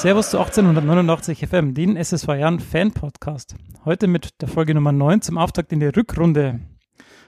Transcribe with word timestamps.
Servus 0.00 0.30
zu 0.30 0.38
1889 0.38 1.46
FM, 1.46 1.74
den 1.74 1.94
SSV 1.94 2.28
Jahren 2.28 2.58
Fan 2.58 2.90
Podcast. 2.90 3.54
Heute 3.84 4.06
mit 4.06 4.40
der 4.40 4.48
Folge 4.48 4.74
Nummer 4.74 4.92
9 4.92 5.20
zum 5.20 5.36
Auftakt 5.36 5.74
in 5.74 5.80
die 5.80 5.88
Rückrunde. 5.88 6.60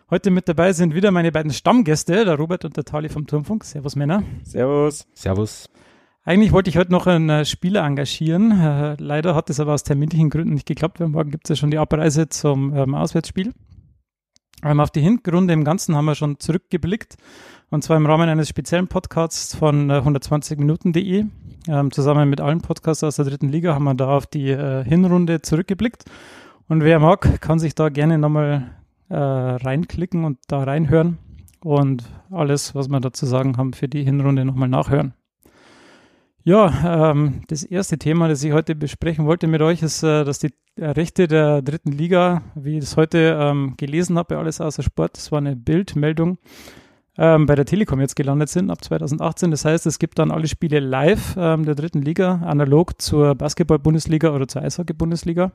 Heute 0.08 0.30
mit 0.30 0.48
dabei 0.48 0.72
sind 0.72 0.94
wieder 0.94 1.10
meine 1.10 1.32
beiden 1.32 1.52
Stammgäste, 1.52 2.24
der 2.24 2.34
Robert 2.36 2.64
und 2.64 2.74
der 2.74 2.84
Tali 2.84 3.10
vom 3.10 3.26
Turmfunk. 3.26 3.64
Servus 3.64 3.94
Männer. 3.94 4.22
Servus. 4.42 5.06
Servus. 5.12 5.68
Eigentlich 6.24 6.52
wollte 6.52 6.70
ich 6.70 6.78
heute 6.78 6.92
noch 6.92 7.06
einen 7.06 7.28
äh, 7.28 7.44
Spieler 7.44 7.84
engagieren. 7.84 8.58
Äh, 8.58 8.96
leider 8.98 9.34
hat 9.34 9.50
es 9.50 9.60
aber 9.60 9.74
aus 9.74 9.82
terminlichen 9.82 10.30
Gründen 10.30 10.54
nicht 10.54 10.66
geklappt, 10.66 10.98
weil 10.98 11.08
morgen 11.08 11.30
gibt 11.30 11.44
es 11.44 11.50
ja 11.50 11.56
schon 11.60 11.70
die 11.70 11.78
Abreise 11.78 12.30
zum 12.30 12.74
ähm, 12.74 12.94
Auswärtsspiel. 12.94 13.52
Ähm, 14.64 14.80
auf 14.80 14.90
die 14.90 15.02
Hinrunde 15.02 15.52
im 15.52 15.64
Ganzen 15.64 15.94
haben 15.94 16.06
wir 16.06 16.14
schon 16.14 16.38
zurückgeblickt 16.38 17.16
und 17.72 17.82
zwar 17.82 17.96
im 17.96 18.04
Rahmen 18.04 18.28
eines 18.28 18.50
speziellen 18.50 18.86
Podcasts 18.86 19.56
von 19.56 19.88
äh, 19.88 19.94
120minuten.de. 19.94 21.24
Ähm, 21.68 21.90
zusammen 21.90 22.28
mit 22.28 22.42
allen 22.42 22.60
Podcasts 22.60 23.02
aus 23.02 23.16
der 23.16 23.24
dritten 23.24 23.48
Liga 23.48 23.74
haben 23.74 23.84
wir 23.84 23.94
da 23.94 24.08
auf 24.08 24.26
die 24.26 24.50
äh, 24.50 24.84
Hinrunde 24.84 25.40
zurückgeblickt. 25.40 26.04
Und 26.68 26.84
wer 26.84 26.98
mag, 26.98 27.40
kann 27.40 27.58
sich 27.58 27.74
da 27.74 27.88
gerne 27.88 28.18
nochmal 28.18 28.72
äh, 29.08 29.16
reinklicken 29.16 30.24
und 30.24 30.38
da 30.48 30.64
reinhören 30.64 31.16
und 31.64 32.04
alles, 32.30 32.74
was 32.74 32.88
wir 32.88 33.00
dazu 33.00 33.24
sagen 33.24 33.56
haben, 33.56 33.72
für 33.72 33.88
die 33.88 34.04
Hinrunde 34.04 34.44
nochmal 34.44 34.68
nachhören. 34.68 35.14
Ja, 36.44 37.10
ähm, 37.10 37.40
das 37.48 37.62
erste 37.62 37.96
Thema, 37.96 38.28
das 38.28 38.44
ich 38.44 38.52
heute 38.52 38.74
besprechen 38.74 39.24
wollte 39.24 39.46
mit 39.46 39.62
euch, 39.62 39.82
ist, 39.82 40.02
äh, 40.02 40.24
dass 40.24 40.40
die 40.40 40.52
Rechte 40.78 41.26
der 41.26 41.62
dritten 41.62 41.92
Liga, 41.92 42.42
wie 42.54 42.76
ich 42.76 42.84
es 42.84 42.98
heute 42.98 43.38
ähm, 43.40 43.74
gelesen 43.78 44.18
habe, 44.18 44.36
alles 44.36 44.60
außer 44.60 44.82
Sport, 44.82 45.16
das 45.16 45.32
war 45.32 45.38
eine 45.38 45.56
Bildmeldung, 45.56 46.36
ähm, 47.18 47.46
bei 47.46 47.54
der 47.54 47.66
Telekom 47.66 48.00
jetzt 48.00 48.16
gelandet 48.16 48.48
sind 48.48 48.70
ab 48.70 48.82
2018. 48.82 49.50
Das 49.50 49.64
heißt, 49.64 49.86
es 49.86 49.98
gibt 49.98 50.18
dann 50.18 50.30
alle 50.30 50.48
Spiele 50.48 50.80
live 50.80 51.36
ähm, 51.36 51.64
der 51.64 51.74
dritten 51.74 52.02
Liga, 52.02 52.40
analog 52.44 53.00
zur 53.00 53.34
Basketball-Bundesliga 53.34 54.30
oder 54.30 54.48
zur 54.48 54.62
Eishockey-Bundesliga. 54.62 55.52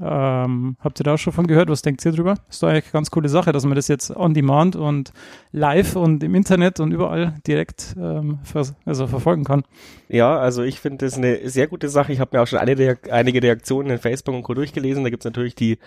Ähm, 0.00 0.76
habt 0.78 1.00
ihr 1.00 1.04
da 1.04 1.14
auch 1.14 1.18
schon 1.18 1.32
von 1.32 1.46
gehört? 1.48 1.68
Was 1.68 1.82
denkt 1.82 2.04
ihr 2.04 2.12
drüber? 2.12 2.34
Ist 2.48 2.62
doch 2.62 2.68
eigentlich 2.68 2.84
eine 2.84 2.92
ganz 2.92 3.10
coole 3.10 3.28
Sache, 3.28 3.50
dass 3.50 3.64
man 3.64 3.74
das 3.74 3.88
jetzt 3.88 4.14
on 4.14 4.32
demand 4.32 4.76
und 4.76 5.12
live 5.50 5.96
und 5.96 6.22
im 6.22 6.34
Internet 6.36 6.78
und 6.78 6.92
überall 6.92 7.34
direkt 7.46 7.96
ähm, 8.00 8.38
vers 8.44 8.74
also 8.84 9.08
verfolgen 9.08 9.44
kann. 9.44 9.64
Ja, 10.08 10.38
also 10.38 10.62
ich 10.62 10.78
finde 10.78 11.04
das 11.04 11.16
eine 11.16 11.48
sehr 11.48 11.66
gute 11.66 11.88
Sache. 11.88 12.12
Ich 12.12 12.20
habe 12.20 12.36
mir 12.36 12.42
auch 12.42 12.46
schon 12.46 12.60
eine, 12.60 12.96
einige 13.10 13.42
Reaktionen 13.42 13.90
in 13.90 13.98
Facebook 13.98 14.34
und 14.36 14.42
Co. 14.42 14.54
durchgelesen. 14.54 15.02
Da 15.02 15.10
gibt's 15.10 15.24
natürlich 15.24 15.56
die 15.56 15.78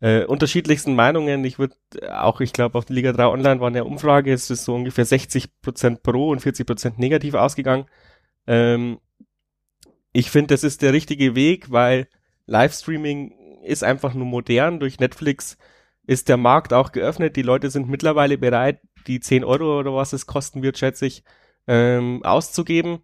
äh, 0.00 0.24
unterschiedlichsten 0.24 0.94
Meinungen. 0.94 1.44
Ich 1.44 1.58
würde 1.58 1.76
auch, 2.12 2.40
ich 2.40 2.52
glaube, 2.52 2.78
auf 2.78 2.86
der 2.86 2.96
Liga 2.96 3.12
3 3.12 3.26
Online 3.26 3.60
war 3.60 3.68
eine 3.68 3.84
Umfrage, 3.84 4.32
es 4.32 4.50
ist 4.50 4.64
so 4.64 4.74
ungefähr 4.74 5.04
60 5.04 5.60
Prozent 5.60 6.02
pro 6.02 6.30
und 6.30 6.40
40 6.40 6.66
Prozent 6.66 6.98
negativ 6.98 7.34
ausgegangen. 7.34 7.86
Ähm, 8.46 8.98
ich 10.12 10.30
finde, 10.30 10.54
das 10.54 10.64
ist 10.64 10.82
der 10.82 10.92
richtige 10.92 11.34
Weg, 11.34 11.70
weil 11.70 12.08
Livestreaming 12.46 13.32
ist 13.62 13.84
einfach 13.84 14.14
nur 14.14 14.26
modern. 14.26 14.80
Durch 14.80 14.98
Netflix 14.98 15.56
ist 16.06 16.28
der 16.28 16.36
Markt 16.36 16.72
auch 16.72 16.92
geöffnet. 16.92 17.36
Die 17.36 17.42
Leute 17.42 17.70
sind 17.70 17.88
mittlerweile 17.88 18.38
bereit, 18.38 18.80
die 19.06 19.20
10 19.20 19.44
Euro 19.44 19.78
oder 19.78 19.94
was 19.94 20.12
es 20.12 20.26
kosten 20.26 20.62
wird, 20.62 20.78
schätze 20.78 21.06
ich, 21.06 21.22
ähm, 21.68 22.24
auszugeben. 22.24 23.00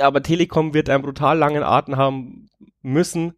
Aber 0.00 0.22
Telekom 0.22 0.74
wird 0.74 0.90
einen 0.90 1.02
brutal 1.02 1.38
langen 1.38 1.62
Atem 1.62 1.96
haben 1.96 2.50
müssen, 2.82 3.34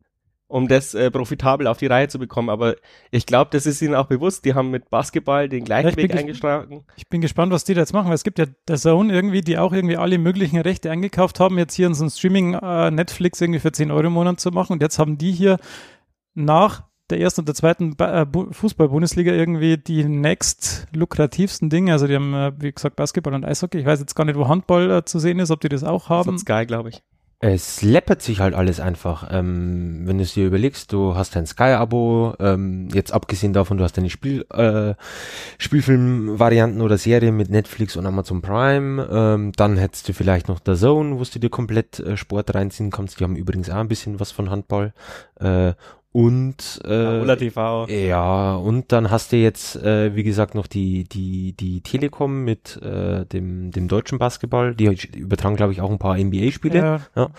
um 0.53 0.69
das 0.69 0.93
äh, 0.93 1.11
profitabel 1.11 1.67
auf 1.67 1.79
die 1.79 1.87
Reihe 1.87 2.09
zu 2.09 2.19
bekommen. 2.19 2.51
Aber 2.51 2.77
ich 3.11 3.25
glaube, 3.25 3.51
das 3.53 3.65
ist 3.65 3.81
ihnen 3.81 3.95
auch 3.95 4.07
bewusst. 4.07 4.45
Die 4.45 4.53
haben 4.53 4.71
mit 4.71 4.91
Basketball 4.91 5.49
den 5.49 5.65
gleichen 5.65 5.89
ja, 5.89 5.97
Weg 5.97 6.15
eingeschlagen. 6.15 6.85
Ich 6.97 7.09
bin 7.09 7.23
gespannt, 7.23 7.53
was 7.53 7.65
die 7.65 7.73
da 7.73 7.81
jetzt 7.81 7.95
machen, 7.95 8.09
weil 8.09 8.15
es 8.15 8.23
gibt 8.23 8.39
ja 8.39 8.45
der 8.69 8.77
Zone 8.77 9.15
irgendwie, 9.15 9.41
die 9.41 9.57
auch 9.57 9.73
irgendwie 9.73 9.97
alle 9.97 10.19
möglichen 10.19 10.59
Rechte 10.59 10.91
eingekauft 10.91 11.41
haben, 11.41 11.57
jetzt 11.57 11.75
hier 11.75 11.87
in 11.87 11.95
so 11.95 12.05
ein 12.05 12.11
Streaming 12.11 12.53
äh, 12.53 12.91
Netflix 12.91 13.41
irgendwie 13.41 13.61
für 13.61 13.73
10 13.73 13.91
Euro 13.91 14.09
im 14.09 14.13
Monat 14.13 14.41
zu 14.41 14.51
machen. 14.51 14.75
Und 14.75 14.83
jetzt 14.83 14.99
haben 14.99 15.17
die 15.17 15.33
hier 15.33 15.57
nach 16.35 16.83
der 17.09 17.19
ersten 17.19 17.41
und 17.41 17.49
der 17.49 17.55
zweiten 17.55 17.97
äh, 17.99 18.27
Fußball-Bundesliga 18.51 19.33
irgendwie 19.33 19.79
die 19.79 20.05
next 20.05 20.87
lukrativsten 20.93 21.71
Dinge. 21.71 21.93
Also 21.93 22.07
die 22.07 22.15
haben, 22.15 22.35
äh, 22.35 22.53
wie 22.59 22.73
gesagt, 22.73 22.97
Basketball 22.97 23.33
und 23.33 23.47
Eishockey. 23.47 23.79
Ich 23.79 23.87
weiß 23.87 24.01
jetzt 24.01 24.15
gar 24.15 24.27
nicht, 24.27 24.37
wo 24.37 24.49
Handball 24.49 24.91
äh, 24.91 25.05
zu 25.07 25.19
sehen 25.19 25.39
ist, 25.39 25.51
ob 25.51 25.63
die 25.63 25.71
das 25.71 25.83
auch 25.83 26.11
haben. 26.11 26.33
Das 26.33 26.43
Sky, 26.43 26.67
glaube 26.67 26.91
ich. 26.91 27.03
Es 27.45 27.83
läppert 27.83 28.23
sich 28.23 28.39
halt 28.39 28.55
alles 28.55 28.79
einfach. 28.79 29.29
Ähm, 29.33 30.03
wenn 30.05 30.19
du 30.19 30.23
es 30.23 30.35
dir 30.35 30.47
überlegst, 30.47 30.93
du 30.93 31.17
hast 31.17 31.35
dein 31.35 31.45
Sky-Abo, 31.45 32.35
ähm, 32.39 32.87
jetzt 32.95 33.13
abgesehen 33.13 33.53
davon, 33.53 33.79
du 33.79 33.83
hast 33.83 33.99
deine 33.99 34.11
Spiel, 34.11 34.47
äh, 34.55 34.95
Spielfilm-Varianten 35.59 36.81
oder 36.81 36.99
Serie 36.99 37.33
mit 37.33 37.51
Netflix 37.51 37.97
und 37.97 38.07
Amazon 38.07 38.43
Prime, 38.43 39.09
ähm, 39.11 39.51
dann 39.57 39.77
hättest 39.77 40.09
du 40.09 40.13
vielleicht 40.13 40.47
noch 40.47 40.61
der 40.61 40.77
Zone, 40.77 41.19
wo 41.19 41.25
du 41.25 41.41
dir 41.41 41.51
komplett 41.51 41.99
äh, 41.99 42.17
Sport 42.17 42.55
reinziehen 42.55 42.93
kannst. 42.93 43.19
Die 43.19 43.25
haben 43.25 43.35
übrigens 43.35 43.69
auch 43.71 43.75
ein 43.75 43.89
bisschen 43.89 44.21
was 44.21 44.31
von 44.31 44.49
Handball. 44.49 44.95
Äh, 45.41 45.73
und 46.13 46.83
äh, 46.85 47.27
ja, 47.27 47.37
TV. 47.37 47.87
Ja, 47.89 48.55
und 48.55 48.93
dann 48.93 49.11
hast 49.11 49.33
du 49.33 49.37
jetzt, 49.37 49.77
äh, 49.77 50.15
wie 50.15 50.23
gesagt, 50.23 50.55
noch 50.55 50.67
die, 50.67 51.05
die, 51.05 51.55
die 51.55 51.81
Telekom 51.81 52.45
mit 52.45 52.81
äh, 52.83 53.25
dem, 53.25 53.71
dem 53.71 53.89
deutschen 53.89 54.19
Basketball. 54.19 54.75
Die 54.75 54.95
übertragen, 55.17 55.57
glaube 55.57 55.73
ich, 55.73 55.81
auch 55.81 55.91
ein 55.91 55.99
paar 55.99 56.19
NBA-Spiele. 56.19 56.79
Ja. 56.79 57.01
ja. 57.17 57.31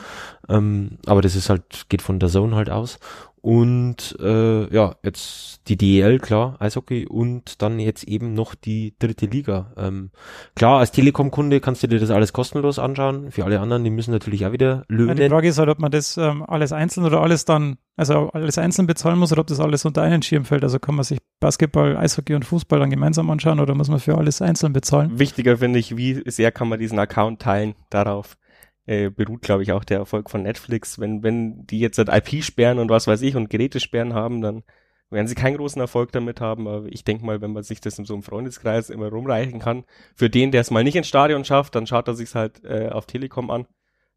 Ähm, 0.49 0.97
aber 1.05 1.21
das 1.21 1.35
ist 1.35 1.51
halt, 1.51 1.87
geht 1.89 2.01
von 2.01 2.17
der 2.17 2.29
Zone 2.29 2.55
halt 2.55 2.71
aus. 2.71 2.99
Und 3.43 4.15
äh, 4.21 4.73
ja, 4.73 4.95
jetzt 5.03 5.67
die 5.67 5.75
DEL, 5.75 6.19
klar, 6.19 6.55
Eishockey 6.59 7.05
und 7.05 7.61
dann 7.61 7.77
jetzt 7.77 8.05
eben 8.05 8.33
noch 8.33 8.55
die 8.55 8.93
dritte 8.99 9.25
Liga. 9.25 9.73
Ähm, 9.75 10.11
klar, 10.55 10.79
als 10.79 10.93
Telekom-Kunde 10.93 11.59
kannst 11.59 11.83
du 11.83 11.87
dir 11.87 11.99
das 11.99 12.09
alles 12.09 12.31
kostenlos 12.31 12.79
anschauen. 12.79 13.31
Für 13.31 13.43
alle 13.43 13.59
anderen, 13.59 13.83
die 13.83 13.89
müssen 13.89 14.11
natürlich 14.11 14.45
auch 14.45 14.53
wieder 14.53 14.85
löhnen. 14.87 15.17
Ja, 15.17 15.25
die 15.25 15.29
Frage 15.29 15.49
ist 15.49 15.57
halt, 15.57 15.67
ob 15.67 15.79
man 15.79 15.91
das 15.91 16.15
ähm, 16.15 16.41
alles 16.47 16.71
einzeln 16.71 17.05
oder 17.05 17.19
alles 17.19 17.43
dann, 17.43 17.75
also 17.97 18.29
alles 18.29 18.57
einzeln 18.57 18.87
bezahlen 18.87 19.19
muss 19.19 19.33
oder 19.33 19.41
ob 19.41 19.47
das 19.47 19.59
alles 19.59 19.83
unter 19.83 20.03
einen 20.03 20.21
Schirm 20.21 20.45
fällt. 20.45 20.63
Also 20.63 20.79
kann 20.79 20.95
man 20.95 21.03
sich 21.03 21.19
Basketball, 21.41 21.97
Eishockey 21.97 22.35
und 22.35 22.45
Fußball 22.45 22.79
dann 22.79 22.91
gemeinsam 22.91 23.29
anschauen 23.29 23.59
oder 23.59 23.75
muss 23.75 23.89
man 23.89 23.99
für 23.99 24.17
alles 24.17 24.41
einzeln 24.41 24.71
bezahlen? 24.71 25.19
Wichtiger 25.19 25.57
finde 25.57 25.79
ich, 25.79 25.97
wie 25.97 26.23
sehr 26.27 26.53
kann 26.53 26.69
man 26.69 26.79
diesen 26.79 26.97
Account 26.97 27.41
teilen 27.41 27.75
darauf 27.89 28.37
äh, 28.85 29.09
beruht, 29.09 29.41
glaube 29.41 29.63
ich, 29.63 29.71
auch 29.71 29.83
der 29.83 29.99
Erfolg 29.99 30.29
von 30.29 30.43
Netflix. 30.43 30.99
Wenn, 30.99 31.23
wenn 31.23 31.65
die 31.65 31.79
jetzt 31.79 31.97
halt 31.97 32.09
IP 32.09 32.43
sperren 32.43 32.79
und 32.79 32.89
was 32.89 33.07
weiß 33.07 33.21
ich 33.21 33.35
und 33.35 33.49
Geräte 33.49 33.79
sperren 33.79 34.13
haben, 34.13 34.41
dann 34.41 34.63
werden 35.09 35.27
sie 35.27 35.35
keinen 35.35 35.57
großen 35.57 35.79
Erfolg 35.79 36.11
damit 36.11 36.41
haben. 36.41 36.67
Aber 36.67 36.87
ich 36.87 37.03
denke 37.03 37.25
mal, 37.25 37.41
wenn 37.41 37.53
man 37.53 37.63
sich 37.63 37.79
das 37.79 37.97
in 37.97 38.05
so 38.05 38.13
einem 38.13 38.23
Freundeskreis 38.23 38.89
immer 38.89 39.09
rumreichen 39.09 39.59
kann, 39.59 39.85
für 40.15 40.29
den, 40.29 40.51
der 40.51 40.61
es 40.61 40.71
mal 40.71 40.83
nicht 40.83 40.95
ins 40.95 41.07
Stadion 41.07 41.45
schafft, 41.45 41.75
dann 41.75 41.87
schaut 41.87 42.07
er 42.07 42.15
sich's 42.15 42.35
halt 42.35 42.63
äh, 42.65 42.89
auf 42.89 43.05
Telekom 43.05 43.49
an. 43.51 43.67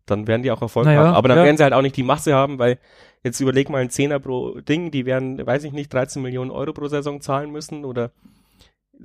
Dann 0.07 0.27
werden 0.27 0.43
die 0.43 0.51
auch 0.51 0.63
Erfolg 0.63 0.87
naja, 0.87 1.01
haben. 1.01 1.15
Aber 1.15 1.29
dann 1.29 1.39
ja. 1.39 1.45
werden 1.45 1.57
sie 1.57 1.65
halt 1.65 1.73
auch 1.73 1.83
nicht 1.83 1.97
die 1.97 2.03
Masse 2.03 2.35
haben, 2.35 2.59
weil 2.59 2.79
jetzt 3.23 3.41
überleg 3.41 3.69
mal 3.69 3.79
ein 3.79 3.91
Zehner 3.91 4.21
pro 4.21 4.61
Ding, 4.61 4.91
die 4.91 5.05
werden, 5.05 5.45
weiß 5.45 5.65
ich 5.65 5.73
nicht, 5.73 5.93
13 5.93 6.23
Millionen 6.23 6.51
Euro 6.51 6.73
pro 6.73 6.87
Saison 6.87 7.21
zahlen 7.21 7.51
müssen 7.51 7.85
oder 7.85 8.13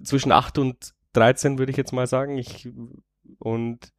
zwischen 0.03 0.31
8 0.31 0.59
und 0.59 0.93
13 1.13 1.57
würde 1.57 1.71
ich 1.71 1.77
jetzt 1.77 1.91
mal 1.91 2.07
sagen. 2.07 2.37
Ich, 2.37 2.69
und 3.39 3.91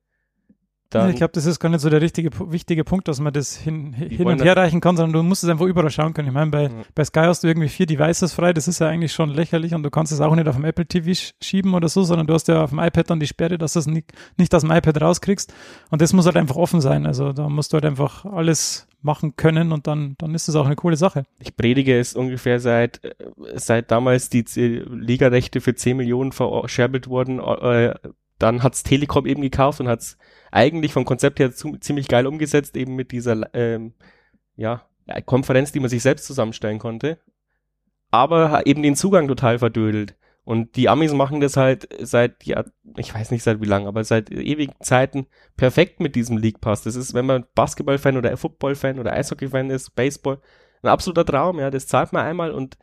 dann 0.94 1.10
ich 1.10 1.16
glaube, 1.16 1.32
das 1.32 1.46
ist 1.46 1.58
gar 1.58 1.68
nicht 1.68 1.80
so 1.80 1.90
der 1.90 2.00
richtige, 2.00 2.30
wichtige 2.50 2.84
Punkt, 2.84 3.08
dass 3.08 3.20
man 3.20 3.32
das 3.32 3.56
hin, 3.56 3.92
hin 3.92 4.26
und 4.26 4.42
her 4.42 4.56
reichen 4.56 4.80
kann, 4.80 4.96
sondern 4.96 5.12
du 5.12 5.22
musst 5.22 5.44
es 5.44 5.50
einfach 5.50 5.66
überall 5.66 5.90
schauen 5.90 6.14
können. 6.14 6.28
Ich 6.28 6.34
meine, 6.34 6.50
bei, 6.50 6.68
mhm. 6.68 6.82
bei 6.94 7.04
Sky 7.04 7.20
hast 7.20 7.42
du 7.42 7.48
irgendwie 7.48 7.68
vier 7.68 7.86
Devices 7.86 8.32
frei, 8.32 8.52
das 8.52 8.68
ist 8.68 8.78
ja 8.78 8.88
eigentlich 8.88 9.12
schon 9.12 9.30
lächerlich 9.30 9.74
und 9.74 9.82
du 9.82 9.90
kannst 9.90 10.12
es 10.12 10.20
auch 10.20 10.34
nicht 10.34 10.48
auf 10.48 10.56
dem 10.56 10.64
Apple 10.64 10.86
TV 10.86 11.18
schieben 11.40 11.74
oder 11.74 11.88
so, 11.88 12.02
sondern 12.02 12.26
du 12.26 12.34
hast 12.34 12.48
ja 12.48 12.62
auf 12.62 12.70
dem 12.70 12.78
iPad 12.78 13.10
dann 13.10 13.20
die 13.20 13.26
Sperre, 13.26 13.58
dass 13.58 13.74
du 13.74 13.78
es 13.78 13.86
nicht, 13.86 14.12
nicht 14.36 14.54
aus 14.54 14.62
dem 14.62 14.70
iPad 14.70 15.00
rauskriegst 15.00 15.52
und 15.90 16.02
das 16.02 16.12
muss 16.12 16.26
halt 16.26 16.36
einfach 16.36 16.56
offen 16.56 16.80
sein. 16.80 17.06
Also 17.06 17.32
da 17.32 17.48
musst 17.48 17.72
du 17.72 17.74
halt 17.74 17.84
einfach 17.84 18.24
alles 18.24 18.86
machen 19.02 19.36
können 19.36 19.72
und 19.72 19.86
dann, 19.86 20.14
dann 20.18 20.34
ist 20.34 20.48
es 20.48 20.54
auch 20.54 20.66
eine 20.66 20.76
coole 20.76 20.96
Sache. 20.96 21.24
Ich 21.40 21.56
predige 21.56 21.98
es 21.98 22.14
ungefähr 22.14 22.60
seit, 22.60 23.04
äh, 23.04 23.14
seit 23.54 23.90
damals 23.90 24.28
die 24.30 24.44
Ligarechte 24.88 25.60
für 25.60 25.74
10 25.74 25.96
Millionen 25.96 26.32
verscherbelt 26.32 27.08
wurden, 27.08 27.40
äh, 27.40 27.94
dann 28.42 28.62
hat's 28.62 28.82
Telekom 28.82 29.26
eben 29.26 29.42
gekauft 29.42 29.80
und 29.80 29.88
hat's 29.88 30.18
eigentlich 30.50 30.92
vom 30.92 31.04
Konzept 31.04 31.38
her 31.38 31.52
zu, 31.52 31.76
ziemlich 31.78 32.08
geil 32.08 32.26
umgesetzt, 32.26 32.76
eben 32.76 32.96
mit 32.96 33.12
dieser 33.12 33.54
ähm, 33.54 33.94
ja, 34.56 34.82
Konferenz, 35.24 35.72
die 35.72 35.80
man 35.80 35.90
sich 35.90 36.02
selbst 36.02 36.26
zusammenstellen 36.26 36.78
konnte, 36.78 37.18
aber 38.10 38.66
eben 38.66 38.82
den 38.82 38.96
Zugang 38.96 39.28
total 39.28 39.58
verdödelt. 39.58 40.16
Und 40.44 40.74
die 40.74 40.88
Amis 40.88 41.12
machen 41.12 41.40
das 41.40 41.56
halt 41.56 41.88
seit, 42.00 42.44
ja, 42.44 42.64
ich 42.96 43.14
weiß 43.14 43.30
nicht 43.30 43.44
seit 43.44 43.60
wie 43.60 43.66
lang, 43.66 43.86
aber 43.86 44.02
seit 44.02 44.30
ewigen 44.32 44.74
Zeiten 44.80 45.26
perfekt 45.56 46.00
mit 46.00 46.16
diesem 46.16 46.36
League 46.36 46.60
Pass. 46.60 46.82
Das 46.82 46.96
ist, 46.96 47.14
wenn 47.14 47.26
man 47.26 47.46
Basketball-Fan 47.54 48.16
oder 48.16 48.36
Football-Fan 48.36 48.98
oder 48.98 49.12
Eishockey-Fan 49.12 49.70
ist, 49.70 49.94
Baseball, 49.94 50.40
ein 50.82 50.88
absoluter 50.88 51.24
Traum, 51.24 51.60
ja, 51.60 51.70
das 51.70 51.86
zahlt 51.86 52.12
man 52.12 52.26
einmal 52.26 52.50
und 52.50 52.76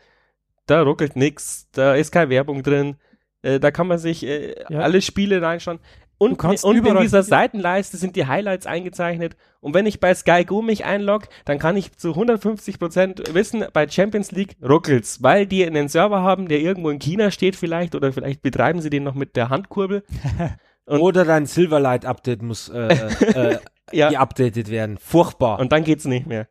da 0.67 0.81
ruckelt 0.83 1.17
nix, 1.17 1.69
da 1.71 1.95
ist 1.95 2.11
keine 2.11 2.29
Werbung 2.29 2.63
drin, 2.63 2.95
äh, 3.41 3.59
da 3.59 3.71
kann 3.71 3.87
man 3.87 3.97
sich 3.97 4.25
äh, 4.25 4.55
ja. 4.69 4.79
alle 4.79 5.01
Spiele 5.01 5.41
reinschauen. 5.41 5.79
Und, 6.21 6.43
und 6.43 6.85
in 6.85 6.97
dieser 6.97 7.23
Seitenleiste 7.23 7.95
sind 7.95 8.17
die 8.17 8.27
Highlights 8.27 8.65
eingezeichnet. 8.65 9.37
Und 9.61 9.73
wenn 9.73 9.85
ich 9.85 10.01
bei 10.01 10.13
Sky 10.13 10.43
Go 10.43 10.61
mich 10.61 10.83
einlogge, 10.83 11.29
dann 11.45 11.59
kann 11.59 11.77
ich 11.77 11.95
zu 11.95 12.11
150% 12.11 13.33
wissen, 13.33 13.65
bei 13.71 13.87
Champions 13.87 14.31
League 14.31 14.57
ruckelt's, 14.61 15.23
weil 15.23 15.45
die 15.45 15.65
einen 15.65 15.87
Server 15.87 16.21
haben, 16.21 16.49
der 16.49 16.59
irgendwo 16.59 16.89
in 16.89 16.99
China 16.99 17.31
steht 17.31 17.55
vielleicht, 17.55 17.95
oder 17.95 18.11
vielleicht 18.11 18.41
betreiben 18.41 18.81
sie 18.81 18.89
den 18.89 19.03
noch 19.03 19.15
mit 19.15 19.37
der 19.37 19.47
Handkurbel. 19.47 20.03
oder 20.85 21.23
dein 21.23 21.45
Silverlight 21.45 22.05
Update 22.05 22.41
muss 22.41 22.67
äh, 22.67 22.87
äh, 23.33 23.57
ja. 23.93 24.09
geupdatet 24.09 24.69
werden. 24.69 24.97
Furchtbar. 24.97 25.59
Und 25.59 25.71
dann 25.71 25.85
geht's 25.85 26.03
nicht 26.03 26.27
mehr. 26.27 26.49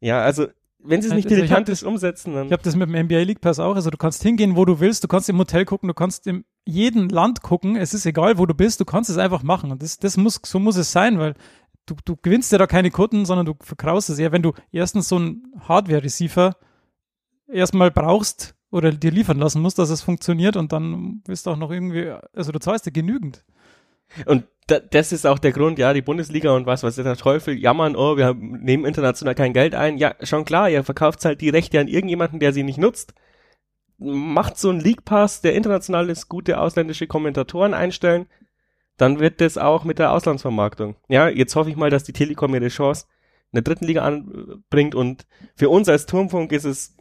Ja, 0.00 0.20
also 0.20 0.46
wenn 0.88 1.02
sie 1.02 1.08
es 1.08 1.14
nicht 1.14 1.26
also 1.26 1.36
dilettantisch 1.36 1.82
umsetzen, 1.82 2.34
dann. 2.34 2.46
Ich 2.46 2.52
habe 2.52 2.62
das 2.62 2.76
mit 2.76 2.88
dem 2.88 3.04
NBA 3.04 3.20
League 3.20 3.40
Pass 3.40 3.58
auch. 3.58 3.74
Also 3.74 3.90
du 3.90 3.96
kannst 3.96 4.22
hingehen, 4.22 4.56
wo 4.56 4.64
du 4.64 4.80
willst, 4.80 5.04
du 5.04 5.08
kannst 5.08 5.28
im 5.28 5.38
Hotel 5.38 5.64
gucken, 5.64 5.88
du 5.88 5.94
kannst 5.94 6.26
in 6.26 6.44
jedem 6.64 7.08
Land 7.08 7.42
gucken. 7.42 7.76
Es 7.76 7.94
ist 7.94 8.06
egal, 8.06 8.38
wo 8.38 8.46
du 8.46 8.54
bist, 8.54 8.80
du 8.80 8.84
kannst 8.84 9.10
es 9.10 9.18
einfach 9.18 9.42
machen. 9.42 9.70
Und 9.70 9.82
das, 9.82 9.98
das 9.98 10.16
muss, 10.16 10.40
so 10.44 10.58
muss 10.58 10.76
es 10.76 10.92
sein, 10.92 11.18
weil 11.18 11.34
du, 11.86 11.94
du 12.04 12.16
gewinnst 12.16 12.52
ja 12.52 12.58
da 12.58 12.66
keine 12.66 12.90
Kunden, 12.90 13.24
sondern 13.24 13.46
du 13.46 13.54
verkraust 13.60 14.10
es 14.10 14.18
eher, 14.18 14.32
wenn 14.32 14.42
du 14.42 14.52
erstens 14.72 15.08
so 15.08 15.16
einen 15.16 15.52
Hardware-Receiver 15.60 16.56
erstmal 17.48 17.90
brauchst 17.90 18.54
oder 18.70 18.92
dir 18.92 19.10
liefern 19.10 19.38
lassen 19.38 19.62
musst, 19.62 19.78
dass 19.78 19.90
es 19.90 20.02
funktioniert 20.02 20.56
und 20.56 20.72
dann 20.72 21.22
bist 21.22 21.46
du 21.46 21.50
auch 21.50 21.56
noch 21.56 21.70
irgendwie, 21.70 22.12
also 22.34 22.52
du 22.52 22.58
zahlst 22.58 22.86
ja 22.86 22.92
genügend. 22.92 23.44
Und 24.26 24.44
da, 24.68 24.80
das 24.80 25.12
ist 25.12 25.26
auch 25.26 25.38
der 25.38 25.52
Grund, 25.52 25.78
ja, 25.78 25.92
die 25.94 26.02
Bundesliga 26.02 26.54
und 26.54 26.66
was, 26.66 26.82
was 26.82 26.96
der 26.96 27.16
Teufel, 27.16 27.58
jammern, 27.58 27.96
oh, 27.96 28.16
wir 28.16 28.34
nehmen 28.34 28.84
international 28.84 29.34
kein 29.34 29.52
Geld 29.52 29.74
ein. 29.74 29.98
Ja, 29.98 30.14
schon 30.22 30.44
klar, 30.44 30.68
ihr 30.70 30.84
verkauft 30.84 31.24
halt 31.24 31.40
die 31.40 31.48
Rechte 31.48 31.80
an 31.80 31.88
irgendjemanden, 31.88 32.38
der 32.38 32.52
sie 32.52 32.62
nicht 32.62 32.78
nutzt. 32.78 33.14
Macht 33.98 34.58
so 34.58 34.70
einen 34.70 34.80
League 34.80 35.04
Pass, 35.04 35.40
der 35.40 35.54
international 35.54 36.10
ist, 36.10 36.28
gute 36.28 36.60
ausländische 36.60 37.06
Kommentatoren 37.06 37.74
einstellen, 37.74 38.26
dann 38.96 39.20
wird 39.20 39.40
das 39.40 39.56
auch 39.58 39.84
mit 39.84 39.98
der 39.98 40.12
Auslandsvermarktung. 40.12 40.96
Ja, 41.08 41.28
jetzt 41.28 41.56
hoffe 41.56 41.70
ich 41.70 41.76
mal, 41.76 41.90
dass 41.90 42.04
die 42.04 42.12
Telekom 42.12 42.54
ihre 42.54 42.68
Chance 42.68 43.06
in 43.52 43.56
der 43.56 43.62
dritten 43.62 43.86
Liga 43.86 44.02
anbringt 44.02 44.94
und 44.94 45.26
für 45.56 45.70
uns 45.70 45.88
als 45.88 46.04
Turmfunk 46.06 46.52
ist 46.52 46.64
es 46.64 46.96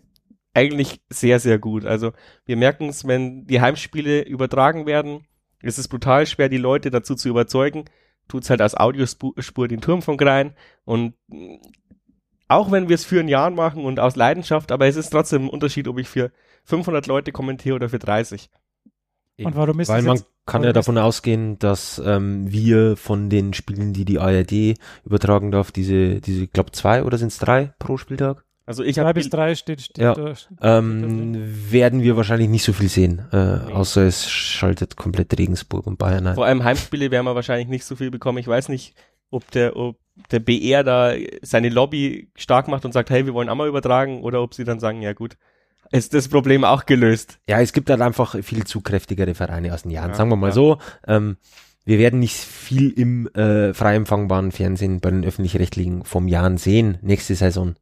eigentlich 0.54 1.02
sehr, 1.10 1.40
sehr 1.40 1.60
gut. 1.60 1.86
Also 1.86 2.14
wir 2.46 2.56
merken 2.56 2.90
es, 2.90 3.06
wenn 3.06 3.46
die 3.46 3.62
Heimspiele 3.62 4.22
übertragen 4.22 4.86
werden, 4.86 5.28
es 5.62 5.80
ist 5.80 5.88
brutal 5.88 6.26
schwer, 6.26 6.50
die 6.50 6.58
Leute 6.58 6.92
dazu 6.92 7.16
zu 7.16 7.30
überzeugen. 7.30 7.86
Tut's 8.28 8.50
halt 8.50 8.62
als 8.62 8.76
Audiospur 8.76 9.68
den 9.68 9.82
Turmfunk 9.82 10.22
rein. 10.22 10.54
Und 10.86 11.14
auch 12.48 12.72
wenn 12.72 12.90
wir 12.90 12.96
es 12.96 13.06
für 13.06 13.20
ein 13.20 13.28
Jahr 13.28 13.50
machen 13.50 13.86
und 13.86 14.00
aus 14.00 14.16
Leidenschaft, 14.16 14.72
aber 14.72 14.88
es 14.88 14.96
ist 14.96 15.10
trotzdem 15.10 15.46
ein 15.46 15.50
Unterschied, 15.50 15.88
ob 15.88 15.98
ich 15.98 16.10
für 16.10 16.32
500 16.66 17.08
Leute 17.08 17.32
kommentiere 17.32 17.76
oder 17.76 17.90
für 17.90 18.00
30. 18.00 18.50
Und 19.44 19.56
warum 19.56 19.80
ist 19.80 19.90
Weil 19.90 20.02
man 20.02 20.22
kann 20.46 20.64
ja 20.64 20.74
davon 20.74 20.98
ausgehen, 20.98 21.60
dass 21.60 22.02
ähm, 22.04 22.52
wir 22.52 22.98
von 22.98 23.30
den 23.30 23.54
Spielen, 23.54 23.94
die 23.94 24.06
die 24.06 24.20
ARD 24.20 24.80
übertragen 25.06 25.52
darf, 25.52 25.72
diese, 25.72 26.22
diese, 26.22 26.46
ich 26.46 26.52
glaube 26.52 26.72
zwei 26.72 27.04
oder 27.04 27.18
sind 27.18 27.28
es 27.28 27.38
drei 27.38 27.74
pro 27.78 27.98
Spieltag? 27.98 28.47
Also 28.68 28.84
ich 28.84 29.00
habe 29.00 29.14
bis 29.14 29.30
drei 29.30 29.56
steht, 29.56 29.82
steht 29.82 30.04
ja, 30.04 30.14
da, 30.14 30.36
steht 30.36 30.58
ähm, 30.62 31.72
werden 31.72 32.04
wir 32.04 32.18
wahrscheinlich 32.18 32.50
nicht 32.50 32.64
so 32.64 32.74
viel 32.74 32.90
sehen, 32.90 33.26
äh, 33.32 33.66
nee. 33.66 33.72
außer 33.72 34.02
es 34.02 34.30
schaltet 34.30 34.98
komplett 34.98 35.40
Regensburg 35.40 35.88
und 35.88 35.98
Bayern 35.98 36.28
ein. 36.28 36.36
Vor 36.36 36.46
allem 36.46 36.66
Heimspiele 36.66 37.10
werden 37.10 37.26
wir 37.26 37.34
wahrscheinlich 37.34 37.70
nicht 37.70 37.86
so 37.86 37.96
viel 37.96 38.12
bekommen. 38.12 38.40
Ich 38.40 38.48
weiß 38.48 38.68
nicht, 38.68 38.94
ob 39.32 39.50
der, 39.52 39.78
ob 39.78 39.98
der 40.32 40.40
BR 40.40 40.84
da 40.84 41.14
seine 41.42 41.70
Lobby 41.70 42.30
stark 42.36 42.68
macht 42.68 42.84
und 42.84 42.92
sagt, 42.92 43.10
hey, 43.10 43.26
wir 43.26 43.34
wollen 43.34 43.48
auch 43.48 43.56
mal 43.56 43.70
übertragen, 43.70 44.22
oder 44.22 44.42
ob 44.42 44.54
sie 44.54 44.66
dann 44.66 44.82
sagen, 44.82 45.02
ja 45.02 45.14
gut, 45.14 45.38
ist 45.92 46.14
das 46.14 46.28
Problem 46.28 46.66
auch 46.66 46.86
gelöst. 46.86 47.40
Ja, 47.48 47.62
es 47.62 47.72
gibt 47.72 47.90
halt 47.90 48.02
einfach 48.02 48.36
viel 48.44 48.66
zu 48.66 48.82
kräftigere 48.82 49.34
Vereine 49.34 49.74
aus 49.74 49.84
den 49.84 49.92
Jahren. 49.92 50.10
Ja, 50.10 50.16
Sagen 50.16 50.30
wir 50.30 50.36
mal 50.36 50.48
ja. 50.48 50.54
so. 50.54 50.78
Ähm, 51.08 51.38
wir 51.86 52.00
werden 52.00 52.20
nicht 52.20 52.36
viel 52.36 52.90
im 52.90 53.28
äh, 53.28 53.74
frei 53.74 53.96
empfangbaren 53.96 54.52
Fernsehen 54.52 55.00
bei 55.00 55.10
den 55.10 55.24
öffentlich-rechtlichen 55.24 56.04
vom 56.04 56.28
Jahren 56.28 56.58
sehen 56.58 56.98
nächste 57.02 57.36
Saison. 57.36 57.76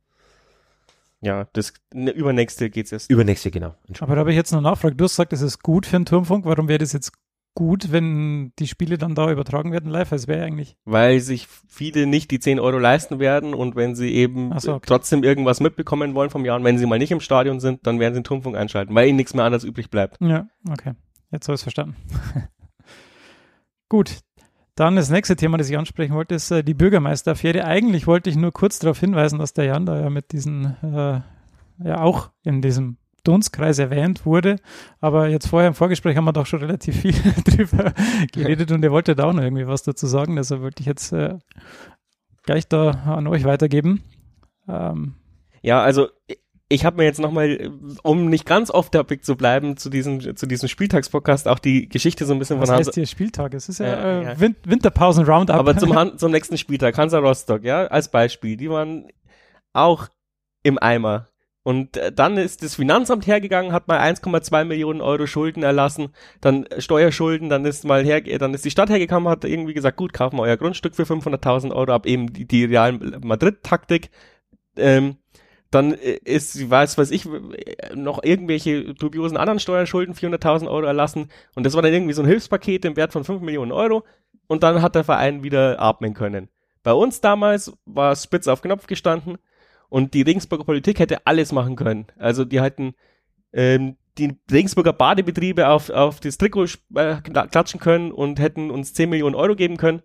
Ja, 1.26 1.48
das 1.54 1.74
ne, 1.92 2.12
übernächste 2.12 2.70
geht's 2.70 2.92
jetzt. 2.92 3.10
Übernächste, 3.10 3.50
genau. 3.50 3.74
Aber 4.00 4.14
da 4.14 4.20
habe 4.20 4.30
ich 4.30 4.36
jetzt 4.36 4.52
noch 4.52 4.62
nachgefragt. 4.62 5.00
Du 5.00 5.06
hast 5.06 5.14
gesagt, 5.14 5.34
das 5.34 5.42
ist 5.42 5.64
gut 5.64 5.88
für 5.88 5.96
einen 5.96 6.06
Turmfunk. 6.06 6.46
Warum 6.46 6.68
wäre 6.68 6.78
das 6.78 6.94
jetzt 6.94 7.14
gut, 7.56 7.92
wenn 7.92 8.54
die 8.60 8.68
Spiele 8.68 9.00
dann 9.00 9.16
da 9.16 9.32
übertragen 9.32 9.72
werden 9.72 9.90
live? 9.90 10.12
Es 10.12 10.28
wäre 10.28 10.46
eigentlich. 10.46 10.78
Weil 10.86 11.22
sich 11.22 11.48
viele 11.68 12.06
nicht 12.06 12.30
die 12.30 12.40
10 12.40 12.60
Euro 12.60 12.78
leisten 12.78 13.18
werden 13.18 13.56
und 13.56 13.76
wenn 13.76 13.96
sie 13.96 14.14
eben 14.14 14.58
so, 14.60 14.76
okay. 14.76 14.86
trotzdem 14.86 15.24
irgendwas 15.24 15.62
mitbekommen 15.62 16.14
wollen 16.14 16.30
vom 16.30 16.46
Jahr 16.46 16.58
und 16.58 16.64
wenn 16.64 16.78
sie 16.78 16.86
mal 16.86 17.00
nicht 17.00 17.12
im 17.12 17.22
Stadion 17.22 17.60
sind, 17.60 17.88
dann 17.88 18.00
werden 18.00 18.14
sie 18.14 18.20
den 18.20 18.26
Turmfunk 18.26 18.56
einschalten, 18.56 18.94
weil 18.94 19.08
ihnen 19.08 19.18
nichts 19.18 19.34
mehr 19.34 19.46
anderes 19.46 19.64
übrig 19.64 19.90
bleibt. 19.90 20.22
Ja, 20.22 20.46
okay. 20.70 20.94
Jetzt 21.32 21.48
habe 21.48 21.56
ich 21.56 21.60
es 21.60 21.64
verstanden. 21.64 21.96
gut, 23.90 24.20
dann 24.76 24.96
das 24.96 25.10
nächste 25.10 25.36
Thema, 25.36 25.58
das 25.58 25.70
ich 25.70 25.78
ansprechen 25.78 26.14
wollte, 26.14 26.36
ist 26.36 26.52
äh, 26.52 26.64
die 26.64 26.74
Bürgermeisteraffäre. 26.74 27.66
Eigentlich 27.66 28.08
wollte 28.08 28.30
ich 28.30 28.36
nur 28.36 28.52
kurz 28.52 28.80
darauf 28.80 29.00
hinweisen, 29.00 29.40
dass 29.40 29.54
der 29.54 29.66
Jan 29.66 29.86
da 29.86 30.00
ja 30.00 30.10
mit 30.10 30.32
diesen, 30.32 30.76
äh, 30.84 31.22
ja 31.84 32.02
auch 32.02 32.32
in 32.44 32.62
diesem 32.62 32.98
Dunstkreis 33.24 33.80
erwähnt 33.80 34.26
wurde. 34.26 34.58
Aber 35.00 35.28
jetzt 35.30 35.48
vorher 35.48 35.70
im 35.70 35.74
Vorgespräch 35.74 36.18
haben 36.18 36.26
wir 36.26 36.34
doch 36.34 36.46
schon 36.46 36.60
relativ 36.60 37.02
viel 37.02 37.14
drüber 37.46 37.94
geredet 38.32 38.72
und 38.72 38.84
er 38.84 38.92
wollte 38.92 39.16
da 39.16 39.26
auch 39.26 39.34
noch 39.34 39.44
irgendwie 39.44 39.68
was 39.68 39.84
dazu 39.84 40.08
sagen. 40.08 40.36
Deshalb 40.36 40.62
wollte 40.62 40.82
ich 40.82 40.88
jetzt 40.88 41.12
äh, 41.14 41.38
gleich 42.44 42.68
da 42.68 42.92
an 42.92 43.28
euch 43.28 43.46
weitergeben. 43.46 44.04
Ähm, 44.68 45.16
ja, 45.62 45.82
also 45.82 46.10
ich 46.68 46.84
habe 46.84 46.98
mir 46.98 47.04
jetzt 47.04 47.20
nochmal, 47.20 47.72
um 48.02 48.28
nicht 48.28 48.46
ganz 48.46 48.72
off-topic 48.72 49.24
zu 49.24 49.36
bleiben, 49.36 49.78
zu 49.78 49.90
diesem, 49.90 50.36
zu 50.36 50.48
diesem 50.48 50.68
Spieltagspodcast 50.68 51.48
auch 51.48 51.60
die 51.60 51.88
Geschichte 51.88 52.26
so 52.26 52.34
ein 52.34 52.40
bisschen 52.40 52.60
Was 52.60 52.70
von 52.70 52.78
Hansa. 52.78 52.90
Heißt 52.90 52.96
hier 52.96 53.06
Spieltag? 53.06 53.54
Es 53.54 53.70
ist 53.70 53.80
ja, 53.80 53.94
äh, 53.94 54.24
ja. 54.24 54.40
Win 54.40 54.56
Winterpausen-Roundup. 54.66 55.56
Aber 55.56 55.78
zum, 55.78 55.96
Han 55.96 56.18
zum 56.18 56.32
nächsten 56.32 56.58
Spieltag, 56.58 56.98
Hansa 56.98 57.20
Rostock, 57.20 57.64
ja, 57.64 57.86
als 57.86 58.10
Beispiel, 58.10 58.58
die 58.58 58.70
waren 58.70 59.08
auch 59.74 60.08
im 60.64 60.80
Eimer. 60.80 61.28
Und 61.62 61.98
äh, 61.98 62.12
dann 62.12 62.38
ist 62.38 62.64
das 62.64 62.76
Finanzamt 62.76 63.28
hergegangen, 63.28 63.72
hat 63.72 63.88
mal 63.88 64.00
1,2 64.00 64.66
Millionen 64.66 65.02
Euro 65.02 65.28
Schulden 65.28 65.62
erlassen, 65.62 66.10
dann 66.42 66.66
Steuerschulden, 66.80 67.50
dann 67.50 67.66
ist 67.66 67.86
mal 67.86 68.04
her, 68.04 68.22
dann 68.22 68.56
ist 68.56 68.66
die 68.66 68.72
Stadt 68.72 68.90
hergekommen, 68.90 69.30
hat 69.30 69.46
irgendwie 69.46 69.74
gesagt, 69.74 69.98
gut, 69.98 70.14
kaufen 70.14 70.38
wir 70.38 70.44
euer 70.44 70.58
Grundstück 70.58 70.96
für 70.96 71.04
500.000 71.04 71.74
Euro 71.74 71.92
ab, 71.92 72.08
eben 72.08 72.34
die, 72.34 72.46
die 72.46 72.66
Real 72.66 72.94
Madrid-Taktik. 72.94 74.10
Ähm, 74.78 75.18
dann 75.76 75.94
äh, 75.94 76.20
ist, 76.24 76.70
weiß, 76.70 76.98
weiß 76.98 77.12
ich, 77.12 77.28
noch 77.94 78.24
irgendwelche 78.24 78.94
dubiosen 78.94 79.38
anderen 79.38 79.60
Steuerschulden 79.60 80.16
400.000 80.16 80.68
Euro 80.68 80.86
erlassen 80.86 81.30
und 81.56 81.66
das 81.66 81.74
war 81.74 81.82
dann 81.82 81.94
irgendwie 81.94 82.14
so 82.14 82.22
ein 82.22 82.28
Hilfspaket 82.28 82.86
im 82.86 82.96
Wert 82.96 83.14
von 83.14 83.24
5 83.24 83.42
Millionen 83.42 83.72
Euro 83.72 84.04
und 84.48 84.64
dann 84.64 84.82
hat 84.82 84.96
der 84.96 85.04
Verein 85.04 85.44
wieder 85.44 85.80
atmen 85.80 86.14
können. 86.14 86.50
Bei 86.84 86.94
uns 86.94 87.22
damals 87.22 87.74
war 87.86 88.16
spitz 88.16 88.48
auf 88.48 88.62
Knopf 88.62 88.88
gestanden 88.88 89.38
und 89.90 90.14
die 90.14 90.22
Regensburger 90.22 90.64
Politik 90.64 91.00
hätte 91.00 91.26
alles 91.26 91.52
machen 91.52 91.76
können. 91.76 92.08
Also 92.18 92.46
die 92.46 92.62
hätten 92.62 92.96
ähm, 93.54 93.98
die 94.18 94.36
Regensburger 94.52 94.94
Badebetriebe 94.94 95.68
auf, 95.68 95.90
auf 95.90 96.20
das 96.20 96.38
Trikot 96.38 96.66
äh, 96.96 97.16
klatschen 97.22 97.80
können 97.80 98.12
und 98.12 98.40
hätten 98.40 98.72
uns 98.72 98.94
10 98.94 99.10
Millionen 99.10 99.36
Euro 99.36 99.56
geben 99.56 99.78
können. 99.78 100.02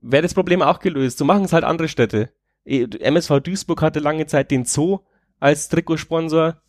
Wäre 0.00 0.22
das 0.22 0.34
Problem 0.34 0.62
auch 0.62 0.80
gelöst. 0.80 1.18
So 1.18 1.24
machen 1.24 1.44
es 1.44 1.52
halt 1.52 1.64
andere 1.64 1.88
Städte. 1.88 2.30
MSV 2.64 3.40
Duisburg 3.40 3.82
hatte 3.82 4.00
lange 4.00 4.26
Zeit 4.26 4.50
den 4.50 4.64
Zoo 4.64 5.00
als 5.40 5.68
Trikotsponsor. 5.68 6.60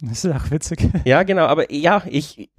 Das 0.00 0.24
ist 0.24 0.34
auch 0.34 0.50
witzig. 0.50 0.88
Ja, 1.04 1.22
genau, 1.22 1.46
aber 1.46 1.72
ja, 1.72 2.02
ich, 2.08 2.50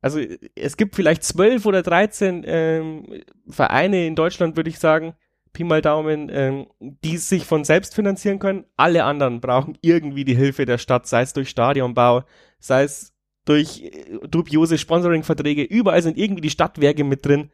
also 0.00 0.20
es 0.54 0.76
gibt 0.76 0.96
vielleicht 0.96 1.22
zwölf 1.22 1.66
oder 1.66 1.82
dreizehn 1.82 2.42
ähm, 2.46 3.22
Vereine 3.48 4.06
in 4.06 4.16
Deutschland, 4.16 4.56
würde 4.56 4.70
ich 4.70 4.78
sagen, 4.78 5.14
Pi 5.52 5.62
mal 5.62 5.82
Daumen, 5.82 6.30
ähm, 6.32 6.66
die 6.80 7.16
sich 7.16 7.44
von 7.44 7.64
selbst 7.64 7.94
finanzieren 7.94 8.40
können. 8.40 8.64
Alle 8.76 9.04
anderen 9.04 9.40
brauchen 9.40 9.78
irgendwie 9.82 10.24
die 10.24 10.34
Hilfe 10.34 10.66
der 10.66 10.78
Stadt, 10.78 11.06
sei 11.06 11.22
es 11.22 11.32
durch 11.32 11.48
Stadionbau, 11.48 12.24
sei 12.58 12.82
es 12.82 13.14
durch 13.44 13.82
äh, 13.82 14.18
dubiose 14.28 14.78
Sponsoring-Verträge. 14.78 15.62
Überall 15.62 16.02
sind 16.02 16.18
irgendwie 16.18 16.42
die 16.42 16.50
Stadtwerke 16.50 17.04
mit 17.04 17.24
drin 17.24 17.50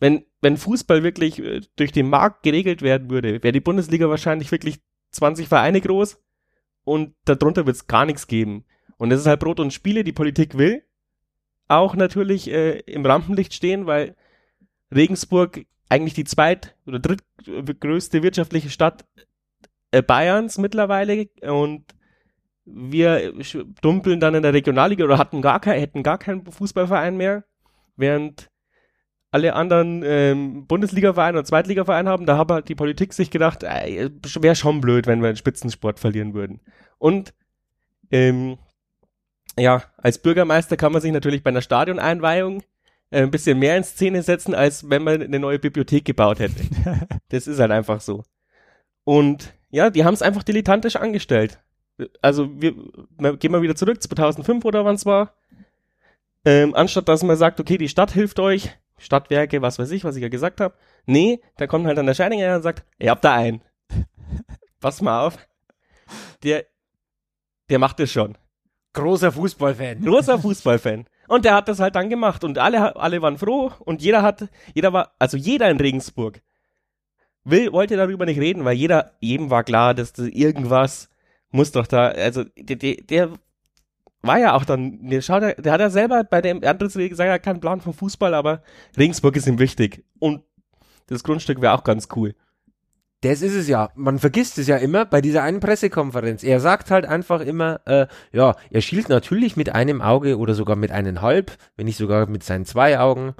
wenn, 0.00 0.24
wenn 0.40 0.56
Fußball 0.56 1.02
wirklich 1.02 1.38
äh, 1.40 1.60
durch 1.76 1.92
den 1.92 2.08
Markt 2.08 2.42
geregelt 2.42 2.82
werden 2.82 3.10
würde, 3.10 3.42
wäre 3.42 3.52
die 3.52 3.60
Bundesliga 3.60 4.08
wahrscheinlich 4.08 4.52
wirklich 4.52 4.80
20 5.12 5.48
Vereine 5.48 5.80
groß 5.80 6.18
und 6.84 7.14
darunter 7.24 7.66
wird 7.66 7.76
es 7.76 7.86
gar 7.86 8.04
nichts 8.04 8.26
geben. 8.26 8.64
Und 8.96 9.12
es 9.12 9.20
ist 9.20 9.26
halt 9.26 9.40
Brot 9.40 9.60
und 9.60 9.72
Spiele, 9.72 10.04
die 10.04 10.12
Politik 10.12 10.58
will 10.58 10.82
auch 11.68 11.94
natürlich 11.94 12.50
äh, 12.50 12.80
im 12.80 13.04
Rampenlicht 13.04 13.54
stehen, 13.54 13.86
weil 13.86 14.16
Regensburg 14.94 15.66
eigentlich 15.88 16.14
die 16.14 16.24
zweit- 16.24 16.74
oder 16.86 16.98
drittgrößte 16.98 18.22
wirtschaftliche 18.22 18.70
Stadt 18.70 19.04
äh, 19.90 20.02
Bayerns 20.02 20.58
mittlerweile 20.58 21.28
und 21.42 21.84
wir 22.64 23.32
dumpeln 23.80 24.20
dann 24.20 24.34
in 24.34 24.42
der 24.42 24.52
Regionalliga 24.52 25.04
oder 25.04 25.18
hatten 25.18 25.40
gar 25.40 25.60
kein, 25.60 25.78
hätten 25.78 26.02
gar 26.02 26.18
keinen 26.18 26.50
Fußballverein 26.50 27.16
mehr, 27.16 27.44
während 27.96 28.50
alle 29.30 29.54
anderen 29.54 30.02
ähm, 30.04 30.66
Bundesliga-Vereine 30.66 31.38
und 31.38 31.46
Zweitliga-Vereine 31.46 32.08
haben, 32.08 32.26
da 32.26 32.38
hat 32.38 32.50
halt 32.50 32.68
die 32.68 32.74
Politik 32.74 33.12
sich 33.12 33.30
gedacht, 33.30 33.62
äh, 33.62 34.10
wäre 34.40 34.56
schon 34.56 34.80
blöd, 34.80 35.06
wenn 35.06 35.20
wir 35.20 35.30
den 35.30 35.36
Spitzensport 35.36 36.00
verlieren 36.00 36.32
würden. 36.34 36.60
Und 36.98 37.34
ähm, 38.10 38.58
ja, 39.58 39.82
als 39.98 40.18
Bürgermeister 40.18 40.76
kann 40.76 40.92
man 40.92 41.02
sich 41.02 41.12
natürlich 41.12 41.42
bei 41.42 41.50
einer 41.50 41.62
Stadioneinweihung 41.62 42.62
äh, 43.10 43.22
ein 43.22 43.30
bisschen 43.30 43.58
mehr 43.58 43.76
in 43.76 43.84
Szene 43.84 44.22
setzen, 44.22 44.54
als 44.54 44.88
wenn 44.88 45.02
man 45.04 45.22
eine 45.22 45.38
neue 45.38 45.58
Bibliothek 45.58 46.04
gebaut 46.04 46.38
hätte. 46.38 46.62
das 47.28 47.46
ist 47.46 47.58
halt 47.58 47.70
einfach 47.70 48.00
so. 48.00 48.22
Und 49.04 49.52
ja, 49.70 49.90
die 49.90 50.04
haben 50.04 50.14
es 50.14 50.22
einfach 50.22 50.42
dilettantisch 50.42 50.96
angestellt. 50.96 51.58
Also 52.22 52.48
wir, 52.60 52.74
wir 53.18 53.36
gehen 53.36 53.52
mal 53.52 53.62
wieder 53.62 53.74
zurück, 53.74 54.02
2005 54.02 54.64
oder 54.64 54.84
wann 54.84 54.94
es 54.94 55.04
war. 55.04 55.34
Ähm, 56.44 56.74
anstatt 56.74 57.08
dass 57.08 57.22
man 57.22 57.36
sagt, 57.36 57.60
okay, 57.60 57.76
die 57.76 57.88
Stadt 57.88 58.12
hilft 58.12 58.38
euch, 58.38 58.70
Stadtwerke, 58.98 59.62
was 59.62 59.78
weiß 59.78 59.90
ich, 59.90 60.04
was 60.04 60.16
ich 60.16 60.22
ja 60.22 60.28
gesagt 60.28 60.60
habe. 60.60 60.74
Nee, 61.06 61.40
da 61.56 61.66
kommt 61.66 61.86
halt 61.86 61.98
dann 61.98 62.06
der 62.06 62.14
Scheidinger 62.14 62.56
und 62.56 62.62
sagt, 62.62 62.84
ihr 62.98 63.10
habt 63.10 63.24
da 63.24 63.34
einen. 63.34 63.62
Pass 64.80 65.00
mal 65.00 65.26
auf. 65.26 65.38
Der, 66.42 66.64
der 67.70 67.78
macht 67.78 68.00
es 68.00 68.12
schon. 68.12 68.36
Großer 68.92 69.32
Fußballfan. 69.32 70.04
Großer 70.04 70.38
Fußballfan. 70.42 71.06
Und 71.28 71.44
der 71.44 71.54
hat 71.54 71.68
das 71.68 71.80
halt 71.80 71.94
dann 71.94 72.08
gemacht 72.08 72.42
und 72.42 72.58
alle, 72.58 72.96
alle 72.96 73.20
waren 73.20 73.38
froh 73.38 73.70
und 73.80 74.00
jeder 74.02 74.22
hat, 74.22 74.48
jeder 74.74 74.92
war, 74.92 75.14
also 75.18 75.36
jeder 75.36 75.68
in 75.70 75.78
Regensburg 75.78 76.40
will, 77.44 77.72
wollte 77.72 77.96
darüber 77.96 78.24
nicht 78.24 78.40
reden, 78.40 78.64
weil 78.64 78.76
jeder, 78.76 79.12
jedem 79.20 79.50
war 79.50 79.62
klar, 79.62 79.94
dass 79.94 80.14
das 80.14 80.28
irgendwas 80.28 81.10
muss 81.50 81.72
doch 81.72 81.86
da, 81.86 82.08
also 82.08 82.44
der, 82.56 82.76
der, 82.76 82.96
der 82.96 83.30
war 84.22 84.38
ja 84.38 84.54
auch 84.54 84.64
dann, 84.64 85.08
der, 85.08 85.22
schaut, 85.22 85.42
der 85.42 85.72
hat 85.72 85.80
ja 85.80 85.90
selber 85.90 86.24
bei 86.24 86.40
dem 86.40 86.62
Antrittsrede 86.64 87.08
gesagt, 87.08 87.28
er 87.28 87.34
hat 87.34 87.42
keinen 87.42 87.60
Plan 87.60 87.80
vom 87.80 87.94
Fußball, 87.94 88.34
aber 88.34 88.62
Regensburg 88.96 89.36
ist 89.36 89.46
ihm 89.46 89.58
wichtig. 89.58 90.04
Und 90.18 90.42
das 91.06 91.24
Grundstück 91.24 91.60
wäre 91.60 91.74
auch 91.74 91.84
ganz 91.84 92.08
cool. 92.16 92.34
Das 93.22 93.42
ist 93.42 93.54
es 93.54 93.66
ja. 93.66 93.90
Man 93.96 94.18
vergisst 94.18 94.58
es 94.58 94.68
ja 94.68 94.76
immer 94.76 95.04
bei 95.04 95.20
dieser 95.20 95.42
einen 95.42 95.58
Pressekonferenz. 95.58 96.44
Er 96.44 96.60
sagt 96.60 96.90
halt 96.90 97.04
einfach 97.04 97.40
immer, 97.40 97.80
äh, 97.84 98.06
ja, 98.32 98.54
er 98.70 98.80
schielt 98.80 99.08
natürlich 99.08 99.56
mit 99.56 99.74
einem 99.74 100.00
Auge 100.00 100.38
oder 100.38 100.54
sogar 100.54 100.76
mit 100.76 100.92
einem 100.92 101.20
halb, 101.20 101.56
wenn 101.76 101.86
nicht 101.86 101.96
sogar 101.96 102.28
mit 102.28 102.44
seinen 102.44 102.64
zwei 102.64 103.00
Augen, 103.00 103.34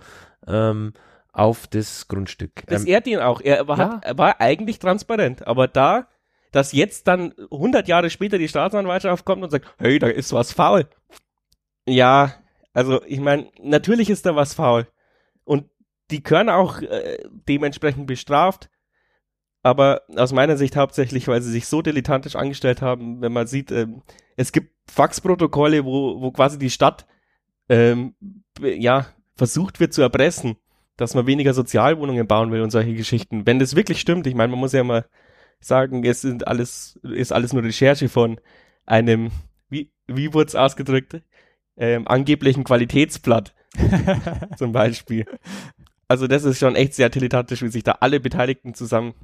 ähm, 0.49 0.95
auf 1.33 1.69
das 1.69 2.09
Grundstück. 2.09 2.67
Das 2.67 2.83
ähm, 2.83 2.89
ehrt 2.89 3.07
ihn 3.07 3.21
auch. 3.21 3.41
Er 3.41 3.69
war, 3.69 3.79
ja. 3.79 3.91
hat, 3.93 4.05
er 4.05 4.19
war 4.19 4.41
eigentlich 4.41 4.81
transparent, 4.81 5.47
aber 5.47 5.69
da, 5.69 6.09
dass 6.53 6.73
jetzt 6.73 7.07
dann 7.09 7.35
100 7.51 7.89
Jahre 7.89 8.11
später 8.11 8.39
die 8.39 8.49
Staatsanwaltschaft 8.49 9.25
kommt 9.25 9.43
und 9.43 9.51
sagt, 9.51 9.67
hey, 9.79 9.99
da 9.99 10.09
ist 10.09 10.33
was 10.33 10.53
faul. 10.53 10.89
Ja, 11.87 12.35
also 12.73 13.03
ich 13.05 13.21
meine, 13.21 13.51
natürlich 13.61 14.11
ist 14.11 14.27
da 14.27 14.37
was 14.37 14.55
faul. 14.55 14.87
Und 15.45 15.65
die 16.11 16.23
können 16.23 16.49
auch 16.49 16.81
äh, 16.81 17.19
dementsprechend 17.47 18.07
bestraft 18.07 18.71
aber 19.63 20.03
aus 20.17 20.33
meiner 20.33 20.57
Sicht 20.57 20.77
hauptsächlich, 20.77 21.29
weil 21.29 21.43
sie 21.43 21.51
sich 21.51 21.67
so 21.67 21.83
dilettantisch 21.83 22.37
angestellt 22.37 22.81
haben, 22.83 23.21
wenn 23.21 23.33
man 23.33 23.47
sieht, 23.47 23.71
ähm, 23.71 24.03
es 24.37 24.53
gibt 24.53 24.73
Faxprotokolle, 24.91 25.85
wo, 25.85 26.21
wo 26.21 26.31
quasi 26.31 26.59
die 26.59 26.71
Stadt 26.71 27.07
ähm, 27.69 28.15
ja 28.61 29.07
versucht 29.35 29.81
wird 29.81 29.93
zu 29.93 30.03
erpressen, 30.03 30.57
dass 30.97 31.15
man 31.15 31.27
weniger 31.27 31.55
Sozialwohnungen 31.55 32.27
bauen 32.27 32.51
will 32.51 32.63
und 32.63 32.71
solche 32.71 32.95
Geschichten. 32.95 33.47
Wenn 33.47 33.59
das 33.59 33.77
wirklich 33.77 34.01
stimmt, 34.01 34.27
ich 34.27 34.35
meine, 34.35 34.51
man 34.51 34.61
muss 34.61 34.73
ja 34.73 34.85
mal 34.85 35.07
sagen, 35.61 36.05
es 36.05 36.21
sind 36.21 36.47
alles, 36.47 36.99
ist 37.03 37.33
alles 37.33 37.53
nur 37.53 37.63
Recherche 37.63 38.09
von 38.09 38.41
einem, 38.87 39.31
wie, 39.69 39.93
wie 40.07 40.33
wurde 40.33 40.49
es 40.49 40.55
ausgedrückt, 40.55 41.21
ähm, 41.77 42.07
angeblichen 42.09 42.65
Qualitätsblatt 42.65 43.55
zum 44.57 44.73
Beispiel. 44.73 45.27
Also 46.09 46.27
das 46.27 46.45
ist 46.45 46.59
schon 46.59 46.75
echt 46.75 46.95
sehr 46.95 47.11
dilettantisch, 47.11 47.63
wie 47.63 47.69
sich 47.69 47.85
da 47.85 47.99
alle 48.01 48.19
Beteiligten 48.21 48.75
zusammen 48.75 49.15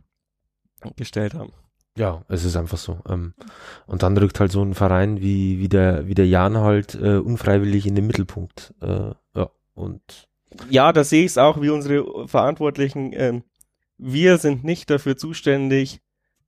gestellt 0.97 1.35
haben. 1.35 1.53
Ja, 1.97 2.25
es 2.29 2.45
ist 2.45 2.57
einfach 2.57 2.79
so. 2.79 2.99
Ähm, 3.09 3.35
und 3.87 4.03
dann 4.03 4.17
rückt 4.17 4.41
halt 4.41 4.51
so 4.51 4.63
ein 4.63 4.75
Verein 4.75 5.21
wie, 5.21 5.61
wie, 5.61 5.69
der, 5.69 6.09
wie 6.09 6.15
der 6.15 6.27
Jan 6.27 6.59
halt 6.59 6.95
äh, 6.97 7.19
unfreiwillig 7.19 7.87
in 7.87 7.95
den 7.95 8.07
Mittelpunkt. 8.07 8.75
Äh, 8.81 9.13
ja, 9.37 9.51
und. 9.75 10.29
Ja, 10.69 10.93
da 10.93 11.05
sehe 11.05 11.21
ich 11.21 11.33
es 11.33 11.39
auch, 11.39 11.61
wie 11.63 11.71
unsere 11.71 12.27
Verantwortlichen. 12.27 13.13
Ähm, 13.13 13.45
wir 13.97 14.39
sind 14.39 14.65
nicht 14.65 14.91
dafür 14.91 15.17
zuständig, 15.17 16.01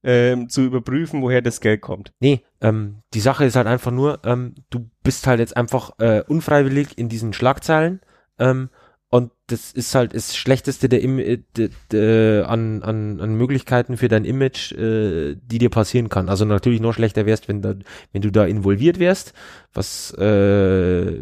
ähm, 0.02 0.48
zu 0.48 0.62
überprüfen, 0.62 1.22
woher 1.22 1.42
das 1.42 1.60
Geld 1.60 1.80
kommt. 1.80 2.12
Nee, 2.20 2.42
ähm, 2.60 3.02
die 3.14 3.20
Sache 3.20 3.44
ist 3.44 3.56
halt 3.56 3.66
einfach 3.66 3.92
nur, 3.92 4.20
ähm, 4.24 4.54
du 4.70 4.88
bist 5.02 5.26
halt 5.26 5.40
jetzt 5.40 5.56
einfach 5.56 5.98
äh, 5.98 6.22
unfreiwillig 6.26 6.98
in 6.98 7.08
diesen 7.08 7.32
Schlagzeilen 7.32 8.00
ähm, 8.38 8.70
und 9.08 9.30
das 9.46 9.70
ist 9.70 9.94
halt 9.94 10.14
das 10.14 10.36
Schlechteste 10.36 10.88
der, 10.88 11.00
Im 11.00 11.16
de, 11.16 11.70
de, 11.92 12.42
an, 12.42 12.82
an, 12.82 13.20
an 13.20 13.34
Möglichkeiten 13.36 13.96
für 13.96 14.08
dein 14.08 14.24
Image, 14.24 14.72
äh, 14.72 15.36
die 15.40 15.58
dir 15.58 15.70
passieren 15.70 16.08
kann. 16.08 16.28
Also 16.28 16.44
natürlich 16.44 16.80
noch 16.80 16.92
schlechter 16.92 17.24
wärst, 17.24 17.46
wenn, 17.46 17.62
da, 17.62 17.76
wenn 18.12 18.22
du 18.22 18.32
da 18.32 18.44
involviert 18.44 18.98
wärst, 18.98 19.32
was 19.72 20.12
äh, 20.18 21.12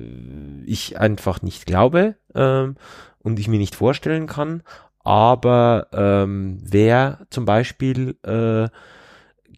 ich 0.64 0.99
einfach 0.99 1.43
nicht 1.43 1.66
glaube 1.66 2.16
ähm, 2.35 2.76
und 3.19 3.38
ich 3.38 3.49
mir 3.49 3.59
nicht 3.59 3.75
vorstellen 3.75 4.26
kann. 4.26 4.62
Aber 5.05 5.89
ähm, 5.93 6.59
wer 6.63 7.27
zum 7.31 7.45
Beispiel 7.45 8.17
äh, 8.23 8.69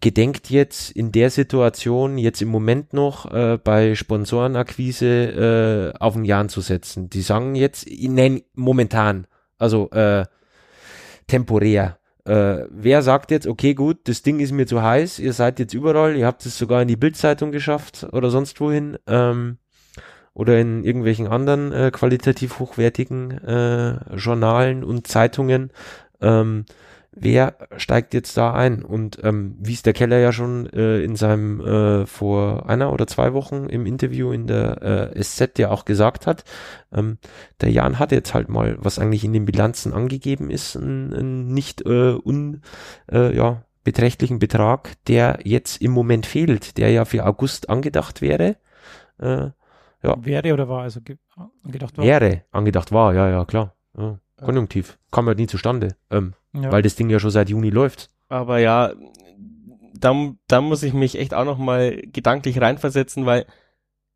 gedenkt 0.00 0.50
jetzt 0.50 0.90
in 0.90 1.12
der 1.12 1.30
Situation, 1.30 2.18
jetzt 2.18 2.42
im 2.42 2.48
Moment 2.48 2.92
noch 2.92 3.32
äh, 3.32 3.58
bei 3.62 3.94
Sponsorenakquise 3.94 5.92
äh, 5.94 5.98
auf 5.98 6.14
den 6.14 6.24
Jahren 6.24 6.48
zu 6.48 6.60
setzen? 6.60 7.08
Die 7.10 7.22
sagen 7.22 7.54
jetzt, 7.54 7.86
nein, 7.88 8.42
momentan, 8.54 9.28
also 9.56 9.88
äh, 9.90 10.24
temporär. 11.28 11.98
Äh, 12.24 12.64
wer 12.70 13.02
sagt 13.02 13.30
jetzt, 13.30 13.46
okay, 13.46 13.74
gut, 13.74 14.08
das 14.08 14.22
Ding 14.22 14.40
ist 14.40 14.50
mir 14.50 14.66
zu 14.66 14.82
heiß, 14.82 15.20
ihr 15.20 15.32
seid 15.32 15.60
jetzt 15.60 15.74
überall, 15.74 16.16
ihr 16.16 16.26
habt 16.26 16.44
es 16.44 16.58
sogar 16.58 16.82
in 16.82 16.88
die 16.88 16.96
Bildzeitung 16.96 17.52
geschafft 17.52 18.04
oder 18.10 18.30
sonst 18.30 18.60
wohin, 18.60 18.98
ähm, 19.06 19.58
oder 20.36 20.60
in 20.60 20.84
irgendwelchen 20.84 21.28
anderen 21.28 21.72
äh, 21.72 21.90
qualitativ 21.90 22.58
hochwertigen 22.58 23.30
äh, 23.30 24.16
Journalen 24.16 24.84
und 24.84 25.06
Zeitungen. 25.06 25.70
Ähm, 26.20 26.66
wer 27.10 27.56
steigt 27.78 28.12
jetzt 28.12 28.36
da 28.36 28.52
ein? 28.52 28.84
Und 28.84 29.18
ähm, 29.24 29.56
wie 29.58 29.72
es 29.72 29.80
der 29.80 29.94
Keller 29.94 30.18
ja 30.18 30.32
schon 30.32 30.66
äh, 30.74 31.00
in 31.00 31.16
seinem 31.16 31.60
äh, 31.62 32.04
vor 32.04 32.68
einer 32.68 32.92
oder 32.92 33.06
zwei 33.06 33.32
Wochen 33.32 33.70
im 33.70 33.86
Interview 33.86 34.30
in 34.30 34.46
der 34.46 35.14
äh, 35.16 35.22
SZ 35.22 35.58
ja 35.58 35.70
auch 35.70 35.86
gesagt 35.86 36.26
hat, 36.26 36.44
ähm, 36.92 37.16
der 37.62 37.70
Jan 37.70 37.98
hat 37.98 38.12
jetzt 38.12 38.34
halt 38.34 38.50
mal, 38.50 38.76
was 38.78 38.98
eigentlich 38.98 39.24
in 39.24 39.32
den 39.32 39.46
Bilanzen 39.46 39.94
angegeben 39.94 40.50
ist, 40.50 40.76
einen 40.76 41.48
nicht 41.54 41.80
äh, 41.86 42.12
un, 42.12 42.60
äh, 43.10 43.34
ja, 43.34 43.62
beträchtlichen 43.84 44.38
Betrag, 44.38 44.92
der 45.06 45.38
jetzt 45.44 45.80
im 45.80 45.92
Moment 45.92 46.26
fehlt, 46.26 46.76
der 46.76 46.90
ja 46.90 47.06
für 47.06 47.24
August 47.24 47.70
angedacht 47.70 48.20
wäre. 48.20 48.56
Äh, 49.18 49.48
ja. 50.02 50.16
Wäre 50.18 50.52
oder 50.52 50.68
war 50.68 50.82
also 50.82 51.00
angedacht 51.62 51.96
war? 51.96 52.04
Wäre 52.04 52.42
angedacht 52.50 52.92
war, 52.92 53.14
ja, 53.14 53.28
ja, 53.28 53.44
klar. 53.44 53.74
Ja. 53.96 54.18
Konjunktiv. 54.36 54.98
Kam 55.10 55.26
halt 55.26 55.38
nie 55.38 55.46
zustande. 55.46 55.96
Ähm, 56.10 56.34
ja. 56.52 56.70
Weil 56.70 56.82
das 56.82 56.96
Ding 56.96 57.08
ja 57.08 57.18
schon 57.18 57.30
seit 57.30 57.48
Juni 57.48 57.70
läuft. 57.70 58.10
Aber 58.28 58.58
ja, 58.58 58.92
da, 59.94 60.32
da 60.48 60.60
muss 60.60 60.82
ich 60.82 60.92
mich 60.92 61.18
echt 61.18 61.32
auch 61.34 61.44
noch 61.44 61.58
mal 61.58 62.02
gedanklich 62.12 62.60
reinversetzen, 62.60 63.24
weil 63.26 63.46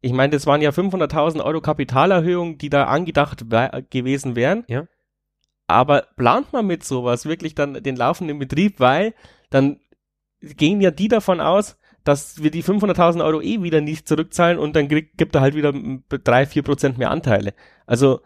ich 0.03 0.13
meine, 0.13 0.33
das 0.33 0.47
waren 0.47 0.63
ja 0.63 0.71
500.000 0.71 1.45
Euro 1.45 1.61
Kapitalerhöhung, 1.61 2.59
die 2.59 2.71
da 2.71 2.85
angedacht 2.85 3.45
gewesen 3.91 4.35
wären. 4.37 4.65
Ja. 4.67 4.87
Aber 5.67 6.07
plant 6.17 6.53
man 6.53 6.67
mit 6.67 6.85
sowas 6.85 7.27
wirklich 7.27 7.55
dann 7.55 7.75
den 7.75 7.97
laufenden 7.97 8.39
Betrieb, 8.39 8.81
weil 8.81 9.15
dann 9.51 9.81
gehen 10.41 10.81
ja 10.81 10.91
die 10.91 11.09
davon 11.09 11.41
aus, 11.41 11.77
dass 12.11 12.43
wir 12.43 12.51
die 12.51 12.65
500.000 12.65 13.25
Euro 13.25 13.41
eh 13.41 13.63
wieder 13.63 13.81
nicht 13.81 14.09
zurückzahlen 14.09 14.59
und 14.59 14.75
dann 14.75 14.89
krieg, 14.89 15.17
gibt 15.17 15.37
er 15.37 15.41
halt 15.43 15.55
wieder 15.55 15.73
drei, 16.09 16.45
vier 16.45 16.63
Prozent 16.63 16.99
mehr 16.99 17.11
Anteile. 17.11 17.55
Also 17.87 18.21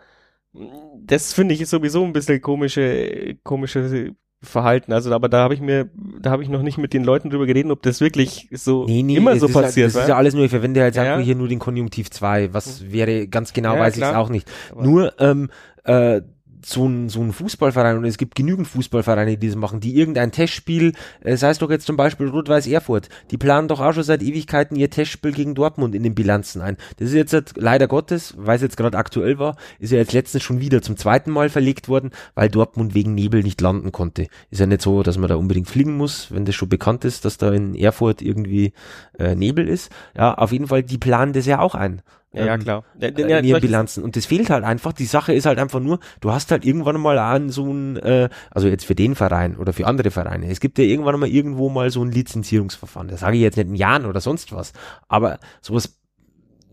das 1.04 1.34
finde 1.34 1.54
ich 1.54 1.68
sowieso 1.68 2.02
ein 2.02 2.14
bisschen 2.14 2.40
komische, 2.40 3.36
komische 3.42 4.14
Verhalten. 4.40 4.92
Also, 4.92 5.12
aber 5.12 5.28
da 5.28 5.42
habe 5.42 5.52
ich 5.52 5.60
mir, 5.60 5.90
da 6.20 6.30
habe 6.30 6.42
ich 6.42 6.48
noch 6.48 6.62
nicht 6.62 6.78
mit 6.78 6.94
den 6.94 7.04
Leuten 7.04 7.28
drüber 7.28 7.46
geredet, 7.46 7.70
ob 7.70 7.82
das 7.82 8.00
wirklich 8.00 8.48
so 8.52 8.86
nee, 8.86 9.02
nee, 9.02 9.16
immer 9.16 9.36
so 9.36 9.48
passiert. 9.48 9.88
Ist, 9.88 9.96
das 9.96 10.04
ist 10.04 10.08
ja 10.08 10.16
alles 10.16 10.34
nur, 10.34 10.44
ich 10.44 10.50
verwende 10.50 10.80
halt 10.80 10.96
ja. 10.96 11.18
hier 11.18 11.34
nur 11.34 11.48
den 11.48 11.58
Konjunktiv 11.58 12.10
2. 12.10 12.54
Was 12.54 12.80
hm. 12.80 12.92
wäre 12.92 13.28
ganz 13.28 13.52
genau, 13.52 13.74
ja, 13.74 13.80
weiß 13.80 13.96
ich 13.96 14.02
es 14.02 14.14
auch 14.14 14.30
nicht. 14.30 14.50
Aber 14.70 14.82
nur 14.82 15.20
ähm, 15.20 15.50
äh, 15.84 16.22
so 16.66 16.86
ein, 16.86 17.08
so 17.08 17.20
ein 17.20 17.32
Fußballverein 17.32 17.98
und 17.98 18.04
es 18.04 18.18
gibt 18.18 18.34
genügend 18.34 18.66
Fußballvereine, 18.68 19.36
die 19.36 19.48
das 19.48 19.56
machen, 19.56 19.80
die 19.80 19.96
irgendein 19.96 20.32
Testspiel, 20.32 20.92
äh, 21.22 21.36
sei 21.36 21.50
es 21.50 21.58
doch 21.58 21.70
jetzt 21.70 21.86
zum 21.86 21.96
Beispiel 21.96 22.28
Rot-Weiß 22.28 22.66
Erfurt, 22.66 23.08
die 23.30 23.38
planen 23.38 23.68
doch 23.68 23.80
auch 23.80 23.92
schon 23.92 24.02
seit 24.02 24.22
Ewigkeiten 24.22 24.76
ihr 24.76 24.90
Testspiel 24.90 25.32
gegen 25.32 25.54
Dortmund 25.54 25.94
in 25.94 26.02
den 26.02 26.14
Bilanzen 26.14 26.62
ein. 26.62 26.76
Das 26.98 27.08
ist 27.08 27.14
jetzt 27.14 27.54
leider 27.56 27.86
Gottes, 27.86 28.34
weil 28.36 28.56
es 28.56 28.62
jetzt 28.62 28.76
gerade 28.76 28.98
aktuell 28.98 29.38
war, 29.38 29.56
ist 29.78 29.92
ja 29.92 29.98
jetzt 29.98 30.12
letztens 30.12 30.42
schon 30.42 30.60
wieder 30.60 30.82
zum 30.82 30.96
zweiten 30.96 31.30
Mal 31.30 31.48
verlegt 31.48 31.88
worden, 31.88 32.10
weil 32.34 32.48
Dortmund 32.48 32.94
wegen 32.94 33.14
Nebel 33.14 33.42
nicht 33.42 33.60
landen 33.60 33.92
konnte. 33.92 34.26
Ist 34.50 34.60
ja 34.60 34.66
nicht 34.66 34.82
so, 34.82 35.02
dass 35.02 35.18
man 35.18 35.28
da 35.28 35.36
unbedingt 35.36 35.68
fliegen 35.68 35.96
muss, 35.96 36.32
wenn 36.32 36.44
das 36.44 36.54
schon 36.54 36.68
bekannt 36.68 37.04
ist, 37.04 37.24
dass 37.24 37.38
da 37.38 37.52
in 37.52 37.74
Erfurt 37.74 38.22
irgendwie 38.22 38.72
äh, 39.18 39.34
Nebel 39.34 39.68
ist. 39.68 39.90
Ja, 40.16 40.34
auf 40.34 40.52
jeden 40.52 40.68
Fall, 40.68 40.82
die 40.82 40.98
planen 40.98 41.32
das 41.32 41.46
ja 41.46 41.58
auch 41.58 41.74
ein. 41.74 42.02
Ja, 42.34 42.46
ja 42.46 42.54
ähm, 42.54 42.60
klar. 42.60 42.84
Äh, 43.00 43.12
ja, 43.16 43.40
ja, 43.40 43.58
Bilanzen. 43.58 44.02
Und 44.02 44.16
das 44.16 44.26
fehlt 44.26 44.50
halt 44.50 44.64
einfach. 44.64 44.92
Die 44.92 45.06
Sache 45.06 45.32
ist 45.32 45.46
halt 45.46 45.58
einfach 45.58 45.80
nur, 45.80 46.00
du 46.20 46.32
hast 46.32 46.50
halt 46.50 46.64
irgendwann 46.64 47.00
mal 47.00 47.18
an 47.18 47.50
so 47.50 47.72
ein, 47.72 47.96
äh, 47.96 48.28
also 48.50 48.68
jetzt 48.68 48.84
für 48.84 48.94
den 48.94 49.14
Verein 49.14 49.56
oder 49.56 49.72
für 49.72 49.86
andere 49.86 50.10
Vereine, 50.10 50.50
es 50.50 50.60
gibt 50.60 50.78
ja 50.78 50.84
irgendwann 50.84 51.18
mal 51.18 51.28
irgendwo 51.28 51.68
mal 51.68 51.90
so 51.90 52.02
ein 52.02 52.10
Lizenzierungsverfahren. 52.10 53.08
Das 53.08 53.20
sage 53.20 53.36
ich 53.36 53.42
jetzt 53.42 53.56
nicht 53.56 53.68
in 53.68 53.74
Jahren 53.74 54.06
oder 54.06 54.20
sonst 54.20 54.52
was. 54.52 54.72
Aber 55.08 55.38
sowas 55.60 55.96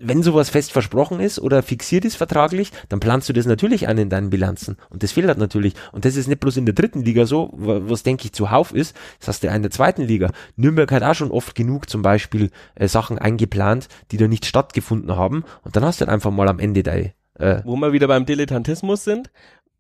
wenn 0.02 0.24
sowas 0.24 0.50
fest 0.50 0.72
versprochen 0.72 1.20
ist 1.20 1.40
oder 1.40 1.64
fixiert 1.64 2.06
ist 2.06 2.16
vertraglich, 2.16 2.72
dann 2.90 3.00
planst 3.00 3.30
du 3.30 3.34
das 3.34 3.46
natürlich 3.46 3.88
ein 3.88 3.98
in 3.98 4.10
deinen 4.10 4.30
Bilanzen. 4.30 4.78
Und 4.90 5.04
das 5.04 5.12
fehlt 5.12 5.28
halt 5.28 5.38
natürlich. 5.38 5.74
Und 5.92 6.06
das 6.06 6.16
ist 6.16 6.28
nicht 6.28 6.40
bloß 6.40 6.58
in 6.58 6.66
der 6.66 6.76
dritten 6.76 7.04
Liga 7.04 7.26
so, 7.26 7.52
was 7.54 8.04
denke 8.04 8.26
ich 8.26 8.34
zuhauf 8.34 8.74
ist, 8.74 8.96
das 9.20 9.28
hast 9.28 9.44
du 9.44 9.48
ja 9.48 9.56
in 9.56 9.62
der 9.62 9.72
zweiten 9.72 10.04
Liga. 10.04 10.32
Nürnberg 10.56 10.92
hat 10.92 11.04
auch 11.04 11.16
schon 11.16 11.32
oft 11.32 11.56
genug 11.56 11.90
zum 11.90 12.02
Beispiel 12.02 12.50
äh, 12.76 12.88
Sachen 12.88 13.20
eingeplant, 13.20 13.88
die 14.12 14.18
da 14.18 14.28
nicht 14.28 14.46
stattgefunden 14.46 15.16
haben. 15.16 15.44
Und 15.64 15.76
dann 15.76 15.86
hast 15.86 16.02
du 16.02 16.06
halt 16.06 16.14
einfach 16.14 16.32
mal 16.32 16.48
am 16.48 16.60
Ende 16.60 16.84
dein, 16.84 17.14
äh, 17.40 17.62
Wo 17.64 17.76
wir 17.76 17.94
wieder 17.94 18.08
beim 18.08 18.26
Dilettantismus 18.26 19.04
sind, 19.04 19.32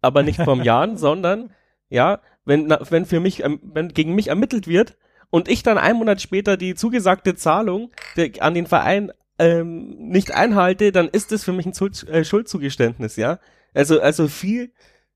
aber 0.01 0.23
nicht 0.23 0.41
vom 0.41 0.61
Jan, 0.63 0.97
sondern 0.97 1.51
ja, 1.89 2.21
wenn, 2.45 2.69
wenn 2.89 3.05
für 3.05 3.19
mich, 3.19 3.43
ähm, 3.43 3.59
wenn 3.63 3.89
gegen 3.89 4.15
mich 4.15 4.27
ermittelt 4.27 4.67
wird 4.67 4.97
und 5.29 5.47
ich 5.47 5.63
dann 5.63 5.77
einen 5.77 5.97
Monat 5.97 6.21
später 6.21 6.57
die 6.57 6.75
zugesagte 6.75 7.35
Zahlung 7.35 7.91
der, 8.17 8.31
an 8.39 8.53
den 8.53 8.67
Verein 8.67 9.11
ähm, 9.41 9.95
nicht 9.97 10.31
einhalte, 10.33 10.91
dann 10.91 11.07
ist 11.07 11.31
das 11.31 11.43
für 11.43 11.51
mich 11.51 11.65
ein 11.65 11.73
Schuld, 11.73 12.07
äh, 12.07 12.23
Schuldzugeständnis, 12.23 13.15
ja. 13.15 13.39
Also, 13.73 13.99
also 13.99 14.27
viel, 14.27 14.71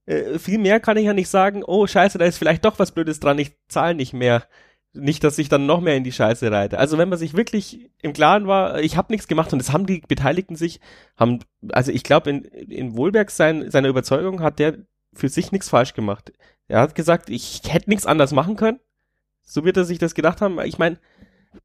äh, 0.07 0.39
viel 0.39 0.57
mehr 0.57 0.79
kann 0.79 0.97
ich 0.97 1.05
ja 1.05 1.13
nicht 1.13 1.29
sagen, 1.29 1.63
oh 1.63 1.85
scheiße, 1.85 2.17
da 2.17 2.25
ist 2.25 2.37
vielleicht 2.37 2.65
doch 2.65 2.79
was 2.79 2.91
Blödes 2.91 3.19
dran, 3.19 3.37
ich 3.37 3.55
zahle 3.67 3.95
nicht 3.95 4.13
mehr. 4.13 4.43
Nicht, 4.93 5.25
dass 5.25 5.37
ich 5.37 5.49
dann 5.49 5.65
noch 5.65 5.81
mehr 5.81 5.97
in 5.97 6.05
die 6.05 6.13
Scheiße 6.13 6.49
reite. 6.49 6.79
Also 6.79 6.97
wenn 6.97 7.09
man 7.09 7.19
sich 7.19 7.35
wirklich 7.35 7.91
im 8.01 8.13
Klaren 8.13 8.47
war, 8.47 8.79
ich 8.79 8.95
habe 8.95 9.11
nichts 9.11 9.27
gemacht 9.27 9.51
und 9.51 9.59
das 9.59 9.73
haben 9.73 9.85
die 9.85 10.01
Beteiligten 10.07 10.55
sich, 10.55 10.79
haben, 11.17 11.39
also 11.73 11.91
ich 11.91 12.03
glaube, 12.03 12.29
in, 12.29 12.43
in 12.45 12.95
Wohlberg 12.95 13.29
sein, 13.29 13.69
seiner 13.69 13.89
Überzeugung 13.89 14.41
hat 14.41 14.57
der 14.57 14.77
für 15.13 15.27
sich 15.27 15.51
nichts 15.51 15.69
falsch 15.69 15.93
gemacht. 15.95 16.31
Er 16.69 16.79
hat 16.79 16.95
gesagt, 16.95 17.29
ich 17.29 17.61
hätte 17.67 17.89
nichts 17.89 18.05
anders 18.05 18.31
machen 18.31 18.55
können. 18.55 18.79
So 19.43 19.65
wird 19.65 19.77
er 19.77 19.83
sich 19.83 19.99
das 19.99 20.15
gedacht 20.15 20.41
haben. 20.41 20.59
Ich 20.61 20.77
meine, 20.77 20.97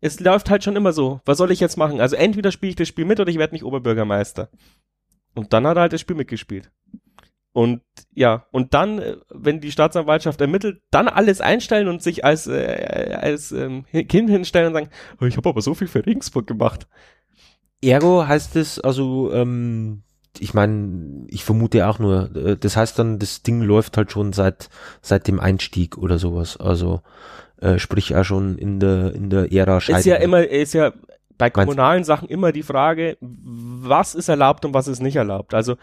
es 0.00 0.20
läuft 0.20 0.50
halt 0.50 0.64
schon 0.64 0.76
immer 0.76 0.92
so. 0.92 1.20
Was 1.24 1.38
soll 1.38 1.50
ich 1.50 1.60
jetzt 1.60 1.76
machen? 1.76 2.00
Also 2.00 2.16
entweder 2.16 2.52
spiele 2.52 2.70
ich 2.70 2.76
das 2.76 2.88
Spiel 2.88 3.04
mit 3.04 3.20
oder 3.20 3.30
ich 3.30 3.38
werde 3.38 3.54
nicht 3.54 3.64
Oberbürgermeister. 3.64 4.50
Und 5.34 5.52
dann 5.52 5.66
hat 5.66 5.76
er 5.76 5.82
halt 5.82 5.92
das 5.92 6.00
Spiel 6.00 6.16
mitgespielt. 6.16 6.70
Und 7.52 7.82
ja, 8.14 8.46
und 8.52 8.74
dann, 8.74 8.98
äh, 9.00 9.16
wenn 9.28 9.60
die 9.60 9.72
Staatsanwaltschaft 9.72 10.40
ermittelt, 10.40 10.82
dann 10.90 11.08
alles 11.08 11.40
einstellen 11.40 11.88
und 11.88 12.02
sich 12.02 12.24
als, 12.24 12.46
äh, 12.46 13.16
als 13.20 13.50
ähm, 13.50 13.84
Kind 14.08 14.30
hinstellen 14.30 14.68
und 14.68 14.74
sagen, 14.74 14.90
oh, 15.20 15.24
ich 15.24 15.36
habe 15.36 15.48
aber 15.48 15.60
so 15.60 15.74
viel 15.74 15.88
für 15.88 16.06
Regensburg 16.06 16.46
gemacht. 16.46 16.86
Ergo 17.82 18.26
heißt 18.26 18.56
es, 18.56 18.78
also, 18.78 19.32
ähm, 19.32 20.02
ich 20.38 20.54
meine, 20.54 21.26
ich 21.28 21.42
vermute 21.44 21.88
auch 21.88 21.98
nur, 21.98 22.34
äh, 22.36 22.56
das 22.56 22.76
heißt 22.76 22.98
dann, 22.98 23.18
das 23.18 23.42
Ding 23.42 23.62
läuft 23.62 23.96
halt 23.96 24.12
schon 24.12 24.32
seit, 24.32 24.68
seit 25.02 25.26
dem 25.26 25.40
Einstieg 25.40 25.98
oder 25.98 26.18
sowas. 26.18 26.56
Also, 26.56 27.02
äh, 27.60 27.78
sprich 27.78 28.14
auch 28.16 28.24
schon 28.24 28.58
in 28.58 28.80
der, 28.80 29.14
in 29.14 29.30
der 29.30 29.52
Ära 29.52 29.80
Scheidung. 29.80 30.00
Ist 30.00 30.06
ja 30.06 30.16
immer, 30.16 30.46
ist 30.46 30.74
ja 30.74 30.92
bei 31.38 31.50
kommunalen 31.50 32.04
Sachen 32.04 32.28
immer 32.28 32.52
die 32.52 32.62
Frage, 32.62 33.16
was 33.20 34.14
ist 34.14 34.28
erlaubt 34.28 34.64
und 34.64 34.74
was 34.74 34.88
ist 34.88 35.00
nicht 35.00 35.16
erlaubt. 35.16 35.54
Also 35.54 35.76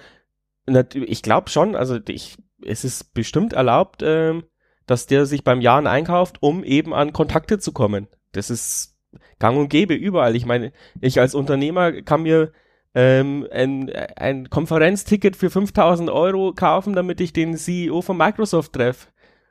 ich 0.94 1.22
glaube 1.24 1.50
schon, 1.50 1.76
also 1.76 1.98
ich, 2.08 2.38
es 2.64 2.84
ist 2.84 3.14
bestimmt 3.14 3.54
erlaubt, 3.54 4.02
ähm, 4.04 4.44
dass 4.86 5.08
der 5.08 5.26
sich 5.26 5.44
beim 5.44 5.62
Jahren 5.62 5.88
einkauft, 5.88 6.38
um 6.42 6.64
eben 6.64 6.94
an 6.94 7.14
Kontakte 7.14 7.58
zu 7.60 7.72
kommen. 7.72 8.08
Das 8.34 8.50
ist 8.50 8.98
gang 9.40 9.58
und 9.58 9.70
gäbe 9.70 9.94
überall. 9.94 10.36
Ich 10.36 10.46
meine, 10.46 10.72
ich 11.02 11.20
als 11.20 11.36
Unternehmer 11.36 12.02
kann 12.04 12.24
mir 12.24 12.52
ähm, 12.94 13.48
ein, 13.52 13.92
ein 14.16 14.50
Konferenzticket 14.50 15.36
für 15.36 15.50
5000 15.50 16.10
Euro 16.10 16.54
kaufen, 16.54 16.94
damit 16.94 17.22
ich 17.22 17.34
den 17.34 17.56
CEO 17.58 18.02
von 18.02 18.18
Microsoft 18.18 18.74
treffe. 18.74 19.08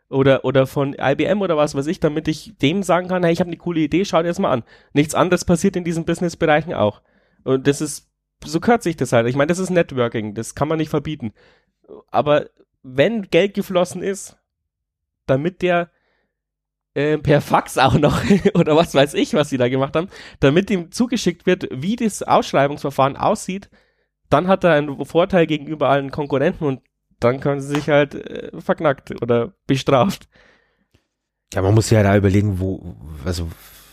Oder, 0.08 0.44
oder 0.44 0.68
von 0.68 0.94
IBM 0.94 1.42
oder 1.42 1.56
was 1.56 1.74
weiß 1.74 1.88
ich, 1.88 1.98
damit 1.98 2.28
ich 2.28 2.56
dem 2.58 2.84
sagen 2.84 3.08
kann, 3.08 3.24
hey, 3.24 3.32
ich 3.32 3.40
habe 3.40 3.48
eine 3.48 3.56
coole 3.56 3.80
Idee, 3.80 4.04
schau 4.04 4.22
dir 4.22 4.28
das 4.28 4.38
mal 4.38 4.52
an. 4.52 4.62
Nichts 4.92 5.16
anderes 5.16 5.44
passiert 5.44 5.74
in 5.74 5.82
diesen 5.82 6.04
Businessbereichen 6.04 6.74
auch. 6.74 7.02
Und 7.42 7.66
das 7.66 7.80
ist 7.80 8.08
so 8.44 8.60
kürzt 8.60 8.84
sich 8.84 8.96
das 8.96 9.12
halt. 9.12 9.26
Ich 9.26 9.36
meine, 9.36 9.48
das 9.48 9.58
ist 9.58 9.70
Networking, 9.70 10.34
das 10.34 10.54
kann 10.54 10.68
man 10.68 10.78
nicht 10.78 10.90
verbieten. 10.90 11.32
Aber 12.10 12.50
wenn 12.82 13.22
Geld 13.22 13.54
geflossen 13.54 14.02
ist, 14.02 14.36
damit 15.26 15.62
der 15.62 15.90
äh, 16.94 17.18
per 17.18 17.40
Fax 17.40 17.78
auch 17.78 17.94
noch 17.94 18.22
oder 18.54 18.76
was 18.76 18.94
weiß 18.94 19.14
ich, 19.14 19.34
was 19.34 19.48
sie 19.48 19.58
da 19.58 19.68
gemacht 19.68 19.96
haben, 19.96 20.08
damit 20.40 20.70
ihm 20.70 20.92
zugeschickt 20.92 21.46
wird, 21.46 21.68
wie 21.70 21.96
das 21.96 22.22
Ausschreibungsverfahren 22.22 23.16
aussieht, 23.16 23.70
dann 24.28 24.48
hat 24.48 24.64
er 24.64 24.72
einen 24.72 25.04
Vorteil 25.04 25.46
gegenüber 25.46 25.88
allen 25.88 26.10
Konkurrenten 26.10 26.64
und 26.64 26.80
dann 27.20 27.40
können 27.40 27.60
sie 27.60 27.74
sich 27.74 27.88
halt 27.88 28.14
äh, 28.14 28.60
verknackt 28.60 29.22
oder 29.22 29.54
bestraft. 29.66 30.28
Ja, 31.54 31.62
man 31.62 31.74
muss 31.74 31.90
ja 31.90 32.02
da 32.02 32.16
überlegen, 32.16 32.60
wo, 32.60 32.96
also 33.24 33.48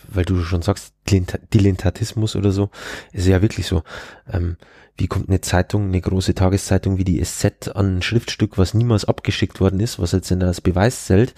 weil 0.08 0.26
du 0.26 0.42
schon 0.44 0.62
sagst, 0.62 0.94
Dilettantismus 1.10 2.36
oder 2.36 2.52
so, 2.52 2.70
ist 3.12 3.28
ja 3.28 3.42
wirklich 3.42 3.68
so. 3.68 3.84
Ähm, 4.32 4.58
wie 4.96 5.08
kommt 5.08 5.30
eine 5.30 5.42
Zeitung, 5.42 5.86
eine 5.86 6.02
große 6.02 6.36
Tageszeitung 6.36 6.98
wie 6.98 7.04
die 7.04 7.24
SZ 7.24 7.70
an 7.74 7.98
ein 7.98 8.02
Schriftstück, 8.04 8.58
was 8.58 8.76
niemals 8.76 9.06
abgeschickt 9.06 9.60
worden 9.60 9.80
ist, 9.80 9.98
was 9.98 10.12
jetzt 10.12 10.30
in 10.30 10.40
das 10.40 10.62
Beweis 10.62 11.06
zählt, 11.06 11.34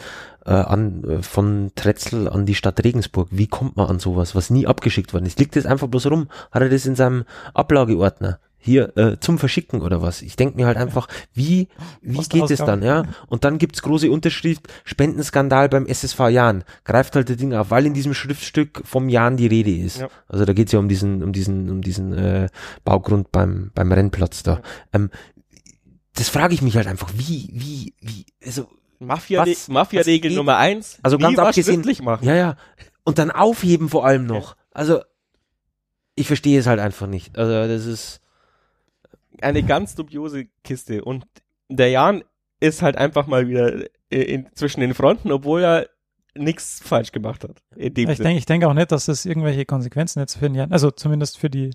äh, 0.45 0.51
an, 0.51 1.03
äh, 1.05 1.23
von 1.23 1.71
Tretzel 1.75 2.27
an 2.27 2.45
die 2.45 2.55
Stadt 2.55 2.83
Regensburg. 2.83 3.29
Wie 3.31 3.47
kommt 3.47 3.77
man 3.77 3.87
an 3.87 3.99
sowas, 3.99 4.35
was 4.35 4.49
nie 4.49 4.67
abgeschickt 4.67 5.13
worden 5.13 5.25
ist? 5.25 5.39
Liegt 5.39 5.55
das 5.55 5.65
einfach 5.65 5.87
bloß 5.87 6.07
rum? 6.07 6.27
Hat 6.51 6.63
er 6.63 6.69
das 6.69 6.85
in 6.85 6.95
seinem 6.95 7.23
Ablageordner? 7.53 8.39
Hier 8.65 8.97
äh, 8.97 9.19
zum 9.19 9.37
Verschicken 9.37 9.81
oder 9.81 10.01
was. 10.01 10.23
Ich 10.23 10.35
denke 10.35 10.57
mir 10.57 10.65
halt 10.65 10.77
einfach, 10.77 11.07
wie, 11.33 11.67
wie 12.01 12.23
geht 12.23 12.49
es 12.49 12.59
dann, 12.59 12.81
ja? 12.81 13.03
Und 13.27 13.43
dann 13.43 13.59
gibt's 13.59 13.83
große 13.83 14.09
Unterschrift, 14.09 14.67
Spendenskandal 14.83 15.69
beim 15.69 15.85
SSV 15.85 16.19
Jahn. 16.29 16.63
Greift 16.83 17.15
halt 17.15 17.29
das 17.29 17.37
Ding 17.37 17.53
auf, 17.53 17.69
weil 17.69 17.85
in 17.85 17.93
diesem 17.93 18.15
Schriftstück 18.15 18.81
vom 18.83 19.07
Jahn 19.07 19.37
die 19.37 19.45
Rede 19.45 19.71
ist. 19.71 19.99
Ja. 19.99 20.09
Also 20.27 20.45
da 20.45 20.53
geht's 20.53 20.71
ja 20.71 20.79
um 20.79 20.89
diesen, 20.89 21.23
um 21.23 21.31
diesen, 21.31 21.69
um 21.69 21.81
diesen 21.81 22.13
äh, 22.13 22.49
Baugrund 22.83 23.31
beim, 23.31 23.71
beim 23.75 23.91
Rennplatz 23.91 24.41
da. 24.41 24.61
Ähm, 24.93 25.11
das 26.15 26.29
frage 26.29 26.55
ich 26.55 26.63
mich 26.63 26.75
halt 26.75 26.87
einfach, 26.87 27.11
wie, 27.15 27.49
wie, 27.53 27.93
wie, 28.01 28.25
also 28.43 28.67
Mafia-Regel 28.99 29.55
Mafia 29.67 30.31
Nummer 30.31 30.57
eins. 30.57 30.97
Also 31.03 31.19
ganz 31.19 31.37
abgesehen, 31.37 31.83
machen. 32.03 32.27
Ja, 32.27 32.35
ja. 32.35 32.55
Und 33.03 33.19
dann 33.19 33.29
aufheben 33.29 33.89
vor 33.89 34.05
allem 34.05 34.25
noch. 34.25 34.55
Also 34.71 35.01
ich 36.15 36.25
verstehe 36.27 36.59
es 36.59 36.65
halt 36.65 36.79
einfach 36.79 37.05
nicht. 37.05 37.37
Also 37.37 37.67
das 37.67 37.85
ist 37.85 38.21
eine 39.41 39.63
ganz 39.63 39.95
dubiose 39.95 40.45
Kiste. 40.63 41.03
Und 41.03 41.25
der 41.69 41.89
Jan 41.89 42.23
ist 42.59 42.81
halt 42.81 42.97
einfach 42.97 43.27
mal 43.27 43.47
wieder 43.47 43.85
in, 44.09 44.47
zwischen 44.53 44.79
den 44.79 44.93
Fronten, 44.93 45.31
obwohl 45.31 45.63
er 45.63 45.89
nichts 46.35 46.81
falsch 46.83 47.11
gemacht 47.11 47.43
hat. 47.43 47.61
ich 47.75 47.93
denke 47.93 48.33
ich 48.33 48.45
denk 48.45 48.63
auch 48.65 48.73
nicht, 48.73 48.91
dass 48.91 49.05
das 49.05 49.25
irgendwelche 49.25 49.65
Konsequenzen 49.65 50.19
jetzt 50.19 50.35
für 50.35 50.47
den 50.49 50.55
Jan, 50.55 50.71
also 50.71 50.91
zumindest 50.91 51.37
für 51.37 51.49
die 51.49 51.71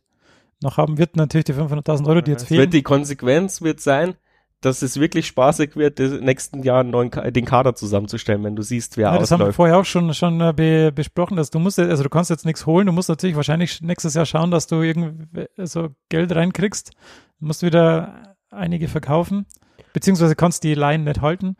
noch 0.62 0.76
haben 0.76 0.98
wird, 0.98 1.16
natürlich 1.16 1.46
die 1.46 1.54
500.000 1.54 2.06
Euro, 2.06 2.20
die 2.20 2.32
jetzt 2.32 2.46
fehlen. 2.46 2.60
Wird 2.60 2.74
die 2.74 2.82
Konsequenz 2.82 3.62
wird 3.62 3.80
sein, 3.80 4.16
dass 4.60 4.82
es 4.82 5.00
wirklich 5.00 5.26
spaßig 5.26 5.76
wird, 5.76 5.98
den 5.98 6.20
nächsten 6.20 6.62
Jahr 6.62 6.84
neuen, 6.84 7.10
den 7.10 7.44
Kader 7.44 7.74
zusammenzustellen, 7.74 8.44
wenn 8.44 8.56
du 8.56 8.62
siehst, 8.62 8.96
wer 8.96 9.04
ja, 9.04 9.08
ausläuft. 9.10 9.22
Das 9.22 9.30
haben 9.32 9.46
wir 9.46 9.52
vorher 9.52 9.78
auch 9.78 9.84
schon, 9.84 10.12
schon 10.12 10.40
äh, 10.40 10.52
be, 10.54 10.92
besprochen, 10.92 11.36
dass 11.36 11.50
du 11.50 11.58
musst, 11.58 11.78
also 11.78 12.02
du 12.02 12.10
kannst 12.10 12.30
jetzt 12.30 12.44
nichts 12.44 12.66
holen, 12.66 12.86
du 12.86 12.92
musst 12.92 13.08
natürlich 13.08 13.36
wahrscheinlich 13.36 13.80
nächstes 13.80 14.14
Jahr 14.14 14.26
schauen, 14.26 14.50
dass 14.50 14.66
du 14.66 14.82
irgendwie 14.82 15.46
so 15.56 15.88
Geld 16.10 16.34
reinkriegst, 16.34 16.90
du 17.40 17.46
musst 17.46 17.62
wieder 17.62 18.36
einige 18.50 18.88
verkaufen, 18.88 19.46
beziehungsweise 19.92 20.36
kannst 20.36 20.62
die 20.62 20.74
Laien 20.74 21.04
nicht 21.04 21.22
halten. 21.22 21.56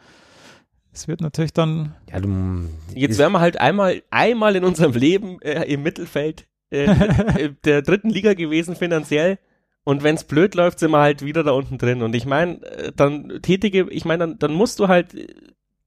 Es 0.93 1.07
wird 1.07 1.21
natürlich 1.21 1.53
dann. 1.53 1.95
Ja, 2.11 2.19
du, 2.19 2.69
jetzt 2.95 3.19
werden 3.19 3.33
wir 3.33 3.41
halt 3.41 3.61
einmal, 3.61 4.03
einmal 4.11 4.57
in 4.57 4.65
unserem 4.65 4.93
Leben 4.93 5.41
äh, 5.41 5.63
im 5.73 5.83
Mittelfeld 5.85 6.49
äh, 6.71 6.85
äh 7.45 7.55
der 7.65 7.83
dritten 7.83 8.11
Liga 8.11 8.35
gewesen 8.35 8.75
finanziell 8.75 9.39
und 9.85 10.03
wenn's 10.03 10.25
blöd 10.25 10.55
läuft, 10.55 10.79
sind 10.79 10.91
wir 10.91 11.01
halt 11.01 11.25
wieder 11.25 11.43
da 11.43 11.53
unten 11.53 11.79
drin. 11.79 12.03
Und 12.03 12.15
ich 12.15 12.27
meine, 12.27 12.63
äh, 12.63 12.93
dann 12.95 13.41
tätige, 13.43 13.89
ich 13.91 14.05
meine, 14.05 14.27
dann, 14.27 14.39
dann 14.39 14.53
musst 14.53 14.79
du 14.79 14.89
halt 14.89 15.15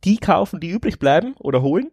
die 0.03 0.17
kaufen, 0.17 0.59
die 0.59 0.69
übrig 0.69 0.99
bleiben 0.99 1.35
oder 1.39 1.61
holen. 1.61 1.91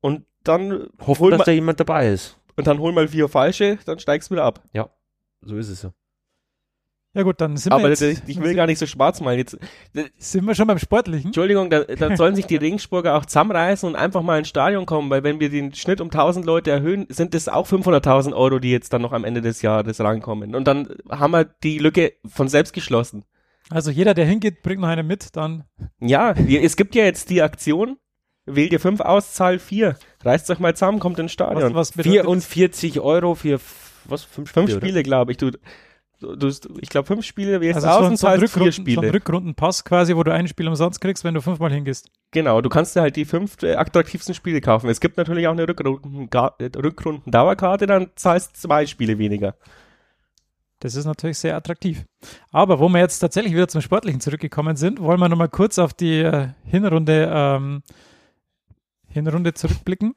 Und 0.00 0.24
dann 0.44 0.88
hoffen, 1.00 1.30
dass 1.30 1.38
mal, 1.38 1.44
da 1.44 1.52
jemand 1.52 1.80
dabei 1.80 2.08
ist. 2.08 2.38
Und 2.56 2.66
dann 2.66 2.78
hol 2.78 2.92
mal 2.92 3.08
vier 3.08 3.28
falsche, 3.28 3.78
dann 3.84 3.98
steigst 3.98 4.30
du 4.30 4.34
wieder 4.34 4.44
ab. 4.44 4.62
Ja, 4.72 4.88
so 5.42 5.56
ist 5.56 5.68
es 5.68 5.82
ja. 5.82 5.92
Ja 7.12 7.22
gut, 7.22 7.40
dann 7.40 7.56
sind 7.56 7.72
Aber 7.72 7.82
wir 7.82 7.90
jetzt, 7.90 8.28
ich 8.28 8.40
will 8.40 8.54
gar 8.54 8.66
nicht 8.66 8.78
so 8.78 8.86
schwarz 8.86 9.20
malen. 9.20 9.38
Jetzt 9.38 9.58
sind 10.18 10.44
wir 10.44 10.54
schon 10.54 10.68
beim 10.68 10.78
Sportlichen. 10.78 11.28
Entschuldigung, 11.28 11.68
da, 11.68 11.82
da 11.82 12.16
sollen 12.16 12.36
sich 12.36 12.46
die 12.46 12.56
Regensburger 12.56 13.16
auch 13.16 13.26
zusammenreißen 13.26 13.88
und 13.88 13.96
einfach 13.96 14.22
mal 14.22 14.38
ins 14.38 14.48
Stadion 14.48 14.86
kommen, 14.86 15.10
weil 15.10 15.24
wenn 15.24 15.40
wir 15.40 15.50
den 15.50 15.74
Schnitt 15.74 16.00
um 16.00 16.06
1000 16.06 16.46
Leute 16.46 16.70
erhöhen, 16.70 17.06
sind 17.08 17.34
das 17.34 17.48
auch 17.48 17.66
500.000 17.66 18.32
Euro, 18.32 18.60
die 18.60 18.70
jetzt 18.70 18.92
dann 18.92 19.02
noch 19.02 19.12
am 19.12 19.24
Ende 19.24 19.40
des 19.40 19.60
Jahres 19.62 19.98
rankommen. 19.98 20.54
Und 20.54 20.68
dann 20.68 20.88
haben 21.08 21.32
wir 21.32 21.44
die 21.44 21.78
Lücke 21.78 22.12
von 22.26 22.48
selbst 22.48 22.72
geschlossen. 22.72 23.24
Also 23.70 23.90
jeder, 23.90 24.14
der 24.14 24.26
hingeht, 24.26 24.62
bringt 24.62 24.80
noch 24.80 24.88
einen 24.88 25.06
mit, 25.06 25.34
dann. 25.34 25.64
Ja, 26.00 26.32
es 26.32 26.76
gibt 26.76 26.94
ja 26.94 27.04
jetzt 27.04 27.28
die 27.28 27.42
Aktion, 27.42 27.98
wählt 28.46 28.72
ihr 28.72 28.80
fünf 28.80 29.00
aus, 29.00 29.34
zahl 29.34 29.58
vier. 29.58 29.96
Reißt 30.24 30.48
euch 30.50 30.60
mal 30.60 30.74
zusammen, 30.74 31.00
kommt 31.00 31.18
ins 31.18 31.32
Stadion. 31.32 31.74
Was, 31.74 31.96
was 31.96 32.04
44 32.04 33.00
Euro 33.00 33.34
für 33.34 33.60
was? 34.04 34.24
Fünf 34.24 34.50
Spiele, 34.50 34.66
fünf 34.66 34.80
Spiele 34.80 35.02
glaube 35.02 35.32
ich. 35.32 35.38
Du, 35.38 35.50
du, 36.20 36.52
ich 36.80 36.88
glaube, 36.88 37.06
fünf 37.06 37.24
Spiele 37.24 37.60
wählst 37.60 37.76
also 37.76 37.88
aus 37.88 38.20
so, 38.20 38.28
und 38.28 38.40
so 38.40 38.60
vier 38.60 38.72
Spiele. 38.72 38.94
So 38.94 39.00
ein 39.00 39.10
Rückrundenpass 39.10 39.84
quasi, 39.84 40.14
wo 40.14 40.22
du 40.22 40.32
ein 40.32 40.48
Spiel 40.48 40.68
umsonst 40.68 41.00
kriegst, 41.00 41.24
wenn 41.24 41.34
du 41.34 41.40
fünfmal 41.40 41.72
hingehst. 41.72 42.10
Genau, 42.30 42.60
du 42.60 42.68
kannst 42.68 42.94
dir 42.94 43.00
halt 43.00 43.16
die 43.16 43.24
fünf 43.24 43.62
äh, 43.62 43.74
attraktivsten 43.74 44.34
Spiele 44.34 44.60
kaufen. 44.60 44.88
Es 44.88 45.00
gibt 45.00 45.16
natürlich 45.16 45.48
auch 45.48 45.52
eine 45.52 45.66
Rückrunden-Dauerkarte, 45.68 47.86
dann 47.86 48.10
zahlst 48.14 48.56
du 48.56 48.60
zwei 48.60 48.86
Spiele 48.86 49.18
weniger. 49.18 49.56
Das 50.80 50.94
ist 50.94 51.04
natürlich 51.04 51.38
sehr 51.38 51.56
attraktiv. 51.56 52.06
Aber 52.52 52.80
wo 52.80 52.88
wir 52.88 53.00
jetzt 53.00 53.18
tatsächlich 53.18 53.52
wieder 53.52 53.68
zum 53.68 53.82
Sportlichen 53.82 54.20
zurückgekommen 54.20 54.76
sind, 54.76 55.00
wollen 55.00 55.20
wir 55.20 55.28
nochmal 55.28 55.50
kurz 55.50 55.78
auf 55.78 55.92
die 55.92 56.20
äh, 56.20 56.48
Hinrunde, 56.64 57.30
ähm, 57.32 57.82
Hinrunde 59.08 59.52
zurückblicken. 59.52 60.14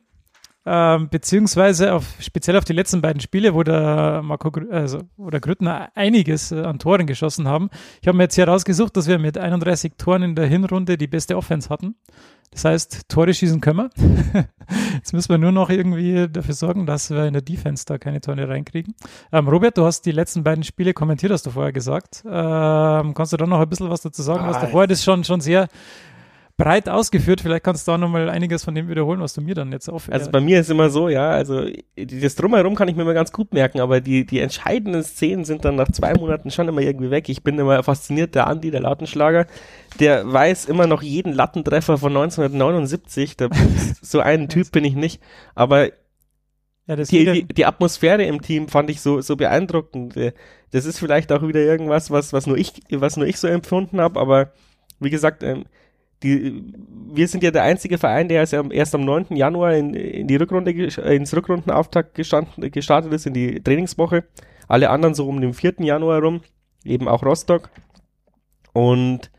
Ähm, 0.65 1.09
beziehungsweise 1.09 1.93
auf, 1.93 2.05
speziell 2.19 2.57
auf 2.57 2.63
die 2.63 2.73
letzten 2.73 3.01
beiden 3.01 3.21
Spiele, 3.21 3.53
wo 3.53 3.63
der 3.63 4.21
Marco 4.23 4.51
also, 4.71 5.01
wo 5.17 5.29
der 5.29 5.41
Grüttner 5.41 5.89
einiges 5.95 6.51
äh, 6.51 6.61
an 6.61 6.79
Toren 6.79 7.05
geschossen 7.05 7.47
haben. 7.47 7.69
Ich 8.01 8.07
habe 8.07 8.17
mir 8.17 8.23
jetzt 8.23 8.35
hier 8.35 8.47
rausgesucht, 8.47 8.95
dass 8.95 9.07
wir 9.07 9.19
mit 9.19 9.37
31 9.37 9.93
Toren 9.97 10.23
in 10.23 10.35
der 10.35 10.47
Hinrunde 10.47 10.97
die 10.97 11.07
beste 11.07 11.35
Offense 11.35 11.69
hatten. 11.69 11.95
Das 12.53 12.65
heißt, 12.65 13.09
Tore 13.09 13.33
schießen 13.33 13.61
können 13.61 13.89
wir. 13.89 14.45
Jetzt 14.93 15.11
müssen 15.11 15.29
wir 15.29 15.39
nur 15.39 15.51
noch 15.51 15.69
irgendwie 15.71 16.27
dafür 16.29 16.53
sorgen, 16.53 16.85
dass 16.85 17.09
wir 17.09 17.25
in 17.25 17.33
der 17.33 17.41
Defense 17.41 17.83
da 17.85 17.97
keine 17.97 18.21
Tore 18.21 18.47
reinkriegen. 18.47 18.93
Ähm, 19.31 19.47
Robert, 19.47 19.77
du 19.77 19.85
hast 19.85 20.05
die 20.05 20.11
letzten 20.11 20.43
beiden 20.43 20.63
Spiele 20.63 20.93
kommentiert, 20.93 21.31
hast 21.31 21.47
du 21.47 21.49
vorher 21.49 21.73
gesagt. 21.73 22.23
Ähm, 22.25 23.15
kannst 23.15 23.33
du 23.33 23.37
da 23.37 23.47
noch 23.47 23.59
ein 23.59 23.67
bisschen 23.67 23.89
was 23.89 24.01
dazu 24.01 24.21
sagen? 24.21 24.45
Ah, 24.45 24.49
was 24.49 24.61
davor, 24.61 24.85
das 24.85 24.99
ist 24.99 25.03
schon, 25.03 25.23
schon 25.23 25.41
sehr 25.41 25.67
breit 26.57 26.87
ausgeführt. 26.87 27.41
Vielleicht 27.41 27.63
kannst 27.63 27.87
du 27.87 27.91
da 27.91 27.97
nochmal 27.97 28.29
einiges 28.29 28.63
von 28.63 28.75
dem 28.75 28.87
wiederholen, 28.87 29.19
was 29.19 29.33
du 29.33 29.41
mir 29.41 29.55
dann 29.55 29.71
jetzt 29.71 29.89
auf. 29.89 30.11
Also 30.11 30.29
bei 30.29 30.39
mir 30.39 30.59
ist 30.59 30.69
immer 30.69 30.89
so, 30.89 31.09
ja, 31.09 31.31
also 31.31 31.65
das 31.95 32.35
Drumherum 32.35 32.75
kann 32.75 32.87
ich 32.87 32.95
mir 32.95 33.01
immer 33.01 33.13
ganz 33.13 33.31
gut 33.31 33.53
merken, 33.53 33.79
aber 33.79 34.01
die, 34.01 34.25
die 34.25 34.39
entscheidenden 34.39 35.03
Szenen 35.03 35.45
sind 35.45 35.65
dann 35.65 35.75
nach 35.75 35.91
zwei 35.91 36.13
Monaten 36.13 36.51
schon 36.51 36.67
immer 36.67 36.81
irgendwie 36.81 37.09
weg. 37.09 37.27
Ich 37.29 37.43
bin 37.43 37.57
immer 37.57 37.81
fasziniert, 37.81 38.35
der 38.35 38.47
Andi, 38.47 38.69
der 38.69 38.81
Lautenschlager, 38.81 39.47
der 39.99 40.31
weiß 40.31 40.65
immer 40.65 40.85
noch 40.85 41.01
jeden 41.01 41.33
Lattentreffer 41.33 41.97
von 41.97 42.15
1979. 42.15 43.35
Da, 43.37 43.49
so 44.01 44.19
einen 44.19 44.47
Typ 44.47 44.71
bin 44.71 44.85
ich 44.85 44.95
nicht, 44.95 45.21
aber 45.55 45.89
ja, 46.85 46.97
die, 46.97 47.05
die, 47.25 47.45
die, 47.45 47.65
Atmosphäre 47.65 48.25
im 48.25 48.41
Team 48.41 48.67
fand 48.67 48.89
ich 48.89 48.99
so, 48.99 49.21
so 49.21 49.37
beeindruckend. 49.37 50.15
Das 50.71 50.85
ist 50.85 50.99
vielleicht 50.99 51.31
auch 51.31 51.41
wieder 51.41 51.61
irgendwas, 51.61 52.11
was, 52.11 52.33
was 52.33 52.45
nur 52.45 52.57
ich, 52.57 52.73
was 52.89 53.15
nur 53.15 53.25
ich 53.25 53.39
so 53.39 53.47
empfunden 53.47 54.01
habe, 54.01 54.19
aber 54.19 54.51
wie 54.99 55.09
gesagt, 55.09 55.43
ähm, 55.43 55.63
die, 56.23 56.73
wir 57.11 57.27
sind 57.27 57.43
ja 57.43 57.51
der 57.51 57.63
einzige 57.63 57.97
Verein, 57.97 58.27
der 58.27 58.39
erst 58.39 58.53
am, 58.53 58.71
erst 58.71 58.95
am 58.95 59.05
9. 59.05 59.35
Januar 59.35 59.73
in, 59.75 59.93
in 59.93 60.27
die 60.27 60.35
Rückrunde, 60.35 60.71
ins 60.71 61.35
Rückrundenauftakt 61.35 62.15
gestanden, 62.15 62.71
gestartet 62.71 63.13
ist, 63.13 63.25
in 63.25 63.33
die 63.33 63.61
Trainingswoche. 63.61 64.23
Alle 64.67 64.89
anderen 64.89 65.13
so 65.13 65.27
um 65.27 65.41
den 65.41 65.53
4. 65.53 65.75
Januar 65.79 66.21
rum, 66.21 66.41
eben 66.83 67.07
auch 67.07 67.23
Rostock. 67.23 67.69
Und, 68.71 69.31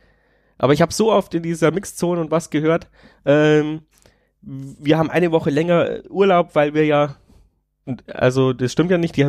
aber 0.58 0.72
ich 0.72 0.82
habe 0.82 0.92
so 0.92 1.12
oft 1.12 1.34
in 1.34 1.42
dieser 1.42 1.70
Mixzone 1.70 2.20
und 2.20 2.30
was 2.30 2.50
gehört, 2.50 2.88
ähm, 3.24 3.82
wir 4.42 4.98
haben 4.98 5.10
eine 5.10 5.32
Woche 5.32 5.50
länger 5.50 6.00
Urlaub, 6.10 6.54
weil 6.54 6.74
wir 6.74 6.84
ja 6.84 7.16
also 8.12 8.52
das 8.52 8.72
stimmt 8.72 8.90
ja 8.90 8.98
nicht. 8.98 9.16
Die, 9.16 9.22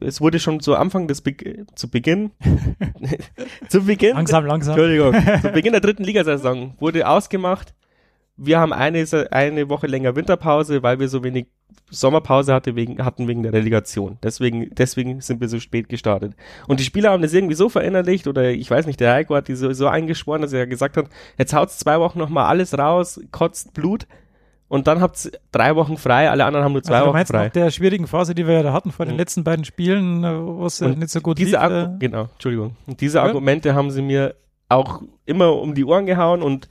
es 0.00 0.20
wurde 0.20 0.38
schon 0.38 0.60
zu 0.60 0.76
Anfang 0.76 1.08
des 1.08 1.20
Be 1.20 1.34
zu 1.74 1.90
Beginn 1.90 2.30
zu 3.68 3.84
Beginn 3.84 4.14
langsam 4.14 4.46
langsam 4.46 4.74
Entschuldigung 4.74 5.14
zu 5.42 5.50
Beginn 5.50 5.72
der 5.72 5.80
dritten 5.80 6.04
Ligasaison 6.04 6.74
wurde 6.78 7.06
ausgemacht. 7.06 7.74
Wir 8.36 8.60
haben 8.60 8.72
eine 8.72 9.04
eine 9.32 9.68
Woche 9.68 9.88
länger 9.88 10.14
Winterpause, 10.14 10.82
weil 10.82 11.00
wir 11.00 11.08
so 11.08 11.24
wenig 11.24 11.48
Sommerpause 11.90 12.54
hatte 12.54 12.76
wegen, 12.76 13.04
hatten 13.04 13.28
wegen 13.28 13.42
der 13.42 13.52
Relegation. 13.52 14.18
Deswegen, 14.22 14.70
deswegen 14.74 15.20
sind 15.20 15.40
wir 15.40 15.48
so 15.48 15.58
spät 15.58 15.88
gestartet. 15.88 16.34
Und 16.66 16.80
die 16.80 16.84
Spieler 16.84 17.10
haben 17.10 17.22
das 17.22 17.32
irgendwie 17.32 17.54
so 17.54 17.68
verinnerlicht, 17.68 18.26
oder 18.26 18.50
ich 18.50 18.70
weiß 18.70 18.86
nicht, 18.86 19.00
der 19.00 19.12
Heiko 19.12 19.34
hat 19.34 19.48
die 19.48 19.54
so, 19.54 19.72
so 19.72 19.88
eingeschworen, 19.88 20.42
dass 20.42 20.52
er 20.52 20.66
gesagt 20.66 20.96
hat, 20.96 21.06
jetzt 21.38 21.54
haut's 21.54 21.78
zwei 21.78 21.98
Wochen 21.98 22.18
nochmal 22.18 22.46
alles 22.46 22.76
raus, 22.76 23.20
kotzt 23.32 23.72
Blut, 23.74 24.06
und 24.68 24.86
dann 24.86 25.00
habt 25.00 25.24
ihr 25.24 25.32
drei 25.50 25.74
Wochen 25.76 25.96
frei, 25.96 26.30
alle 26.30 26.44
anderen 26.44 26.64
haben 26.64 26.72
nur 26.72 26.82
zwei 26.82 26.98
also, 26.98 27.08
Wochen 27.08 27.26
frei. 27.26 27.44
Nach 27.44 27.52
der 27.52 27.70
schwierigen 27.70 28.06
Phase, 28.06 28.34
die 28.34 28.46
wir 28.46 28.54
ja 28.54 28.62
da 28.62 28.72
hatten 28.72 28.92
vor 28.92 29.06
den 29.06 29.14
mhm. 29.14 29.18
letzten 29.18 29.44
beiden 29.44 29.64
Spielen, 29.64 30.24
äh, 30.24 30.38
wo 30.38 30.66
es 30.66 30.80
nicht 30.80 31.08
so 31.08 31.20
gut 31.20 31.38
diese 31.38 31.56
lief. 31.56 31.70
Äh 31.70 31.88
genau, 31.98 32.28
Entschuldigung. 32.32 32.76
Und 32.86 33.00
diese 33.00 33.18
ja. 33.18 33.24
Argumente 33.24 33.74
haben 33.74 33.90
sie 33.90 34.02
mir 34.02 34.34
auch 34.68 35.02
immer 35.24 35.54
um 35.54 35.74
die 35.74 35.84
Ohren 35.84 36.06
gehauen 36.06 36.42
und 36.42 36.68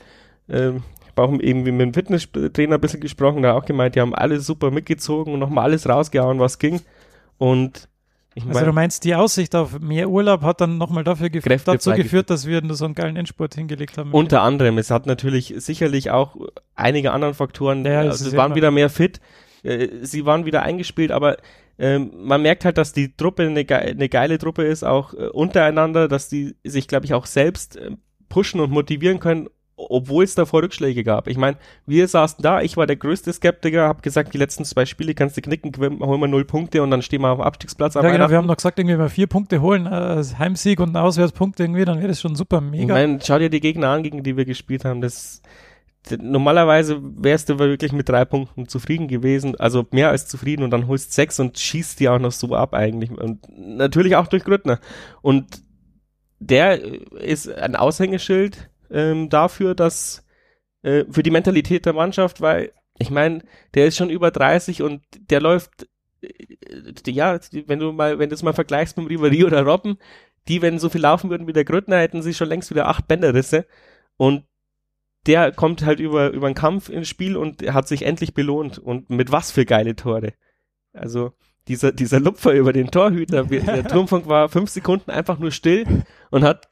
äh, 0.48 0.70
ich 0.70 1.20
habe 1.20 1.24
auch 1.24 1.40
eben 1.40 1.64
mit 1.64 1.80
dem 1.80 1.94
Fitnesstrainer 1.96 2.76
ein 2.76 2.82
bisschen 2.82 3.00
gesprochen, 3.00 3.42
da 3.42 3.54
auch 3.54 3.66
gemeint, 3.66 3.96
die 3.96 4.02
haben 4.02 4.14
alles 4.14 4.46
super 4.46 4.70
mitgezogen 4.70 5.34
und 5.34 5.40
nochmal 5.40 5.64
alles 5.64 5.90
rausgehauen, 5.90 6.40
was 6.40 6.60
ging. 6.60 6.82
Und 7.40 7.90
ich 8.38 8.45
mein, 8.45 8.56
also 8.56 8.67
du 8.67 8.73
meinst, 8.73 9.04
die 9.04 9.15
Aussicht 9.15 9.56
auf 9.56 9.80
mehr 9.80 10.10
Urlaub 10.10 10.43
hat 10.43 10.62
dann 10.62 10.78
nochmal 10.78 11.04
dafür 11.04 11.32
gef 11.32 11.63
dazu 11.63 11.91
geführt, 11.91 12.30
dass 12.30 12.45
wir 12.45 12.62
so 12.76 12.86
einen 12.86 12.93
geilen 12.93 13.15
Endspurt 13.15 13.56
hingelegt 13.56 13.97
haben? 13.97 14.12
Unter 14.12 14.43
anderem. 14.43 14.78
Es 14.78 14.91
hat 14.91 15.08
natürlich 15.08 15.56
sicherlich 15.58 16.12
auch 16.12 16.36
einige 16.76 17.13
andere 17.13 17.34
Faktoren. 17.34 17.84
Ja, 17.84 18.02
also 18.02 18.28
es 18.28 18.36
waren 18.36 18.54
wieder 18.54 18.69
mehr 18.69 18.91
fit. 18.91 19.21
Äh, 19.63 19.88
sie 20.04 20.28
waren 20.28 20.45
wieder 20.45 20.62
eingespielt, 20.62 21.12
aber 21.12 21.38
ähm, 21.80 22.12
man 22.13 22.43
merkt 22.43 22.63
halt, 22.63 22.78
dass 22.78 22.93
die 22.93 23.17
Truppe 23.17 23.43
eine, 23.43 23.65
ge 23.65 23.76
eine 23.76 24.08
geile 24.08 24.38
Truppe 24.38 24.63
ist, 24.63 24.84
auch 24.84 25.15
äh, 25.15 25.30
untereinander, 25.30 26.08
dass 26.08 26.30
die 26.30 26.56
sich, 26.63 26.88
glaube 26.88 27.08
ich, 27.08 27.15
auch 27.15 27.26
selbst 27.26 27.78
äh, 27.78 27.89
pushen 28.30 28.60
und 28.60 28.69
motivieren 28.69 29.19
können 29.19 29.47
obwohl 29.78 30.24
es 30.24 30.34
davor 30.34 30.63
Rückschläge 30.63 31.04
gab. 31.04 31.28
Ich 31.28 31.38
meine, 31.38 31.58
wir 31.86 32.08
saßen 32.08 32.42
da, 32.42 32.62
ich 32.62 32.76
war 32.78 32.88
der 32.88 32.96
größte 32.96 33.32
Skeptiker, 33.32 33.88
habe 33.88 34.02
gesagt, 34.02 34.34
die 34.34 34.40
letzten 34.40 34.66
zwei 34.66 34.86
Spiele 34.86 35.13
kannst 35.13 35.38
du 35.38 35.42
knicken, 35.42 35.72
holen 35.78 36.20
wir 36.20 36.28
null 36.28 36.46
Punkte 36.46 36.82
und 36.82 36.90
dann 36.90 37.04
stehen 37.04 37.22
wir 37.22 37.30
auf 37.30 37.38
dem 37.38 37.44
Abstiegsplatz. 37.44 37.94
Ja, 37.94 38.02
genau, 38.02 38.30
wir 38.30 38.38
haben 38.38 38.48
noch 38.48 38.58
gesagt, 38.58 38.80
irgendwie 38.80 38.98
mal 38.98 39.10
vier 39.10 39.28
Punkte 39.28 39.62
holen, 39.62 39.86
äh, 39.86 40.24
Heimsieg 40.38 40.80
und 40.80 40.90
ein 40.90 40.98
Auswärtspunkt 40.98 41.60
irgendwie, 41.60 41.86
dann 41.86 42.00
wäre 42.00 42.08
das 42.08 42.20
schon 42.20 42.36
super 42.36 42.60
mega. 42.60 42.82
Ich 42.82 42.88
meine, 42.88 43.20
schau 43.24 43.38
dir 43.38 43.52
die 43.52 43.60
Gegner 43.60 43.90
an, 43.90 44.04
gegen 44.04 44.24
die 44.24 44.36
wir 44.36 44.46
gespielt 44.46 44.84
haben, 44.84 45.02
das 45.02 45.42
normalerweise 46.20 47.00
wärst 47.02 47.50
du 47.50 47.60
wirklich 47.60 47.92
mit 47.92 48.08
drei 48.08 48.26
Punkten 48.26 48.68
zufrieden 48.68 49.08
gewesen, 49.08 49.60
also 49.60 49.86
mehr 49.92 50.10
als 50.10 50.28
zufrieden 50.28 50.63
und 50.63 50.72
dann 50.72 50.88
holst 50.88 51.13
sechs 51.13 51.40
und 51.40 51.60
schießt 51.60 52.00
die 52.00 52.08
auch 52.08 52.20
noch 52.20 52.32
so 52.32 52.56
ab 52.56 52.74
eigentlich 52.74 53.12
und 53.12 53.42
natürlich 53.58 54.16
auch 54.16 54.28
durch 54.28 54.46
Grüttner 54.46 54.80
und 55.22 55.62
der 56.40 56.80
ist 57.12 57.50
ein 57.50 57.76
Aushängeschild 57.76 58.70
ähm, 58.91 59.30
dafür, 59.30 59.76
dass 59.76 60.26
äh, 60.82 61.06
für 61.10 61.23
die 61.23 61.32
Mentalität 61.32 61.86
der 61.86 61.93
Mannschaft, 61.93 62.41
weil 62.41 62.71
ich 63.00 63.10
meine, 63.10 63.43
der 63.73 63.88
ist 63.88 63.97
schon 63.97 64.10
über 64.10 64.32
30 64.32 64.82
und 64.82 65.02
der 65.30 65.41
läuft, 65.41 65.88
äh, 66.21 66.32
ja, 67.08 67.39
wenn 67.65 67.80
du 67.80 67.91
mal, 67.91 68.19
wenn 68.19 68.30
du 68.30 68.36
es 68.36 68.43
mal 68.43 68.54
vergleichst 68.54 68.97
mit 68.97 69.08
Ribéry 69.08 69.45
oder 69.45 69.63
Robben, 69.63 69.97
die, 70.47 70.62
wenn 70.62 70.80
so 70.80 70.89
viel 70.89 71.02
laufen 71.02 71.30
würden 71.30 71.47
wie 71.47 71.54
der 71.54 71.65
Grüttner, 71.65 72.00
hätten 72.00 72.21
sie 72.21 72.34
schon 72.34 72.50
längst 72.50 72.69
wieder 72.69 72.88
acht 72.88 73.08
Bänderrisse 73.08 73.65
und 74.17 74.45
der 75.26 75.52
kommt 75.52 75.86
halt 75.86 76.00
über, 76.00 76.30
über 76.30 76.47
einen 76.47 76.56
Kampf 76.56 76.89
ins 76.89 77.10
Spiel 77.10 77.36
und 77.36 77.62
hat 77.73 77.88
sich 77.88 78.04
endlich 78.04 78.34
belohnt 78.34 78.80
und 78.80 79.10
mit 79.10 79.32
was 79.32 79.52
für 79.52 79.65
geile 79.65 79.95
Tore. 79.95 80.34
Also, 80.93 81.34
dieser, 81.67 81.91
dieser 81.91 82.21
Lupfer 82.21 82.54
über 82.54 82.71
den 82.71 82.91
Torhüter, 82.91 83.43
der 83.43 83.84
Turmfunk 83.88 84.28
war 84.28 84.47
fünf 84.47 84.69
Sekunden 84.69 85.12
einfach 85.12 85.38
nur 85.38 85.52
still 85.52 86.06
und 86.32 86.43
hat 86.43 86.69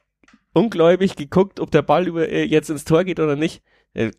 ungläubig 0.56 1.16
geguckt, 1.16 1.60
ob 1.60 1.70
der 1.70 1.82
Ball 1.82 2.06
über, 2.08 2.28
äh, 2.28 2.44
jetzt 2.44 2.70
ins 2.70 2.84
Tor 2.84 3.04
geht 3.04 3.20
oder 3.20 3.36
nicht. 3.36 3.62
Äh, 3.92 4.12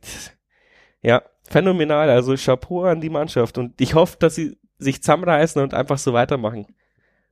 ja, 1.02 1.24
phänomenal. 1.50 2.12
Also 2.12 2.36
Chapeau 2.36 2.84
an 2.84 3.02
die 3.02 3.10
Mannschaft. 3.10 3.58
Und 3.58 3.82
ich 3.82 3.96
hoffe, 3.96 4.18
dass 4.20 4.36
sie 4.36 4.58
sich 4.78 5.02
zusammenreißen 5.02 5.62
und 5.62 5.74
einfach 5.74 5.98
so 5.98 6.14
weitermachen. 6.14 6.68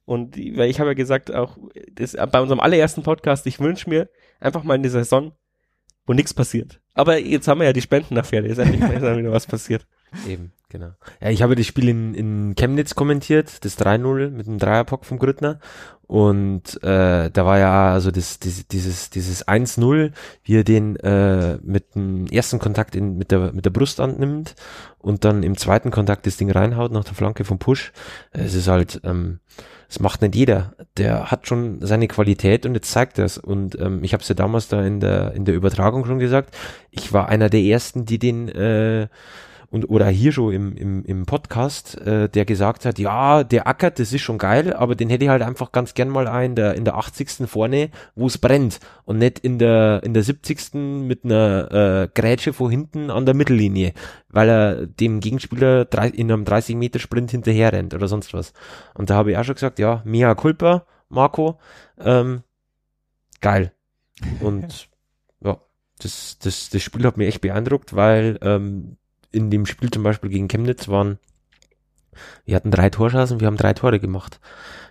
Und 0.06 0.36
weil 0.58 0.70
ich 0.70 0.80
habe 0.80 0.89
ja 0.89 0.94
gesagt, 0.96 1.34
auch 1.34 1.58
das, 1.91 2.13
bei 2.32 2.41
unserem 2.41 2.60
allerersten 2.60 3.04
Podcast, 3.04 3.46
ich 3.46 3.60
wünsche 3.60 3.89
mir 3.89 4.10
einfach 4.39 4.63
mal 4.63 4.74
eine 4.74 4.89
Saison, 4.89 5.34
wo 6.08 6.13
nichts 6.13 6.34
passiert. 6.34 6.82
Aber 6.96 7.20
jetzt 7.20 7.48
haben 7.48 7.60
wir 7.60 7.65
ja 7.65 7.74
die 7.74 7.82
Spendenaffäre, 7.82 8.48
jetzt 8.48 8.58
endlich 8.58 8.80
mal 8.80 9.18
wieder 9.18 9.32
was 9.32 9.46
passiert. 9.46 9.86
Eben, 10.28 10.52
genau. 10.76 10.92
Ja, 11.22 11.30
ich 11.30 11.42
habe 11.42 11.56
das 11.56 11.66
Spiel 11.66 11.90
in, 11.90 12.14
in 12.14 12.56
Chemnitz 12.56 12.96
kommentiert, 12.96 13.64
das 13.64 13.80
3-0 13.80 14.30
mit 14.30 14.46
dem 14.46 14.58
Dreierpock 14.58 15.06
vom 15.06 15.20
Grüttner. 15.20 15.60
Und 16.08 16.84
äh, 16.84 17.32
da 17.32 17.46
war 17.46 17.58
ja 17.58 17.94
also 17.94 18.12
das, 18.12 18.40
das, 18.40 18.68
dieses, 18.68 19.10
dieses 19.10 19.48
1-0, 19.48 20.12
wie 20.44 20.56
er 20.56 20.64
den 20.64 20.98
äh, 20.98 21.58
mit 21.64 21.96
dem 21.96 22.28
ersten 22.28 22.60
Kontakt 22.60 22.96
in, 22.96 23.18
mit, 23.18 23.32
der, 23.32 23.54
mit 23.54 23.66
der 23.66 23.72
Brust 23.72 24.00
annimmt 24.00 24.56
und 25.00 25.26
dann 25.26 25.42
im 25.42 25.58
zweiten 25.58 25.90
Kontakt 25.90 26.28
das 26.28 26.38
Ding 26.38 26.52
reinhaut 26.52 26.92
nach 26.92 27.06
der 27.06 27.16
Flanke 27.16 27.44
vom 27.44 27.58
Push. 27.58 27.92
Es 28.32 28.54
ist 28.54 28.68
halt, 28.68 29.02
ähm, 29.04 29.40
macht 30.00 30.22
nicht 30.22 30.36
jeder. 30.36 30.74
Der 30.98 31.32
hat 31.32 31.48
schon 31.48 31.80
seine 31.82 32.08
Qualität 32.08 32.66
und 32.66 32.76
jetzt 32.76 32.92
zeigt 32.92 33.18
es. 33.18 33.38
Und 33.38 33.80
ähm, 33.80 34.04
ich 34.04 34.14
habe 34.14 34.22
es 34.22 34.30
ja 34.30 34.36
damals 34.36 34.68
da 34.68 34.84
in 34.84 35.00
der, 35.00 35.34
in 35.34 35.46
der 35.46 35.56
Übertragung 35.56 36.06
schon 36.06 36.20
gesagt, 36.20 36.56
ich 36.92 37.14
war 37.14 37.30
einer 37.30 37.50
der 37.50 37.62
ersten, 37.62 38.06
die 38.06 38.20
den 38.20 38.50
äh, 38.50 39.08
und 39.76 39.90
oder 39.90 40.08
hier 40.08 40.32
schon 40.32 40.54
im, 40.54 40.78
im, 40.78 41.04
im 41.04 41.26
Podcast, 41.26 42.00
äh, 42.00 42.30
der 42.30 42.46
gesagt 42.46 42.86
hat, 42.86 42.98
ja, 42.98 43.44
der 43.44 43.68
ackert, 43.68 44.00
das 44.00 44.14
ist 44.14 44.22
schon 44.22 44.38
geil, 44.38 44.74
aber 44.74 44.96
den 44.96 45.10
hätte 45.10 45.26
ich 45.26 45.30
halt 45.30 45.42
einfach 45.42 45.74
ganz 45.74 45.94
gern 45.94 46.08
mal 46.08 46.28
in 46.46 46.56
der, 46.56 46.76
in 46.76 46.86
der 46.86 46.96
80. 46.96 47.46
vorne, 47.46 47.90
wo 48.16 48.28
es 48.28 48.38
brennt 48.38 48.80
und 49.04 49.18
nicht 49.18 49.40
in 49.40 49.60
der, 49.60 50.02
in 50.06 50.14
der 50.14 50.24
70. 50.24 50.76
mit 50.76 51.26
einer 51.26 51.72
äh, 51.74 52.08
Grätsche 52.14 52.54
vor 52.54 52.70
hinten 52.72 53.10
an 53.12 53.26
der 53.26 53.36
Mittellinie, 53.36 53.92
weil 54.30 54.48
er 54.48 54.88
dem 54.88 55.20
Gegenspieler 55.20 55.84
drei, 55.84 56.08
in 56.08 56.32
einem 56.32 56.46
30 56.46 56.78
Meter 56.78 57.00
Sprint 57.00 57.32
hinterher 57.32 57.74
rennt 57.74 57.94
oder 57.94 58.08
sonst 58.08 58.34
was. 58.34 58.54
Und 58.94 59.10
da 59.10 59.16
habe 59.16 59.32
ich 59.32 59.38
auch 59.38 59.44
schon 59.44 59.56
gesagt, 59.56 59.80
ja, 59.80 60.02
mea 60.06 60.36
culpa, 60.36 60.86
Marco, 61.10 61.60
ähm, 62.00 62.44
geil. 63.42 63.74
Und 64.40 64.88
ja, 65.42 65.60
das, 66.00 66.40
das, 66.42 66.70
das 66.70 66.82
Spiel 66.82 67.06
hat 67.06 67.18
mich 67.18 67.28
echt 67.28 67.42
beeindruckt, 67.42 67.94
weil 67.94 68.40
ähm, 68.42 68.96
in 69.36 69.52
dem 69.52 69.65
Spiel 69.65 69.91
zum 69.91 70.04
Beispiel 70.04 70.30
gegen 70.30 70.48
Chemnitz 70.48 70.88
waren, 70.88 71.19
wir 72.45 72.56
hatten 72.56 72.71
drei 72.71 72.89
Torschancen, 72.89 73.39
wir 73.39 73.48
haben 73.48 73.58
drei 73.58 73.74
Tore 73.74 74.00
gemacht. 74.00 74.39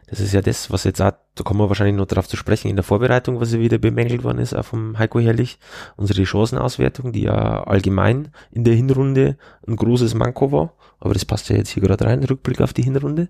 Das 0.06 0.20
ist 0.20 0.34
ja 0.34 0.42
das, 0.42 0.70
was 0.70 0.84
jetzt 0.84 1.00
auch, 1.00 1.12
da 1.34 1.44
kommen 1.44 1.60
wir 1.60 1.68
wahrscheinlich 1.68 1.96
noch 1.96 2.06
darauf 2.06 2.28
zu 2.28 2.36
sprechen, 2.36 2.68
in 2.68 2.76
der 2.76 2.82
Vorbereitung, 2.82 3.40
was 3.40 3.52
ja 3.52 3.58
wieder 3.58 3.78
bemängelt 3.78 4.22
worden 4.22 4.38
ist, 4.38 4.54
auch 4.54 4.64
vom 4.64 4.98
Heiko 4.98 5.18
Herrlich, 5.18 5.58
unsere 5.96 6.24
Chancenauswertung, 6.24 7.12
die 7.12 7.22
ja 7.22 7.64
allgemein 7.64 8.28
in 8.50 8.64
der 8.64 8.74
Hinrunde 8.74 9.38
ein 9.66 9.76
großes 9.76 10.14
Manko 10.14 10.52
war, 10.52 10.74
aber 11.00 11.14
das 11.14 11.24
passt 11.24 11.48
ja 11.48 11.56
jetzt 11.56 11.70
hier 11.70 11.82
gerade 11.82 12.04
rein, 12.04 12.22
Rückblick 12.22 12.60
auf 12.60 12.74
die 12.74 12.82
Hinrunde. 12.82 13.28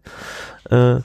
Äh, 0.69 1.01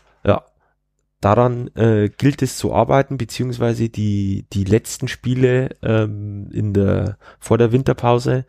daran 1.22 1.68
äh, 1.76 2.10
gilt 2.10 2.42
es 2.42 2.58
zu 2.58 2.74
arbeiten, 2.74 3.18
beziehungsweise 3.18 3.90
die, 3.90 4.46
die 4.54 4.64
letzten 4.64 5.08
Spiele 5.08 5.76
ähm, 5.82 6.50
in 6.52 6.74
der, 6.74 7.18
vor 7.40 7.58
der 7.58 7.72
Winterpause 7.72 8.46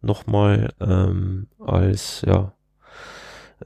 nochmal 0.00 0.72
ähm, 0.80 1.48
als, 1.58 2.22
ja, 2.26 2.52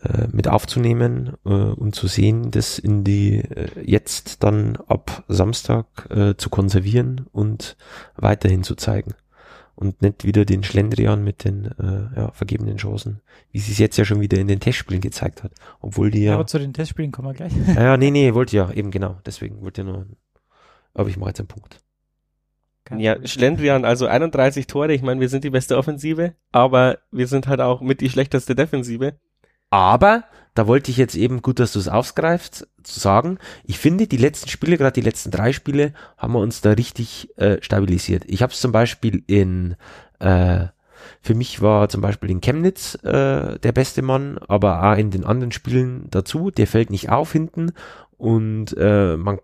äh, 0.02 0.28
mit 0.30 0.48
aufzunehmen 0.48 1.34
äh, 1.44 1.48
und 1.48 1.94
zu 1.94 2.06
sehen, 2.06 2.50
das 2.50 2.78
in 2.78 3.04
die 3.04 3.38
äh, 3.38 3.68
jetzt 3.82 4.42
dann 4.42 4.76
ab 4.86 5.24
Samstag 5.28 5.86
äh, 6.10 6.36
zu 6.36 6.50
konservieren 6.50 7.26
und 7.32 7.76
weiterhin 8.16 8.62
zu 8.62 8.74
zeigen 8.74 9.14
und 9.78 10.02
nicht 10.02 10.24
wieder 10.24 10.44
den 10.44 10.64
Schlendrian 10.64 11.22
mit 11.22 11.44
den 11.44 11.66
äh, 11.66 12.20
ja, 12.20 12.32
vergebenen 12.32 12.78
Chancen, 12.78 13.20
wie 13.52 13.60
sie 13.60 13.70
es 13.70 13.78
jetzt 13.78 13.96
ja 13.96 14.04
schon 14.04 14.20
wieder 14.20 14.36
in 14.36 14.48
den 14.48 14.58
Testspielen 14.58 15.00
gezeigt 15.00 15.44
hat. 15.44 15.52
Obwohl 15.80 16.10
die 16.10 16.24
ja. 16.24 16.34
Aber 16.34 16.48
zu 16.48 16.58
den 16.58 16.72
Testspielen 16.72 17.12
kommen 17.12 17.28
wir 17.28 17.34
gleich. 17.34 17.52
Ja, 17.76 17.82
ja 17.82 17.96
nee, 17.96 18.10
nee, 18.10 18.34
wollte 18.34 18.56
ja, 18.56 18.72
eben 18.72 18.90
genau. 18.90 19.20
Deswegen 19.24 19.62
wollte 19.62 19.82
ja 19.82 19.86
nur. 19.86 20.06
Aber 20.94 21.08
ich 21.08 21.16
mache 21.16 21.30
jetzt 21.30 21.38
einen 21.38 21.46
Punkt. 21.46 21.80
Kein 22.84 22.98
ja, 22.98 23.24
Schlendrian, 23.24 23.84
also 23.84 24.08
31 24.08 24.66
Tore. 24.66 24.92
Ich 24.92 25.02
meine, 25.02 25.20
wir 25.20 25.28
sind 25.28 25.44
die 25.44 25.50
beste 25.50 25.76
Offensive, 25.76 26.34
aber 26.50 26.98
wir 27.12 27.28
sind 27.28 27.46
halt 27.46 27.60
auch 27.60 27.80
mit 27.80 28.00
die 28.00 28.10
schlechteste 28.10 28.56
Defensive. 28.56 29.14
Aber 29.70 30.24
da 30.58 30.66
wollte 30.66 30.90
ich 30.90 30.96
jetzt 30.96 31.14
eben, 31.14 31.40
gut, 31.40 31.60
dass 31.60 31.72
du 31.72 31.78
es 31.78 31.86
aufgreifst, 31.86 32.66
zu 32.82 32.98
sagen, 32.98 33.38
ich 33.62 33.78
finde, 33.78 34.08
die 34.08 34.16
letzten 34.16 34.48
Spiele, 34.48 34.76
gerade 34.76 35.00
die 35.00 35.06
letzten 35.06 35.30
drei 35.30 35.52
Spiele, 35.52 35.92
haben 36.16 36.32
wir 36.32 36.40
uns 36.40 36.60
da 36.60 36.72
richtig 36.72 37.28
äh, 37.38 37.58
stabilisiert. 37.60 38.24
Ich 38.26 38.42
habe 38.42 38.52
es 38.52 38.60
zum 38.60 38.72
Beispiel 38.72 39.22
in, 39.28 39.76
äh, 40.18 40.66
für 41.20 41.34
mich 41.36 41.62
war 41.62 41.88
zum 41.88 42.00
Beispiel 42.00 42.30
in 42.30 42.40
Chemnitz 42.40 42.96
äh, 43.04 43.60
der 43.60 43.72
beste 43.72 44.02
Mann, 44.02 44.38
aber 44.48 44.82
auch 44.82 44.96
in 44.96 45.12
den 45.12 45.24
anderen 45.24 45.52
Spielen 45.52 46.08
dazu, 46.10 46.50
der 46.50 46.66
fällt 46.66 46.90
nicht 46.90 47.08
auf 47.08 47.30
hinten 47.30 47.70
und 48.16 48.76
äh, 48.76 49.16
man 49.16 49.38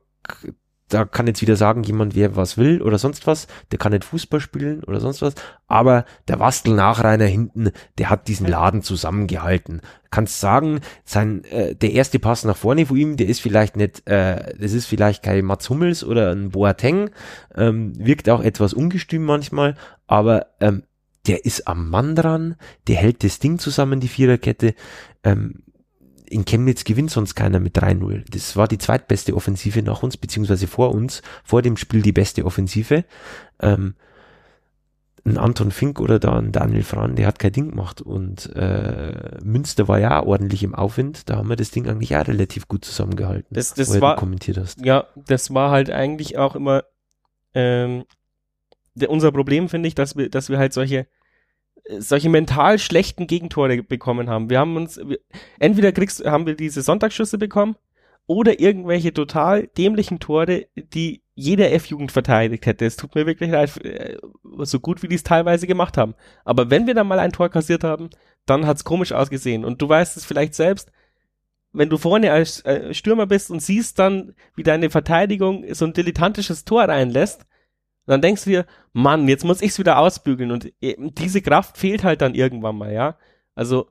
da 0.89 1.05
kann 1.05 1.27
jetzt 1.27 1.41
wieder 1.41 1.57
sagen, 1.57 1.83
jemand, 1.83 2.15
wer 2.15 2.37
was 2.37 2.59
will 2.59 2.83
oder 2.83 2.99
sonst 2.99 3.27
was, 3.27 3.47
der 3.73 3.79
kann 3.79 3.93
nicht 3.93 4.05
Fußball 4.05 4.41
spielen 4.41 4.85
oder 4.85 5.01
sonst 5.01 5.23
was, 5.23 5.35
aber 5.67 6.05
der 6.29 6.41
Wastel-Nachreiner 6.41 7.25
hinten, 7.25 7.71
der 7.99 8.11
hat 8.11 8.29
diesen 8.29 8.47
Laden 8.47 8.83
zusammengehalten. 8.83 9.81
Kannst 10.11 10.41
sagen, 10.41 10.81
sein, 11.05 11.45
äh, 11.45 11.75
der 11.75 11.93
erste 11.93 12.19
Pass 12.19 12.45
nach 12.45 12.57
vorne 12.57 12.87
von 12.87 12.97
ihm, 12.97 13.17
der 13.17 13.29
ist 13.29 13.41
vielleicht 13.41 13.77
nicht, 13.77 14.07
äh, 14.07 14.55
das 14.59 14.73
ist 14.73 14.87
vielleicht 14.87 15.23
kein 15.23 15.45
Mats 15.45 15.71
Hummels 15.71 16.05
oder 16.05 16.31
ein 16.31 16.51
Boateng, 16.51 17.11
ähm, 17.55 17.93
wirkt 17.99 18.29
auch 18.29 18.43
etwas 18.43 18.75
ungestüm 18.75 19.25
manchmal, 19.25 19.77
aber 20.07 20.47
ähm, 20.61 20.85
der 21.27 21.47
ist 21.47 21.67
am 21.67 21.89
Mann 21.89 22.15
dran, 22.15 22.57
der 22.87 22.97
hält 22.97 23.25
das 23.25 23.39
Ding 23.39 23.59
zusammen, 23.59 24.01
die 24.01 24.09
Viererkette, 24.09 24.75
ähm, 25.25 25.64
in 26.27 26.45
Chemnitz 26.45 26.85
gewinnt 26.85 27.11
sonst 27.11 27.35
keiner 27.35 27.61
mit 27.61 27.77
3-0. 27.77 28.25
Das 28.31 28.57
war 28.57 28.69
die 28.69 28.79
zweitbeste 28.79 29.35
Offensive 29.35 29.83
nach 29.83 30.03
uns, 30.03 30.17
beziehungsweise 30.17 30.67
vor 30.67 30.95
uns, 30.95 31.23
vor 31.45 31.63
dem 31.63 31.77
Spiel 31.77 32.03
die 32.03 32.13
beste 32.13 32.45
Offensive. 32.45 33.05
Ähm, 33.61 33.95
ein 35.27 35.39
Anton 35.39 35.71
Fink 35.71 36.01
oder 36.01 36.19
da 36.19 36.39
ein 36.39 36.53
Daniel 36.53 36.83
Fran, 36.83 37.17
der 37.17 37.27
hat 37.27 37.39
kein 37.39 37.53
Ding 37.53 37.71
gemacht. 37.71 38.03
Und 38.03 38.55
äh, 38.55 39.39
Münster 39.43 39.89
war 39.89 39.99
ja 39.99 40.23
ordentlich 40.23 40.63
im 40.63 40.75
Aufwind, 40.75 41.31
da 41.31 41.37
haben 41.37 41.49
wir 41.49 41.57
das 41.57 41.71
Ding 41.71 41.89
eigentlich 41.89 42.15
auch 42.15 42.27
relativ 42.27 42.69
gut 42.69 42.85
zusammengehalten. 42.85 43.49
Das, 43.51 43.73
das 43.73 44.01
war, 44.01 44.17
kommentiert 44.17 44.59
hast. 44.59 44.85
Ja, 44.85 45.07
das 45.15 45.53
war 45.55 45.71
halt 45.71 45.91
eigentlich 45.91 46.37
auch 46.37 46.55
immer 46.55 46.85
ähm, 47.55 48.05
der, 48.95 49.11
unser 49.11 49.33
Problem, 49.33 49.69
finde 49.69 49.89
ich, 49.89 49.95
dass 49.95 50.17
wir, 50.17 50.29
dass 50.29 50.51
wir 50.51 50.59
halt 50.59 50.73
solche 50.73 51.07
solche 51.99 52.29
mental 52.29 52.79
schlechten 52.79 53.27
Gegentore 53.27 53.83
bekommen 53.83 54.31
haben. 54.31 54.51
Wir 54.51 54.59
haben 54.59 54.77
uns, 54.77 55.01
entweder 55.59 55.93
kriegst, 55.93 56.25
haben 56.25 56.47
wir 56.47 56.55
diese 56.55 56.83
Sonntagsschüsse 56.83 57.39
bekommen 57.39 57.77
oder 58.27 58.59
irgendwelche 58.59 59.13
total 59.13 59.67
dämlichen 59.67 60.19
Tore, 60.19 60.67
die 60.77 61.23
jeder 61.35 61.73
F-Jugend 61.73 62.13
verteidigt 62.13 62.65
hätte. 62.65 62.87
Es 62.87 62.97
tut 62.97 63.15
mir 63.15 63.27
wirklich 63.27 63.51
leid, 63.51 63.85
äh, 63.85 64.17
so 64.61 64.81
gut 64.81 65.03
wie 65.03 65.09
die 65.09 65.17
es 65.17 65.25
teilweise 65.25 65.67
gemacht 65.67 65.97
haben. 65.99 66.15
Aber 66.45 66.71
wenn 66.71 66.87
wir 66.87 66.95
dann 66.95 67.09
mal 67.09 67.19
ein 67.19 67.33
Tor 67.33 67.49
kassiert 67.49 67.85
haben, 67.85 68.11
dann 68.47 68.67
hat's 68.67 68.85
komisch 68.85 69.13
ausgesehen. 69.13 69.65
Und 69.65 69.83
du 69.83 69.89
weißt 69.89 70.17
es 70.17 70.25
vielleicht 70.25 70.55
selbst, 70.55 70.91
wenn 71.73 71.91
du 71.91 71.99
vorne 71.99 72.33
als 72.33 72.65
äh, 72.65 72.95
Stürmer 72.95 73.27
bist 73.27 73.51
und 73.51 73.61
siehst 73.61 73.99
dann, 73.99 74.35
wie 74.55 74.63
deine 74.63 74.91
Verteidigung 74.91 75.65
so 75.75 75.85
ein 75.85 75.93
dilettantisches 75.93 76.65
Tor 76.65 76.85
reinlässt, 76.85 77.45
dann 78.07 78.21
denkst 78.21 78.45
du 78.45 78.51
dir, 78.51 78.67
Mann, 78.93 79.29
jetzt 79.29 79.45
muss 79.45 79.63
ich's 79.63 79.79
wieder 79.79 79.99
ausbügeln 79.99 80.51
und 80.51 80.73
diese 80.81 81.43
Kraft 81.43 81.79
fehlt 81.79 82.05
halt 82.05 82.21
dann 82.21 82.35
irgendwann 82.35 82.77
mal, 82.77 82.93
ja. 82.93 83.17
Also 83.55 83.89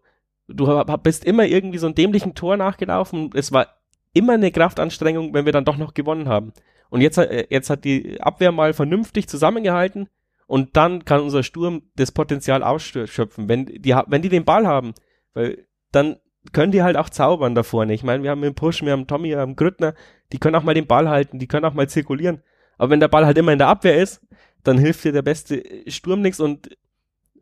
du 0.48 0.84
bist 1.02 1.26
immer 1.26 1.46
irgendwie 1.46 1.78
so 1.78 1.88
ein 1.88 1.96
dämlichen 1.96 2.36
Tor 2.36 2.58
nachgelaufen. 2.58 3.32
Es 3.34 3.52
war 3.52 3.68
immer 4.14 4.34
eine 4.34 4.52
Kraftanstrengung, 4.52 5.34
wenn 5.34 5.46
wir 5.46 5.52
dann 5.52 5.66
doch 5.66 5.78
noch 5.78 5.94
gewonnen 5.94 6.28
haben. 6.28 6.54
Und 6.90 7.02
jetzt, 7.02 7.18
äh, 7.18 7.48
jetzt 7.50 7.70
hat 7.70 7.86
die 7.86 8.22
Abwehr 8.22 8.52
mal 8.52 8.74
vernünftig 8.74 9.28
zusammengehalten 9.28 10.10
und 10.46 10.78
dann 10.78 11.06
kann 11.06 11.22
unser 11.22 11.42
Sturm 11.42 11.84
das 11.96 12.12
Potenzial 12.12 12.62
ausschöpfen, 12.62 13.50
wenn 13.50 13.66
die, 13.66 13.96
wenn 14.08 14.22
die 14.22 14.30
den 14.30 14.46
Ball 14.46 14.68
haben. 14.68 14.94
Weil 15.34 15.66
dann 15.92 16.18
können 16.52 16.72
die 16.72 16.84
halt 16.84 16.98
auch 16.98 17.10
zaubern 17.10 17.56
da 17.56 17.64
vorne. 17.64 17.94
Ich 17.94 18.04
meine, 18.04 18.22
wir 18.22 18.30
haben 18.30 18.42
den 18.42 18.54
Push, 18.54 18.84
wir 18.84 18.92
haben 18.92 19.08
Tommy, 19.08 19.30
wir 19.30 19.40
haben 19.40 19.56
Grüttner, 19.56 19.96
die 20.32 20.38
können 20.38 20.56
auch 20.56 20.64
mal 20.64 20.76
den 20.76 20.88
Ball 20.88 21.10
halten, 21.10 21.40
die 21.40 21.48
können 21.48 21.66
auch 21.66 21.74
mal 21.74 21.90
zirkulieren. 21.90 22.44
Aber 22.78 22.90
wenn 22.90 23.00
der 23.00 23.08
Ball 23.08 23.26
halt 23.26 23.38
immer 23.38 23.52
in 23.52 23.60
der 23.60 23.68
Abwehr 23.68 24.02
ist, 24.02 24.22
dann 24.64 24.78
hilft 24.78 25.04
dir 25.04 25.12
der 25.12 25.22
beste 25.22 25.64
Sturm 25.88 26.22
nichts 26.22 26.40
und 26.40 26.70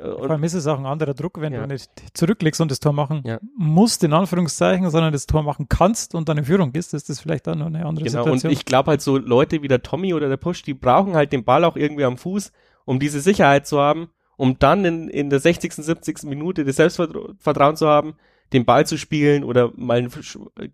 äh, 0.02 0.08
und 0.08 0.17
Vor 0.20 0.32
allem 0.32 0.44
ist 0.44 0.54
es 0.54 0.67
auch 0.67 0.78
ein 0.78 0.86
anderer 0.86 1.13
Druck, 1.13 1.39
wenn 1.39 1.54
ja. 1.54 1.62
du 1.62 1.67
nicht 1.67 1.89
zurücklegst 2.13 2.62
und 2.62 2.72
das 2.72 2.80
Tor 2.80 2.94
machen 2.94 3.24
ja. 3.26 3.39
musst, 3.56 4.04
in 4.04 4.13
Anführungszeichen, 4.13 4.89
sondern 4.89 5.13
das 5.13 5.28
Tor 5.28 5.44
machen 5.44 5.67
kannst 5.70 6.15
und 6.15 6.28
dann 6.30 6.38
in 6.38 6.46
Führung 6.46 6.72
gehst, 6.72 6.94
ist 6.94 7.10
das 7.10 7.20
vielleicht 7.20 7.48
dann 7.48 7.60
noch 7.60 7.67
eine 7.67 7.86
andere 7.86 8.06
genau, 8.06 8.24
Situation. 8.24 8.52
Und 8.52 8.58
ich 8.58 8.65
glaube 8.65 8.91
halt 8.91 9.02
so 9.02 9.17
Leute 9.17 9.62
wie 9.62 9.67
der 9.67 9.84
Tommy 9.84 10.13
oder 10.13 10.30
der 10.30 10.38
Push, 10.38 10.63
die 10.63 10.74
brauchen 10.74 11.15
halt 11.15 11.32
den 11.32 11.44
Ball 11.44 11.63
auch 11.63 11.76
irgendwie 11.76 12.06
am 12.06 12.17
Fuß, 12.17 12.52
um 12.86 13.00
diese 13.00 13.22
Sicherheit 13.22 13.67
zu 13.67 13.80
haben, 13.80 14.10
um 14.38 14.58
dann 14.60 14.86
in, 14.86 15.08
in 15.08 15.30
der 15.30 15.39
60., 15.39 15.74
70. 15.74 16.24
Minute 16.24 16.65
das 16.65 16.78
Selbstvertrauen 16.78 17.76
zu 17.76 17.88
haben, 17.88 18.15
den 18.54 18.65
Ball 18.65 18.86
zu 18.86 18.98
spielen 18.98 19.44
oder 19.44 19.72
mal 19.76 20.00
einen 20.00 20.12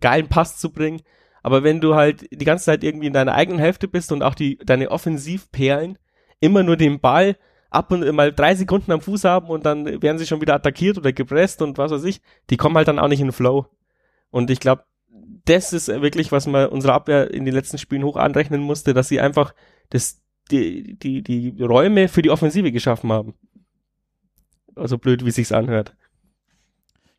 geilen 0.00 0.28
Pass 0.28 0.58
zu 0.58 0.72
bringen. 0.72 1.02
Aber 1.42 1.62
wenn 1.62 1.80
du 1.80 1.94
halt 1.94 2.26
die 2.30 2.44
ganze 2.44 2.66
Zeit 2.66 2.84
irgendwie 2.84 3.06
in 3.06 3.12
deiner 3.12 3.34
eigenen 3.34 3.60
Hälfte 3.60 3.88
bist 3.88 4.12
und 4.12 4.22
auch 4.22 4.34
die, 4.34 4.58
deine 4.58 4.90
Offensivperlen 4.90 5.98
immer 6.40 6.62
nur 6.62 6.76
den 6.76 7.00
Ball 7.00 7.36
ab 7.70 7.92
und 7.92 8.10
mal 8.12 8.32
drei 8.32 8.54
Sekunden 8.54 8.92
am 8.92 9.00
Fuß 9.00 9.24
haben 9.24 9.48
und 9.48 9.66
dann 9.66 10.02
werden 10.02 10.18
sie 10.18 10.26
schon 10.26 10.40
wieder 10.40 10.54
attackiert 10.54 10.98
oder 10.98 11.12
gepresst 11.12 11.62
und 11.62 11.78
was 11.78 11.90
weiß 11.90 12.04
ich, 12.04 12.20
die 12.50 12.56
kommen 12.56 12.76
halt 12.76 12.88
dann 12.88 12.98
auch 12.98 13.08
nicht 13.08 13.20
in 13.20 13.28
den 13.28 13.32
Flow. 13.32 13.66
Und 14.30 14.50
ich 14.50 14.60
glaube, 14.60 14.84
das 15.44 15.72
ist 15.72 15.88
wirklich, 15.88 16.32
was 16.32 16.46
man 16.46 16.68
unserer 16.68 16.94
Abwehr 16.94 17.30
in 17.30 17.44
den 17.44 17.54
letzten 17.54 17.78
Spielen 17.78 18.04
hoch 18.04 18.16
anrechnen 18.16 18.60
musste, 18.60 18.94
dass 18.94 19.08
sie 19.08 19.20
einfach 19.20 19.54
das, 19.90 20.22
die, 20.50 20.98
die, 20.98 21.22
die 21.22 21.62
Räume 21.62 22.08
für 22.08 22.22
die 22.22 22.30
Offensive 22.30 22.72
geschaffen 22.72 23.12
haben. 23.12 23.34
Also 24.74 24.98
blöd, 24.98 25.24
wie 25.24 25.30
sich's 25.30 25.52
anhört. 25.52 25.94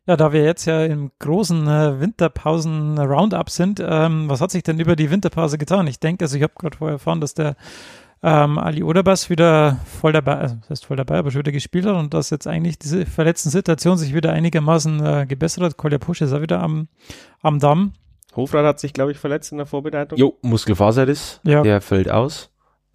Ja, 0.06 0.16
da 0.16 0.32
wir 0.32 0.42
jetzt 0.42 0.64
ja 0.64 0.84
im 0.84 1.10
großen 1.18 1.66
äh, 1.68 2.00
Winterpausen-Roundup 2.00 3.50
sind, 3.50 3.82
ähm, 3.84 4.28
was 4.28 4.40
hat 4.40 4.50
sich 4.50 4.62
denn 4.62 4.80
über 4.80 4.96
die 4.96 5.10
Winterpause 5.10 5.58
getan? 5.58 5.86
Ich 5.86 6.00
denke, 6.00 6.24
also 6.24 6.36
ich 6.36 6.42
habe 6.42 6.54
gerade 6.58 6.76
vorher 6.76 6.94
erfahren, 6.94 7.20
dass 7.20 7.34
der 7.34 7.54
ähm, 8.22 8.58
Ali 8.58 8.82
Oderbas 8.82 9.30
wieder 9.30 9.78
voll 9.84 10.12
dabei, 10.12 10.36
also 10.36 10.56
das 10.56 10.70
heißt 10.70 10.86
voll 10.86 10.96
dabei, 10.96 11.18
aber 11.18 11.30
schon 11.30 11.40
wieder 11.40 11.52
gespielt 11.52 11.86
hat 11.86 11.96
und 11.96 12.12
dass 12.12 12.30
jetzt 12.30 12.46
eigentlich 12.46 12.78
diese 12.78 13.06
verletzten 13.06 13.50
Situation 13.50 13.98
sich 13.98 14.14
wieder 14.14 14.32
einigermaßen 14.32 15.04
äh, 15.04 15.26
gebessert 15.26 15.64
hat. 15.64 15.76
Kolja 15.76 15.98
Pusch 15.98 16.22
ist 16.22 16.32
auch 16.32 16.42
wieder 16.42 16.62
am, 16.62 16.88
am 17.42 17.60
Damm. 17.60 17.92
Hofrat 18.34 18.64
hat 18.64 18.80
sich, 18.80 18.92
glaube 18.92 19.12
ich, 19.12 19.18
verletzt 19.18 19.52
in 19.52 19.58
der 19.58 19.66
Vorbereitung. 19.66 20.18
Jo, 20.18 20.38
Muskelfaserriss, 20.42 21.40
ja. 21.44 21.62
der 21.62 21.80
fällt 21.80 22.10
aus 22.10 22.50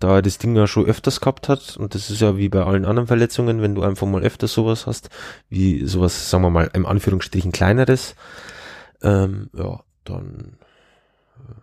da 0.05 0.17
er 0.17 0.21
das 0.21 0.37
Ding 0.37 0.55
ja 0.55 0.67
schon 0.67 0.85
öfters 0.85 1.19
gehabt 1.19 1.49
hat, 1.49 1.77
und 1.77 1.95
das 1.95 2.11
ist 2.11 2.21
ja 2.21 2.37
wie 2.37 2.47
bei 2.47 2.63
allen 2.63 2.85
anderen 2.85 3.07
Verletzungen, 3.07 3.63
wenn 3.63 3.73
du 3.73 3.81
einfach 3.81 4.05
mal 4.05 4.21
öfters 4.21 4.53
sowas 4.53 4.85
hast, 4.85 5.09
wie 5.49 5.83
sowas, 5.87 6.29
sagen 6.29 6.43
wir 6.43 6.51
mal, 6.51 6.69
im 6.73 6.85
Anführungsstrichen 6.85 7.51
kleineres, 7.51 8.15
ähm, 9.01 9.49
ja, 9.57 9.83
dann 10.03 10.59
äh, 11.39 11.53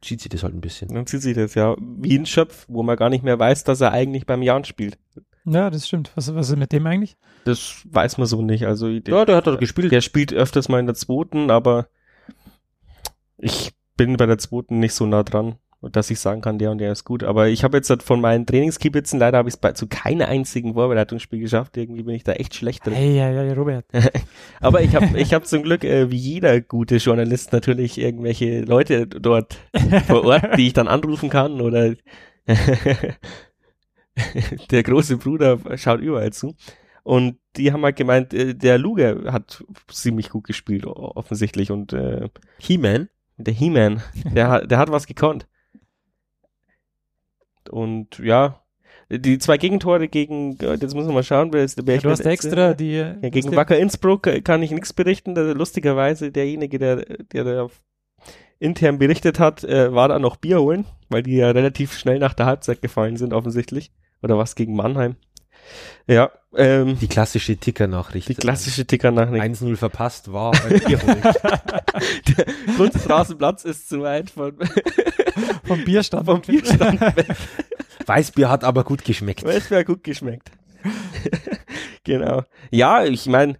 zieht 0.00 0.20
sich 0.20 0.28
das 0.28 0.44
halt 0.44 0.54
ein 0.54 0.60
bisschen. 0.60 0.94
Dann 0.94 1.08
zieht 1.08 1.22
sich 1.22 1.34
das, 1.34 1.56
ja, 1.56 1.74
wie 1.80 2.16
ein 2.16 2.26
Schöpf, 2.26 2.64
wo 2.68 2.84
man 2.84 2.96
gar 2.96 3.10
nicht 3.10 3.24
mehr 3.24 3.40
weiß, 3.40 3.64
dass 3.64 3.80
er 3.80 3.90
eigentlich 3.90 4.24
beim 4.24 4.42
Jan 4.42 4.62
spielt. 4.62 4.96
Ja, 5.44 5.68
das 5.68 5.88
stimmt. 5.88 6.12
Was, 6.14 6.32
was 6.32 6.50
ist 6.50 6.58
mit 6.58 6.70
dem 6.70 6.86
eigentlich? 6.86 7.16
Das 7.44 7.82
weiß 7.90 8.18
man 8.18 8.28
so 8.28 8.40
nicht. 8.40 8.66
Also, 8.66 8.86
der, 9.00 9.14
ja, 9.14 9.24
der 9.24 9.34
hat 9.34 9.48
doch 9.48 9.58
gespielt. 9.58 9.90
Der 9.90 10.00
spielt 10.00 10.32
öfters 10.32 10.68
mal 10.68 10.78
in 10.78 10.86
der 10.86 10.94
zweiten, 10.94 11.50
aber 11.50 11.88
ich 13.36 13.72
bin 13.96 14.16
bei 14.16 14.26
der 14.26 14.38
zweiten 14.38 14.78
nicht 14.78 14.94
so 14.94 15.06
nah 15.06 15.24
dran. 15.24 15.56
Und 15.80 15.94
dass 15.94 16.10
ich 16.10 16.18
sagen 16.18 16.40
kann, 16.40 16.58
der 16.58 16.72
und 16.72 16.78
der 16.78 16.90
ist 16.90 17.04
gut. 17.04 17.22
Aber 17.22 17.48
ich 17.48 17.62
habe 17.62 17.76
jetzt 17.76 17.88
halt 17.88 18.02
von 18.02 18.20
meinen 18.20 18.46
Trainingskibitzen, 18.46 19.20
leider 19.20 19.38
habe 19.38 19.48
ich 19.48 19.54
es 19.62 19.74
zu 19.74 19.86
keinem 19.86 20.28
einzigen 20.28 20.74
Vorbereitungsspiel 20.74 21.38
geschafft. 21.38 21.76
Irgendwie 21.76 22.02
bin 22.02 22.16
ich 22.16 22.24
da 22.24 22.32
echt 22.32 22.56
schlecht 22.56 22.84
drin. 22.84 22.94
Hey, 22.94 23.16
ja, 23.16 23.30
ja, 23.30 23.54
Robert. 23.54 23.84
Aber 24.60 24.82
ich 24.82 24.96
habe 24.96 25.16
ich 25.16 25.32
hab 25.32 25.46
zum 25.46 25.62
Glück, 25.62 25.84
äh, 25.84 26.10
wie 26.10 26.16
jeder 26.16 26.60
gute 26.60 26.96
Journalist, 26.96 27.52
natürlich 27.52 27.96
irgendwelche 27.96 28.62
Leute 28.62 29.06
dort 29.06 29.56
vor 30.08 30.24
Ort, 30.24 30.58
die 30.58 30.66
ich 30.66 30.72
dann 30.72 30.88
anrufen 30.88 31.30
kann 31.30 31.60
oder 31.60 31.94
der 34.70 34.82
große 34.82 35.18
Bruder 35.18 35.58
schaut 35.76 36.00
überall 36.00 36.32
zu. 36.32 36.54
Und 37.04 37.38
die 37.56 37.72
haben 37.72 37.84
halt 37.84 37.96
gemeint, 37.96 38.34
äh, 38.34 38.54
der 38.54 38.78
Luger 38.78 39.32
hat 39.32 39.64
ziemlich 39.90 40.30
gut 40.30 40.44
gespielt, 40.44 40.86
offensichtlich. 40.86 41.70
Und 41.70 41.92
äh, 41.92 42.28
He-Man? 42.58 43.08
Der 43.36 43.54
He-Man, 43.54 44.02
der, 44.34 44.66
der 44.66 44.78
hat 44.78 44.90
was 44.90 45.06
gekonnt. 45.06 45.46
Und 47.68 48.18
ja, 48.18 48.60
die 49.10 49.38
zwei 49.38 49.56
Gegentore 49.56 50.08
gegen, 50.08 50.58
jetzt 50.60 50.94
muss 50.94 51.06
man 51.06 51.14
mal 51.14 51.22
schauen, 51.22 51.52
wer 51.52 51.64
ist 51.64 51.78
der 51.78 51.94
ja, 51.94 52.00
Du 52.00 52.10
hast 52.10 52.20
extra 52.20 52.74
die. 52.74 52.92
Ja, 52.92 53.12
gegen 53.14 53.56
Wacker 53.56 53.78
Innsbruck 53.78 54.28
kann 54.44 54.62
ich 54.62 54.70
nichts 54.70 54.92
berichten. 54.92 55.34
lustigerweise 55.34 56.30
derjenige, 56.30 56.78
der, 56.78 56.96
der 57.32 57.44
da 57.44 57.68
intern 58.58 58.98
berichtet 58.98 59.38
hat, 59.38 59.64
äh, 59.64 59.94
war 59.94 60.08
da 60.08 60.18
noch 60.18 60.36
Bier 60.36 60.60
holen, 60.60 60.84
weil 61.08 61.22
die 61.22 61.36
ja 61.36 61.50
relativ 61.50 61.96
schnell 61.96 62.18
nach 62.18 62.34
der 62.34 62.46
Halbzeit 62.46 62.82
gefallen 62.82 63.16
sind, 63.16 63.32
offensichtlich. 63.32 63.92
Oder 64.22 64.36
was 64.36 64.56
gegen 64.56 64.74
Mannheim. 64.74 65.16
Ja. 66.06 66.30
Ähm, 66.56 66.98
die 66.98 67.08
klassische 67.08 67.56
Ticker-Nachricht. 67.56 68.28
Die 68.28 68.34
klassische 68.34 68.86
Ticker-Nachricht. 68.86 69.42
1-0 69.42 69.76
verpasst 69.76 70.32
war 70.32 70.52
ein 70.54 70.80
Bier 70.80 71.00
holen. 71.02 71.22
der 72.36 72.46
Kunstrasenplatz 72.76 73.64
ist 73.64 73.88
zu 73.88 74.00
weit 74.00 74.30
von 74.30 74.58
vom 75.64 75.84
Bierstand. 75.84 76.26
Vom 76.26 76.40
Bierstand 76.40 77.00
Weißbier 78.06 78.48
hat 78.48 78.64
aber 78.64 78.84
gut 78.84 79.04
geschmeckt. 79.04 79.44
Weißbier 79.44 79.78
hat 79.78 79.86
gut 79.86 80.04
geschmeckt. 80.04 80.50
genau. 82.04 82.42
Ja, 82.70 83.04
ich 83.04 83.26
meine, 83.26 83.58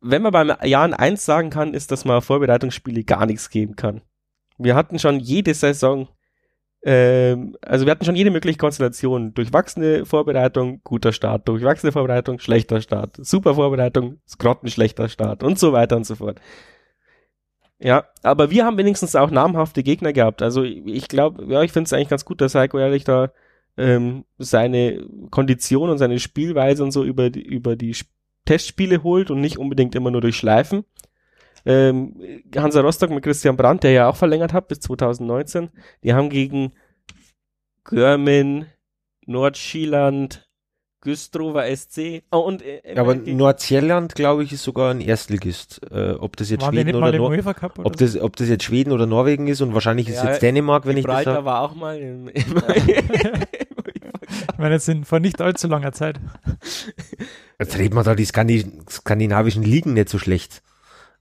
wenn 0.00 0.22
man 0.22 0.32
beim 0.32 0.52
Jahren 0.64 0.94
eins 0.94 1.24
sagen 1.24 1.50
kann, 1.50 1.74
ist, 1.74 1.90
dass 1.90 2.04
man 2.04 2.22
Vorbereitungsspiele 2.22 3.04
gar 3.04 3.26
nichts 3.26 3.50
geben 3.50 3.76
kann. 3.76 4.02
Wir 4.58 4.74
hatten 4.74 4.98
schon 4.98 5.20
jede 5.20 5.54
Saison, 5.54 6.08
ähm, 6.84 7.56
also 7.62 7.86
wir 7.86 7.92
hatten 7.92 8.04
schon 8.04 8.16
jede 8.16 8.30
mögliche 8.30 8.58
Konstellation. 8.58 9.34
Durchwachsene 9.34 10.04
Vorbereitung, 10.04 10.80
guter 10.82 11.12
Start. 11.12 11.48
Durchwachsene 11.48 11.92
Vorbereitung, 11.92 12.38
schlechter 12.40 12.80
Start. 12.80 13.16
Super 13.18 13.54
Vorbereitung, 13.54 14.20
grottenschlechter 14.38 15.08
Start 15.08 15.42
und 15.42 15.58
so 15.58 15.72
weiter 15.72 15.96
und 15.96 16.04
so 16.04 16.16
fort. 16.16 16.40
Ja, 17.82 18.04
aber 18.22 18.50
wir 18.50 18.64
haben 18.64 18.78
wenigstens 18.78 19.16
auch 19.16 19.30
namhafte 19.30 19.82
Gegner 19.82 20.12
gehabt. 20.12 20.40
Also 20.40 20.62
ich 20.62 21.08
glaube, 21.08 21.52
ja, 21.52 21.62
ich 21.62 21.72
finde 21.72 21.86
es 21.86 21.92
eigentlich 21.92 22.08
ganz 22.08 22.24
gut, 22.24 22.40
dass 22.40 22.54
Heiko 22.54 22.78
Ehrlich 22.78 23.02
da 23.02 23.32
ähm, 23.76 24.24
seine 24.38 25.04
Kondition 25.30 25.90
und 25.90 25.98
seine 25.98 26.20
Spielweise 26.20 26.84
und 26.84 26.92
so 26.92 27.04
über 27.04 27.30
die, 27.30 27.42
über 27.42 27.74
die 27.74 27.96
Testspiele 28.44 29.02
holt 29.02 29.30
und 29.30 29.40
nicht 29.40 29.58
unbedingt 29.58 29.96
immer 29.96 30.12
nur 30.12 30.20
durch 30.20 30.36
Schleifen. 30.36 30.84
Ähm, 31.64 32.42
Hansa 32.56 32.80
Rostock 32.80 33.10
mit 33.10 33.24
Christian 33.24 33.56
Brandt, 33.56 33.82
der 33.82 33.92
ja 33.92 34.08
auch 34.08 34.16
verlängert 34.16 34.52
hat 34.52 34.68
bis 34.68 34.80
2019, 34.80 35.70
die 36.04 36.14
haben 36.14 36.28
gegen 36.28 36.72
Görmin, 37.84 38.66
Nordschieland, 39.26 40.48
Güstrower 41.02 41.64
SC. 41.76 42.22
Oh, 42.30 42.38
und, 42.38 42.62
äh, 42.62 42.94
aber 42.96 43.14
Nordsjelland, 43.14 44.14
glaube 44.14 44.44
ich, 44.44 44.52
ist 44.52 44.62
sogar 44.62 44.90
ein 44.90 45.00
Erstligist. 45.00 45.80
Äh, 45.90 46.12
ob 46.12 46.36
das 46.36 46.48
jetzt 46.48 46.64
Schweden 46.64 46.94
oder, 46.94 47.12
Nor 47.12 47.28
oder 47.28 47.84
ob, 47.84 47.96
das, 47.96 48.16
ob 48.18 48.36
das 48.36 48.48
jetzt 48.48 48.64
Schweden 48.64 48.92
oder 48.92 49.06
Norwegen 49.06 49.48
ist 49.48 49.60
und 49.60 49.74
wahrscheinlich 49.74 50.08
ist 50.08 50.22
ja, 50.22 50.30
jetzt 50.30 50.42
Dänemark, 50.42 50.86
wenn 50.86 50.96
ich 50.96 51.04
das 51.04 51.24
sage. 51.24 51.44
war 51.44 51.60
auch 51.60 51.74
mal 51.74 51.98
im, 51.98 52.28
im 52.28 52.62
Ich 54.52 54.58
meine, 54.58 54.74
jetzt 54.74 54.86
sind 54.86 55.06
vor 55.06 55.20
nicht 55.20 55.40
allzu 55.40 55.68
langer 55.68 55.92
Zeit. 55.92 56.20
Jetzt 57.58 57.78
reden 57.78 57.94
wir 57.94 58.02
da 58.02 58.14
die 58.14 58.24
skandinavischen 58.24 59.62
Ligen 59.62 59.92
nicht 59.94 60.08
so 60.08 60.18
schlecht. 60.18 60.62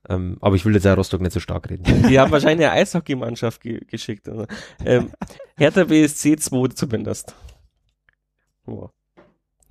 Ähm, 0.10 0.38
aber 0.42 0.56
ich 0.56 0.66
will 0.66 0.74
jetzt 0.74 0.86
ja 0.86 0.94
Rostock 0.94 1.22
nicht 1.22 1.32
so 1.32 1.40
stark 1.40 1.70
reden. 1.70 1.84
Die 2.10 2.20
haben 2.20 2.32
wahrscheinlich 2.32 2.68
eine 2.68 2.80
Eishockeymannschaft 2.80 3.62
ge 3.62 3.80
geschickt. 3.86 4.28
Also. 4.28 4.46
Ähm, 4.84 5.12
Hertha 5.58 5.84
BSC 5.84 6.38
2 6.38 6.70
zumindest. 6.70 7.36
Oh. 8.66 8.90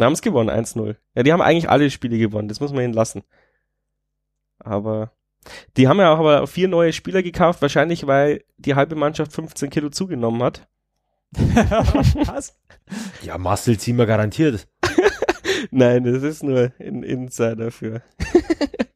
Wir 0.00 0.06
haben 0.06 0.14
es 0.14 0.22
gewonnen, 0.22 0.48
1-0. 0.48 0.96
Ja, 1.14 1.22
die 1.22 1.30
haben 1.30 1.42
eigentlich 1.42 1.68
alle 1.68 1.90
Spiele 1.90 2.16
gewonnen, 2.16 2.48
das 2.48 2.58
muss 2.58 2.72
man 2.72 2.84
ihnen 2.84 2.94
lassen. 2.94 3.22
Aber 4.58 5.12
die 5.76 5.88
haben 5.88 5.98
ja 5.98 6.10
auch 6.10 6.18
aber 6.18 6.46
vier 6.46 6.68
neue 6.68 6.94
Spieler 6.94 7.22
gekauft, 7.22 7.60
wahrscheinlich 7.60 8.06
weil 8.06 8.42
die 8.56 8.74
halbe 8.76 8.96
Mannschaft 8.96 9.34
15 9.34 9.68
Kilo 9.68 9.90
zugenommen 9.90 10.42
hat. 10.42 10.66
Was? 11.32 12.58
Ja, 13.20 13.36
Marcel 13.36 13.78
ziehen 13.78 13.98
wir 13.98 14.06
garantiert. 14.06 14.68
Nein, 15.70 16.04
das 16.04 16.22
ist 16.22 16.42
nur 16.44 16.72
ein 16.80 17.02
Insider 17.02 17.70
für, 17.70 18.00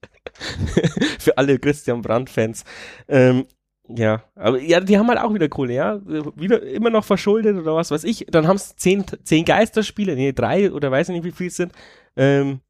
für 1.18 1.36
alle 1.36 1.58
Christian 1.58 2.00
Brandt-Fans. 2.00 2.64
Ähm, 3.08 3.44
ja, 3.88 4.22
aber 4.34 4.60
ja, 4.60 4.80
die 4.80 4.98
haben 4.98 5.08
halt 5.08 5.20
auch 5.20 5.34
wieder 5.34 5.48
Kohle, 5.48 5.74
ja. 5.74 6.00
Wieder 6.04 6.62
immer 6.62 6.90
noch 6.90 7.04
verschuldet 7.04 7.56
oder 7.56 7.74
was 7.74 7.90
weiß 7.90 8.04
ich. 8.04 8.26
Dann 8.30 8.48
haben 8.48 8.56
es 8.56 8.76
zehn, 8.76 9.04
zehn 9.22 9.44
Geisterspiele, 9.44 10.14
nee, 10.14 10.32
drei 10.32 10.72
oder 10.72 10.90
weiß 10.90 11.10
ich 11.10 11.14
nicht, 11.14 11.24
wie 11.24 11.32
viel 11.32 11.48
es 11.48 11.56
sind. 11.56 11.72
Ähm, 12.16 12.60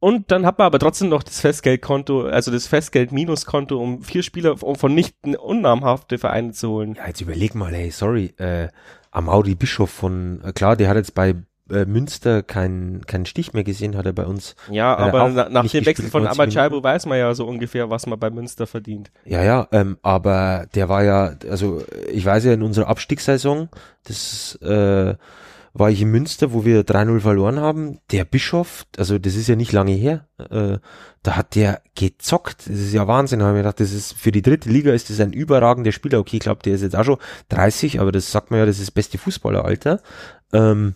und 0.00 0.30
dann 0.30 0.46
hat 0.46 0.58
man 0.58 0.66
aber 0.66 0.78
trotzdem 0.78 1.08
noch 1.08 1.22
das 1.22 1.40
Festgeldkonto, 1.40 2.22
also 2.26 2.52
das 2.52 2.68
Festgeld-Minuskonto, 2.68 3.80
um 3.80 4.02
vier 4.02 4.22
Spieler 4.22 4.56
von 4.56 4.94
nicht 4.94 5.16
unnamhafte 5.24 6.18
Vereine 6.18 6.52
zu 6.52 6.68
holen. 6.70 6.94
Ja, 6.94 7.08
jetzt 7.08 7.20
überleg 7.20 7.54
mal, 7.54 7.74
hey, 7.74 7.90
sorry, 7.90 8.32
äh, 8.38 8.68
Amauri 9.10 9.56
Bischof 9.56 9.90
von, 9.90 10.40
äh, 10.44 10.52
klar, 10.52 10.76
der 10.76 10.88
hat 10.88 10.96
jetzt 10.96 11.14
bei 11.14 11.34
äh, 11.70 11.84
Münster 11.84 12.42
keinen 12.42 13.06
keinen 13.06 13.26
Stich 13.26 13.52
mehr 13.52 13.64
gesehen, 13.64 13.96
hat 13.96 14.06
er 14.06 14.12
bei 14.12 14.26
uns. 14.26 14.56
Ja, 14.70 14.94
äh, 14.94 15.02
aber 15.02 15.28
na, 15.28 15.48
nach 15.48 15.66
dem 15.66 15.86
Wechsel 15.86 16.08
von 16.08 16.26
Amachaibo 16.26 16.82
weiß 16.82 17.06
man 17.06 17.18
ja 17.18 17.34
so 17.34 17.46
ungefähr, 17.46 17.90
was 17.90 18.06
man 18.06 18.18
bei 18.18 18.30
Münster 18.30 18.66
verdient. 18.66 19.10
Ja, 19.24 19.42
ja, 19.42 19.68
ähm, 19.72 19.98
aber 20.02 20.66
der 20.74 20.88
war 20.88 21.04
ja, 21.04 21.34
also 21.50 21.82
ich 22.12 22.24
weiß 22.24 22.44
ja 22.44 22.52
in 22.52 22.62
unserer 22.62 22.88
Abstiegssaison, 22.88 23.68
das 24.04 24.56
äh, 24.62 25.14
war 25.74 25.90
ich 25.90 26.02
in 26.02 26.10
Münster, 26.10 26.52
wo 26.52 26.64
wir 26.64 26.84
3-0 26.84 27.20
verloren 27.20 27.60
haben. 27.60 28.00
Der 28.10 28.24
Bischof, 28.24 28.86
also 28.96 29.18
das 29.18 29.36
ist 29.36 29.48
ja 29.48 29.56
nicht 29.56 29.72
lange 29.72 29.92
her, 29.92 30.26
äh, 30.50 30.78
da 31.22 31.36
hat 31.36 31.54
der 31.54 31.82
gezockt. 31.94 32.68
Das 32.68 32.76
ist 32.76 32.92
ja 32.92 33.06
Wahnsinn. 33.06 33.40
Da 33.40 33.46
habe 33.46 33.58
ich 33.58 33.62
gedacht, 33.62 33.80
das 33.80 33.92
ist 33.92 34.14
für 34.14 34.32
die 34.32 34.42
dritte 34.42 34.68
Liga 34.70 34.92
ist 34.92 35.10
das 35.10 35.20
ein 35.20 35.32
überragender 35.32 35.92
Spieler. 35.92 36.18
Okay, 36.18 36.36
ich 36.36 36.42
glaube, 36.42 36.62
der 36.62 36.74
ist 36.74 36.82
jetzt 36.82 36.96
auch 36.96 37.04
schon 37.04 37.18
30, 37.50 38.00
aber 38.00 38.12
das 38.12 38.32
sagt 38.32 38.50
man 38.50 38.60
ja, 38.60 38.66
das 38.66 38.78
ist 38.78 38.88
das 38.88 38.90
beste 38.92 39.18
Fußballeralter. 39.18 40.00
Ähm, 40.52 40.94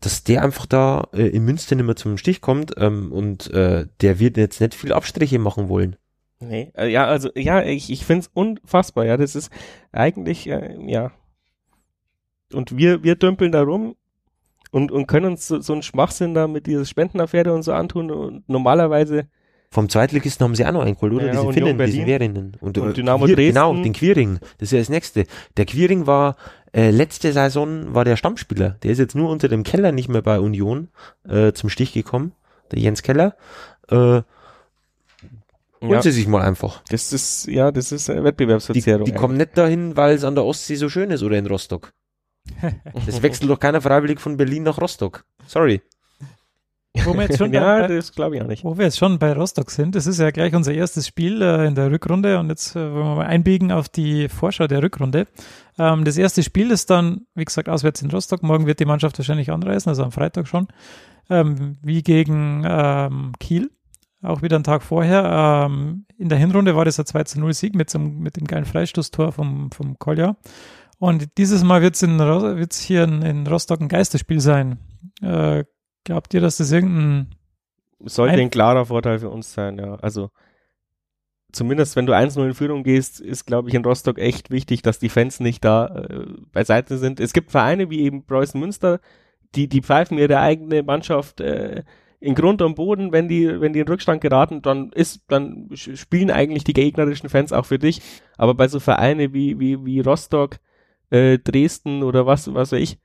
dass 0.00 0.24
der 0.24 0.42
einfach 0.42 0.66
da 0.66 1.08
äh, 1.12 1.28
in 1.28 1.44
Münster 1.44 1.74
nicht 1.74 1.86
mehr 1.86 1.96
zum 1.96 2.18
Stich 2.18 2.40
kommt 2.40 2.72
ähm, 2.76 3.12
und 3.12 3.50
äh, 3.52 3.86
der 4.00 4.18
wird 4.18 4.36
jetzt 4.36 4.60
nicht 4.60 4.74
viel 4.74 4.92
Abstriche 4.92 5.38
machen 5.38 5.68
wollen. 5.68 5.96
Nee, 6.38 6.72
äh, 6.76 6.88
ja, 6.88 7.06
also 7.06 7.30
ja, 7.34 7.62
ich, 7.62 7.90
ich 7.90 8.04
finde 8.04 8.20
es 8.20 8.30
unfassbar, 8.34 9.06
ja, 9.06 9.16
das 9.16 9.34
ist 9.34 9.50
eigentlich, 9.92 10.48
äh, 10.48 10.76
ja. 10.86 11.12
Und 12.52 12.76
wir, 12.76 13.02
wir 13.02 13.16
dümpeln 13.16 13.52
da 13.52 13.62
rum 13.62 13.96
und, 14.70 14.92
und 14.92 15.06
können 15.06 15.32
uns 15.32 15.48
so, 15.48 15.60
so 15.60 15.72
einen 15.72 15.82
Schwachsinn 15.82 16.34
da 16.34 16.46
mit 16.46 16.66
dieser 16.66 16.84
Spendenaffäre 16.84 17.52
und 17.54 17.62
so 17.62 17.72
antun 17.72 18.10
und 18.10 18.48
normalerweise 18.48 19.28
vom 19.70 19.88
Zweitligisten 19.88 20.44
haben 20.44 20.54
sie 20.54 20.64
auch 20.64 20.72
noch 20.72 20.84
eingeholt, 20.84 21.12
oder? 21.12 21.26
Ja, 21.26 21.40
diese 21.40 21.52
Finnen, 21.52 21.78
diese 21.78 22.06
Wehrinnen. 22.06 22.56
Und, 22.60 22.78
und 22.78 22.96
Dynamo 22.96 23.24
Quir, 23.24 23.36
Dresden. 23.36 23.54
Genau, 23.54 23.74
den 23.74 23.92
Quiring. 23.92 24.38
Das 24.58 24.68
ist 24.68 24.72
ja 24.72 24.78
das 24.78 24.88
nächste. 24.88 25.26
Der 25.56 25.66
Quiring 25.66 26.06
war, 26.06 26.36
äh, 26.72 26.90
letzte 26.90 27.32
Saison 27.32 27.94
war 27.94 28.04
der 28.04 28.16
Stammspieler. 28.16 28.76
Der 28.82 28.92
ist 28.92 28.98
jetzt 28.98 29.14
nur 29.14 29.30
unter 29.30 29.48
dem 29.48 29.64
Keller 29.64 29.92
nicht 29.92 30.08
mehr 30.08 30.22
bei 30.22 30.40
Union 30.40 30.88
äh, 31.28 31.52
zum 31.52 31.68
Stich 31.68 31.92
gekommen. 31.92 32.32
Der 32.72 32.78
Jens 32.78 33.02
Keller. 33.02 33.36
Äh, 33.88 34.22
Holen 35.82 35.92
ja. 35.92 36.02
sie 36.02 36.10
sich 36.10 36.26
mal 36.26 36.42
einfach. 36.42 36.82
Das 36.88 37.12
ist, 37.12 37.46
ja, 37.46 37.70
das 37.70 37.92
ist 37.92 38.08
eine 38.08 38.24
Wettbewerbsverzerrung. 38.24 39.04
Die, 39.04 39.12
die 39.12 39.16
kommen 39.16 39.36
nicht 39.36 39.58
dahin, 39.58 39.96
weil 39.96 40.14
es 40.14 40.24
an 40.24 40.34
der 40.34 40.44
Ostsee 40.44 40.76
so 40.76 40.88
schön 40.88 41.10
ist 41.10 41.22
oder 41.22 41.38
in 41.38 41.46
Rostock. 41.46 41.92
Das 43.06 43.22
wechselt 43.22 43.50
doch 43.50 43.58
keiner 43.58 43.80
freiwillig 43.80 44.20
von 44.20 44.36
Berlin 44.36 44.62
nach 44.62 44.80
Rostock. 44.80 45.24
Sorry. 45.46 45.82
Wo 47.04 47.14
wir 47.14 47.22
jetzt 47.22 47.38
schon 47.38 47.52
ja, 47.52 47.80
bei, 47.80 47.88
das 47.88 48.12
glaube 48.12 48.36
ich 48.36 48.42
auch 48.42 48.46
nicht. 48.46 48.64
Wo 48.64 48.76
wir 48.76 48.84
jetzt 48.84 48.98
schon 48.98 49.18
bei 49.18 49.32
Rostock 49.32 49.70
sind, 49.70 49.94
das 49.94 50.06
ist 50.06 50.18
ja 50.18 50.30
gleich 50.30 50.54
unser 50.54 50.72
erstes 50.72 51.06
Spiel 51.06 51.42
äh, 51.42 51.66
in 51.66 51.74
der 51.74 51.90
Rückrunde 51.90 52.38
und 52.38 52.48
jetzt 52.48 52.76
äh, 52.76 52.92
wollen 52.92 53.04
wir 53.04 53.16
mal 53.16 53.26
einbiegen 53.26 53.72
auf 53.72 53.88
die 53.88 54.28
Vorschau 54.28 54.66
der 54.66 54.82
Rückrunde. 54.82 55.26
Ähm, 55.78 56.04
das 56.04 56.16
erste 56.16 56.42
Spiel 56.42 56.70
ist 56.70 56.90
dann, 56.90 57.26
wie 57.34 57.44
gesagt, 57.44 57.68
auswärts 57.68 58.02
in 58.02 58.10
Rostock. 58.10 58.42
Morgen 58.42 58.66
wird 58.66 58.80
die 58.80 58.84
Mannschaft 58.84 59.18
wahrscheinlich 59.18 59.50
anreisen, 59.50 59.88
also 59.90 60.04
am 60.04 60.12
Freitag 60.12 60.48
schon, 60.48 60.68
ähm, 61.30 61.76
wie 61.82 62.02
gegen 62.02 62.64
ähm, 62.66 63.32
Kiel. 63.38 63.70
Auch 64.22 64.42
wieder 64.42 64.56
einen 64.56 64.64
Tag 64.64 64.82
vorher. 64.82 65.66
Ähm, 65.66 66.06
in 66.18 66.28
der 66.28 66.38
Hinrunde 66.38 66.74
war 66.74 66.84
das 66.84 66.98
ein 66.98 67.06
2 67.06 67.38
0 67.38 67.52
Sieg 67.52 67.74
mit, 67.74 67.90
zum, 67.90 68.18
mit 68.18 68.36
dem 68.36 68.46
geilen 68.46 68.64
Freistoßtor 68.64 69.32
vom, 69.32 69.70
vom 69.70 69.98
Kolja. 69.98 70.36
Und 70.98 71.36
dieses 71.36 71.62
Mal 71.62 71.82
wird 71.82 71.94
es 72.72 72.80
hier 72.80 73.04
in, 73.04 73.22
in 73.22 73.46
Rostock 73.46 73.80
ein 73.80 73.88
Geisterspiel 73.88 74.40
sein. 74.40 74.78
Äh, 75.20 75.64
Glaubt 76.06 76.32
ihr, 76.34 76.40
dass 76.40 76.58
das 76.58 76.70
irgendein 76.70 77.34
sollte 78.04 78.34
ein, 78.34 78.40
ein 78.40 78.50
klarer 78.50 78.86
Vorteil 78.86 79.18
für 79.18 79.28
uns 79.28 79.52
sein, 79.52 79.76
ja. 79.76 79.96
Also 79.96 80.30
zumindest 81.50 81.96
wenn 81.96 82.06
du 82.06 82.12
1-0 82.12 82.46
in 82.46 82.54
Führung 82.54 82.84
gehst, 82.84 83.20
ist, 83.20 83.44
glaube 83.44 83.68
ich, 83.68 83.74
in 83.74 83.84
Rostock 83.84 84.18
echt 84.18 84.52
wichtig, 84.52 84.82
dass 84.82 85.00
die 85.00 85.08
Fans 85.08 85.40
nicht 85.40 85.64
da 85.64 85.86
äh, 85.86 86.26
beiseite 86.52 86.96
sind. 86.98 87.18
Es 87.18 87.32
gibt 87.32 87.50
Vereine 87.50 87.90
wie 87.90 88.02
eben 88.02 88.24
Preußen 88.24 88.60
Münster, 88.60 89.00
die, 89.56 89.68
die 89.68 89.82
pfeifen 89.82 90.16
ihre 90.16 90.38
eigene 90.38 90.84
Mannschaft 90.84 91.40
äh, 91.40 91.82
in 92.20 92.36
Grund 92.36 92.62
und 92.62 92.76
Boden, 92.76 93.10
wenn 93.10 93.26
die, 93.26 93.60
wenn 93.60 93.72
die 93.72 93.80
in 93.80 93.88
Rückstand 93.88 94.20
geraten, 94.20 94.62
dann 94.62 94.92
ist, 94.92 95.22
dann 95.26 95.70
spielen 95.74 96.30
eigentlich 96.30 96.62
die 96.62 96.72
gegnerischen 96.72 97.28
Fans 97.28 97.52
auch 97.52 97.66
für 97.66 97.80
dich. 97.80 98.00
Aber 98.36 98.54
bei 98.54 98.68
so 98.68 98.78
Vereine 98.78 99.32
wie, 99.32 99.58
wie, 99.58 99.84
wie 99.84 99.98
Rostock, 99.98 100.58
äh, 101.10 101.38
Dresden 101.38 102.04
oder 102.04 102.26
was, 102.26 102.54
was 102.54 102.70
weiß 102.70 102.80
ich, 102.80 103.00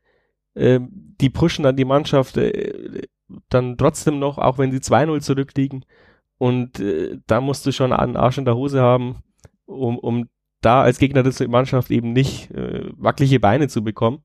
äh, 0.55 0.79
die 0.89 1.29
pushen 1.29 1.63
dann 1.63 1.75
die 1.75 1.85
Mannschaft 1.85 2.37
äh, 2.37 3.03
dann 3.49 3.77
trotzdem 3.77 4.19
noch, 4.19 4.37
auch 4.37 4.57
wenn 4.57 4.71
sie 4.71 4.79
2-0 4.79 5.21
zurückliegen. 5.21 5.85
Und 6.37 6.79
äh, 6.79 7.19
da 7.27 7.39
musst 7.41 7.65
du 7.65 7.71
schon 7.71 7.93
einen 7.93 8.17
Arsch 8.17 8.37
in 8.37 8.45
der 8.45 8.55
Hose 8.55 8.81
haben, 8.81 9.17
um, 9.65 9.97
um 9.97 10.27
da 10.61 10.81
als 10.81 10.99
Gegner 10.99 11.23
der 11.23 11.47
Mannschaft 11.47 11.91
eben 11.91 12.13
nicht 12.13 12.51
äh, 12.51 12.89
wackelige 12.97 13.39
Beine 13.39 13.67
zu 13.67 13.83
bekommen. 13.83 14.23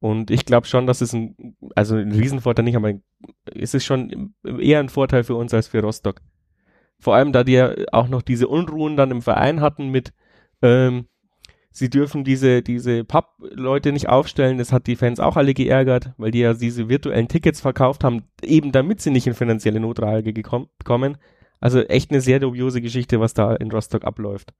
Und 0.00 0.30
ich 0.30 0.44
glaube 0.44 0.66
schon, 0.66 0.86
dass 0.86 1.00
es 1.00 1.12
ein, 1.12 1.56
also 1.74 1.96
ein 1.96 2.12
Riesenvorteil 2.12 2.64
nicht, 2.64 2.76
aber 2.76 2.92
es 3.54 3.74
ist 3.74 3.84
schon 3.84 4.34
eher 4.44 4.78
ein 4.80 4.88
Vorteil 4.88 5.24
für 5.24 5.34
uns 5.34 5.52
als 5.52 5.66
für 5.68 5.82
Rostock. 5.82 6.20
Vor 7.00 7.14
allem, 7.14 7.32
da 7.32 7.44
die 7.44 7.52
ja 7.52 7.74
auch 7.92 8.08
noch 8.08 8.22
diese 8.22 8.48
Unruhen 8.48 8.96
dann 8.96 9.10
im 9.10 9.22
Verein 9.22 9.60
hatten 9.60 9.88
mit, 9.88 10.12
ähm, 10.62 11.08
sie 11.70 11.90
dürfen 11.90 12.24
diese, 12.24 12.62
diese 12.62 13.04
Pub-Leute 13.04 13.92
nicht 13.92 14.08
aufstellen. 14.08 14.58
Das 14.58 14.72
hat 14.72 14.86
die 14.86 14.96
Fans 14.96 15.20
auch 15.20 15.36
alle 15.36 15.54
geärgert, 15.54 16.12
weil 16.16 16.30
die 16.30 16.40
ja 16.40 16.54
diese 16.54 16.88
virtuellen 16.88 17.28
Tickets 17.28 17.60
verkauft 17.60 18.04
haben, 18.04 18.24
eben 18.42 18.72
damit 18.72 19.00
sie 19.00 19.10
nicht 19.10 19.26
in 19.26 19.34
finanzielle 19.34 19.80
Notlage 19.80 20.32
kommen. 20.84 21.18
Also 21.60 21.80
echt 21.80 22.10
eine 22.10 22.20
sehr 22.20 22.40
dubiose 22.40 22.80
Geschichte, 22.80 23.20
was 23.20 23.34
da 23.34 23.54
in 23.54 23.70
Rostock 23.70 24.04
abläuft 24.04 24.52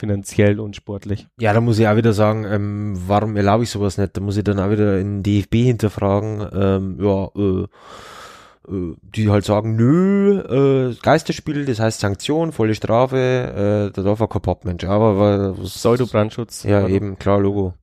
finanziell 0.00 0.58
und 0.58 0.74
sportlich. 0.74 1.28
Ja, 1.38 1.52
da 1.52 1.60
muss 1.60 1.78
ich 1.78 1.86
auch 1.86 1.96
wieder 1.96 2.12
sagen, 2.12 2.44
ähm, 2.44 2.94
warum 3.06 3.36
erlaube 3.36 3.64
ich 3.64 3.70
sowas 3.70 3.98
nicht? 3.98 4.16
Da 4.16 4.20
muss 4.20 4.36
ich 4.36 4.44
dann 4.44 4.58
auch 4.58 4.70
wieder 4.70 4.98
in 4.98 5.22
DFB 5.22 5.56
hinterfragen, 5.56 6.48
ähm, 6.52 6.98
ja, 7.00 7.24
äh, 7.36 7.66
die 8.70 9.28
halt 9.28 9.44
sagen, 9.44 9.74
nö, 9.74 10.90
äh, 10.90 10.94
Geisterspiel, 11.02 11.64
das 11.64 11.80
heißt 11.80 12.00
Sanktion, 12.00 12.52
volle 12.52 12.74
Strafe, 12.74 13.90
äh, 13.90 13.92
da 13.92 14.02
darf 14.02 14.20
er 14.20 14.28
kein 14.28 14.42
Popmensch, 14.42 14.84
aber 14.84 15.58
was, 15.58 15.74
Pseudo-Brandschutz. 15.74 16.62
Ja, 16.62 16.86
eben, 16.86 17.18
klar, 17.18 17.40
Logo. 17.40 17.74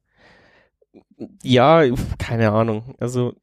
Ja, 1.43 1.83
keine 2.17 2.51
Ahnung, 2.51 2.95
also 2.99 3.33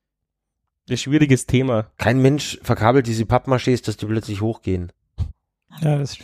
ein 0.88 0.96
schwieriges 0.96 1.46
Thema. 1.46 1.90
Kein 1.98 2.20
Mensch 2.20 2.58
verkabelt 2.62 3.06
diese 3.06 3.24
Pappmaschés, 3.24 3.84
dass 3.84 3.96
die 3.96 4.06
plötzlich 4.06 4.40
hochgehen. 4.40 4.92
Ja, 5.80 5.98
das, 5.98 6.16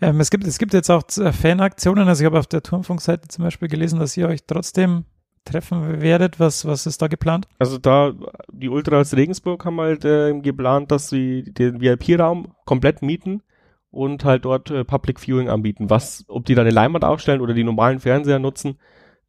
ähm, 0.00 0.20
es, 0.20 0.30
gibt, 0.30 0.46
es 0.46 0.58
gibt 0.58 0.74
jetzt 0.74 0.90
auch 0.90 1.04
äh, 1.18 1.32
Fanaktionen. 1.32 2.08
Also 2.08 2.22
ich 2.22 2.26
habe 2.26 2.38
auf 2.38 2.48
der 2.48 2.62
Turmfunkseite 2.62 3.28
zum 3.28 3.44
Beispiel 3.44 3.68
gelesen, 3.68 4.00
dass 4.00 4.16
ihr 4.16 4.26
euch 4.26 4.44
trotzdem 4.46 5.04
treffen 5.46 6.00
werdet. 6.00 6.38
Was, 6.38 6.66
was 6.66 6.86
ist 6.86 7.00
da 7.00 7.08
geplant? 7.08 7.48
Also 7.58 7.78
da, 7.78 8.12
die 8.52 8.68
Ultras 8.68 9.16
Regensburg 9.16 9.64
haben 9.64 9.80
halt 9.80 10.04
äh, 10.04 10.38
geplant, 10.40 10.90
dass 10.90 11.08
sie 11.08 11.44
den 11.44 11.80
VIP-Raum 11.80 12.52
komplett 12.64 13.02
mieten 13.02 13.42
und 13.90 14.24
halt 14.24 14.44
dort 14.44 14.70
äh, 14.70 14.84
Public 14.84 15.20
Viewing 15.20 15.48
anbieten. 15.48 15.88
Was, 15.88 16.24
ob 16.28 16.44
die 16.44 16.54
da 16.54 16.62
eine 16.62 16.70
Leinwand 16.70 17.04
aufstellen 17.04 17.40
oder 17.40 17.54
die 17.54 17.64
normalen 17.64 18.00
Fernseher 18.00 18.38
nutzen, 18.38 18.78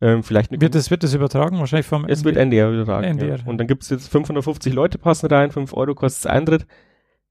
ähm, 0.02 0.24
vielleicht 0.24 0.52
wird 0.52 0.76
das 0.76 0.92
wird 0.92 1.04
das 1.04 1.14
übertragen 1.14 1.58
wahrscheinlich 1.58 1.88
vom 1.88 2.06
es 2.06 2.20
NDR, 2.20 2.26
wird 2.26 2.38
NDR 2.38 2.72
übertragen 2.72 3.04
NDR. 3.04 3.38
Ja. 3.38 3.46
und 3.48 3.58
dann 3.58 3.66
gibt 3.66 3.82
es 3.82 3.90
jetzt 3.90 4.10
550 4.10 4.72
Leute 4.72 5.00
passen 5.00 5.26
rein 5.26 5.50
5 5.50 5.74
Euro 5.74 5.96
kostet 5.96 6.30
Eintritt 6.30 6.68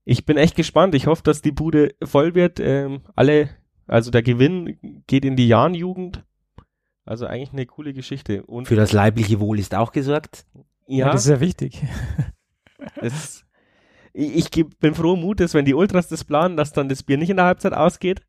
ich 0.07 0.25
bin 0.25 0.39
echt 0.39 0.55
gespannt. 0.57 0.95
Ich 0.95 1.09
hoffe, 1.09 1.25
dass 1.25 1.43
die 1.43 1.51
Bude 1.51 1.95
voll 2.03 2.35
wird. 2.35 2.61
Ähm, 2.61 3.01
alle, 3.17 3.51
also 3.87 4.11
der 4.11 4.23
Gewinn 4.23 5.03
geht 5.07 5.25
in 5.25 5.37
die 5.37 5.49
Jahnjugend. 5.49 6.25
Also 7.07 7.27
eigentlich 7.27 7.53
eine 7.53 7.67
coole 7.67 7.95
Geschichte. 7.95 8.43
Und 8.45 8.67
Für 8.67 8.75
das 8.75 8.93
leibliche 8.93 9.39
Wohl 9.39 9.61
ist 9.61 9.75
auch 9.75 9.93
gesorgt. 9.93 10.45
Ja, 10.89 11.07
ja 11.07 11.13
das 11.13 11.25
ist 11.25 11.31
ja 11.31 11.41
wichtig. 11.41 11.83
Das, 13.01 13.45
ich, 14.13 14.57
ich 14.57 14.69
bin 14.79 14.95
froh 14.95 15.17
Mutes, 15.17 15.55
wenn 15.55 15.65
die 15.65 15.75
Ultras 15.75 16.09
das 16.09 16.25
planen, 16.25 16.57
dass 16.57 16.73
dann 16.73 16.89
das 16.89 17.03
Bier 17.03 17.17
nicht 17.17 17.31
in 17.31 17.37
der 17.37 17.47
Halbzeit 17.47 17.73
ausgeht, 17.73 18.21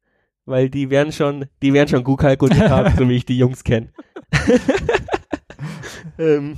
weil 0.45 0.69
die 0.69 0.89
werden 0.89 1.11
schon, 1.11 1.45
die 1.61 1.73
werden 1.73 1.89
schon 1.89 2.03
gut 2.03 2.21
kalkuliert 2.21 2.69
haben, 2.69 2.93
so 2.97 3.07
wie 3.07 3.17
ich 3.17 3.25
die 3.25 3.37
Jungs 3.37 3.63
kenne. 3.63 3.91
ähm, 6.17 6.57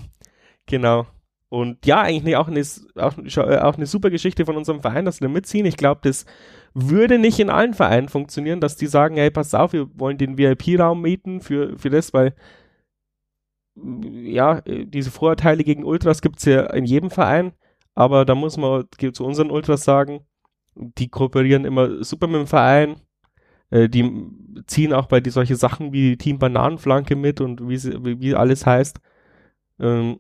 genau. 0.66 1.08
Und 1.50 1.86
ja, 1.86 2.02
eigentlich 2.02 2.38
auch 2.38 2.48
eine, 2.48 2.64
auch, 2.96 3.18
äh, 3.18 3.58
auch 3.58 3.76
eine 3.76 3.88
super 3.88 4.12
Geschichte 4.12 4.46
von 4.46 4.56
unserem 4.56 4.82
Verein, 4.82 5.06
dass 5.06 5.20
wir 5.20 5.30
mitziehen. 5.30 5.66
Ich 5.66 5.78
glaube, 5.78 6.02
das 6.04 6.26
würde 6.74 7.20
nicht 7.20 7.40
in 7.40 7.50
allen 7.50 7.74
Vereinen 7.74 8.10
funktionieren, 8.10 8.62
dass 8.62 8.76
die 8.76 8.88
sagen, 8.88 9.16
hey, 9.16 9.32
pass 9.32 9.54
auf, 9.54 9.74
wir 9.74 9.88
wollen 10.00 10.18
den 10.18 10.38
VIP-Raum 10.38 11.02
mieten 11.02 11.42
für, 11.42 11.78
für 11.78 11.90
das, 11.90 12.14
weil 12.14 12.36
ja, 13.76 14.62
diese 14.62 15.12
Vorurteile 15.12 15.64
gegen 15.64 15.86
Ultras 15.86 16.22
gibt's 16.22 16.46
ja 16.46 16.66
in 16.72 16.86
jedem 16.86 17.12
Verein, 17.12 17.54
aber 17.96 18.26
da 18.26 18.36
muss 18.36 18.58
man 18.58 18.86
zu 19.14 19.26
unseren 19.26 19.52
Ultras 19.52 19.84
sagen, 19.84 20.22
die 20.76 21.10
kooperieren 21.10 21.66
immer 21.66 22.04
super 22.04 22.28
mit 22.28 22.38
dem 22.38 22.48
Verein, 22.48 22.98
äh, 23.70 23.90
die 23.90 24.28
ziehen 24.68 24.94
auch 24.94 25.08
bei 25.08 25.20
die 25.20 25.30
solche 25.30 25.56
Sachen 25.56 25.94
wie 25.94 26.18
Team 26.18 26.40
Bananenflanke 26.40 27.16
mit 27.16 27.42
und 27.42 27.68
wie, 27.68 27.78
sie, 27.78 27.94
wie 28.04 28.36
alles 28.36 28.66
heißt. 28.66 29.00
Ähm, 29.80 30.20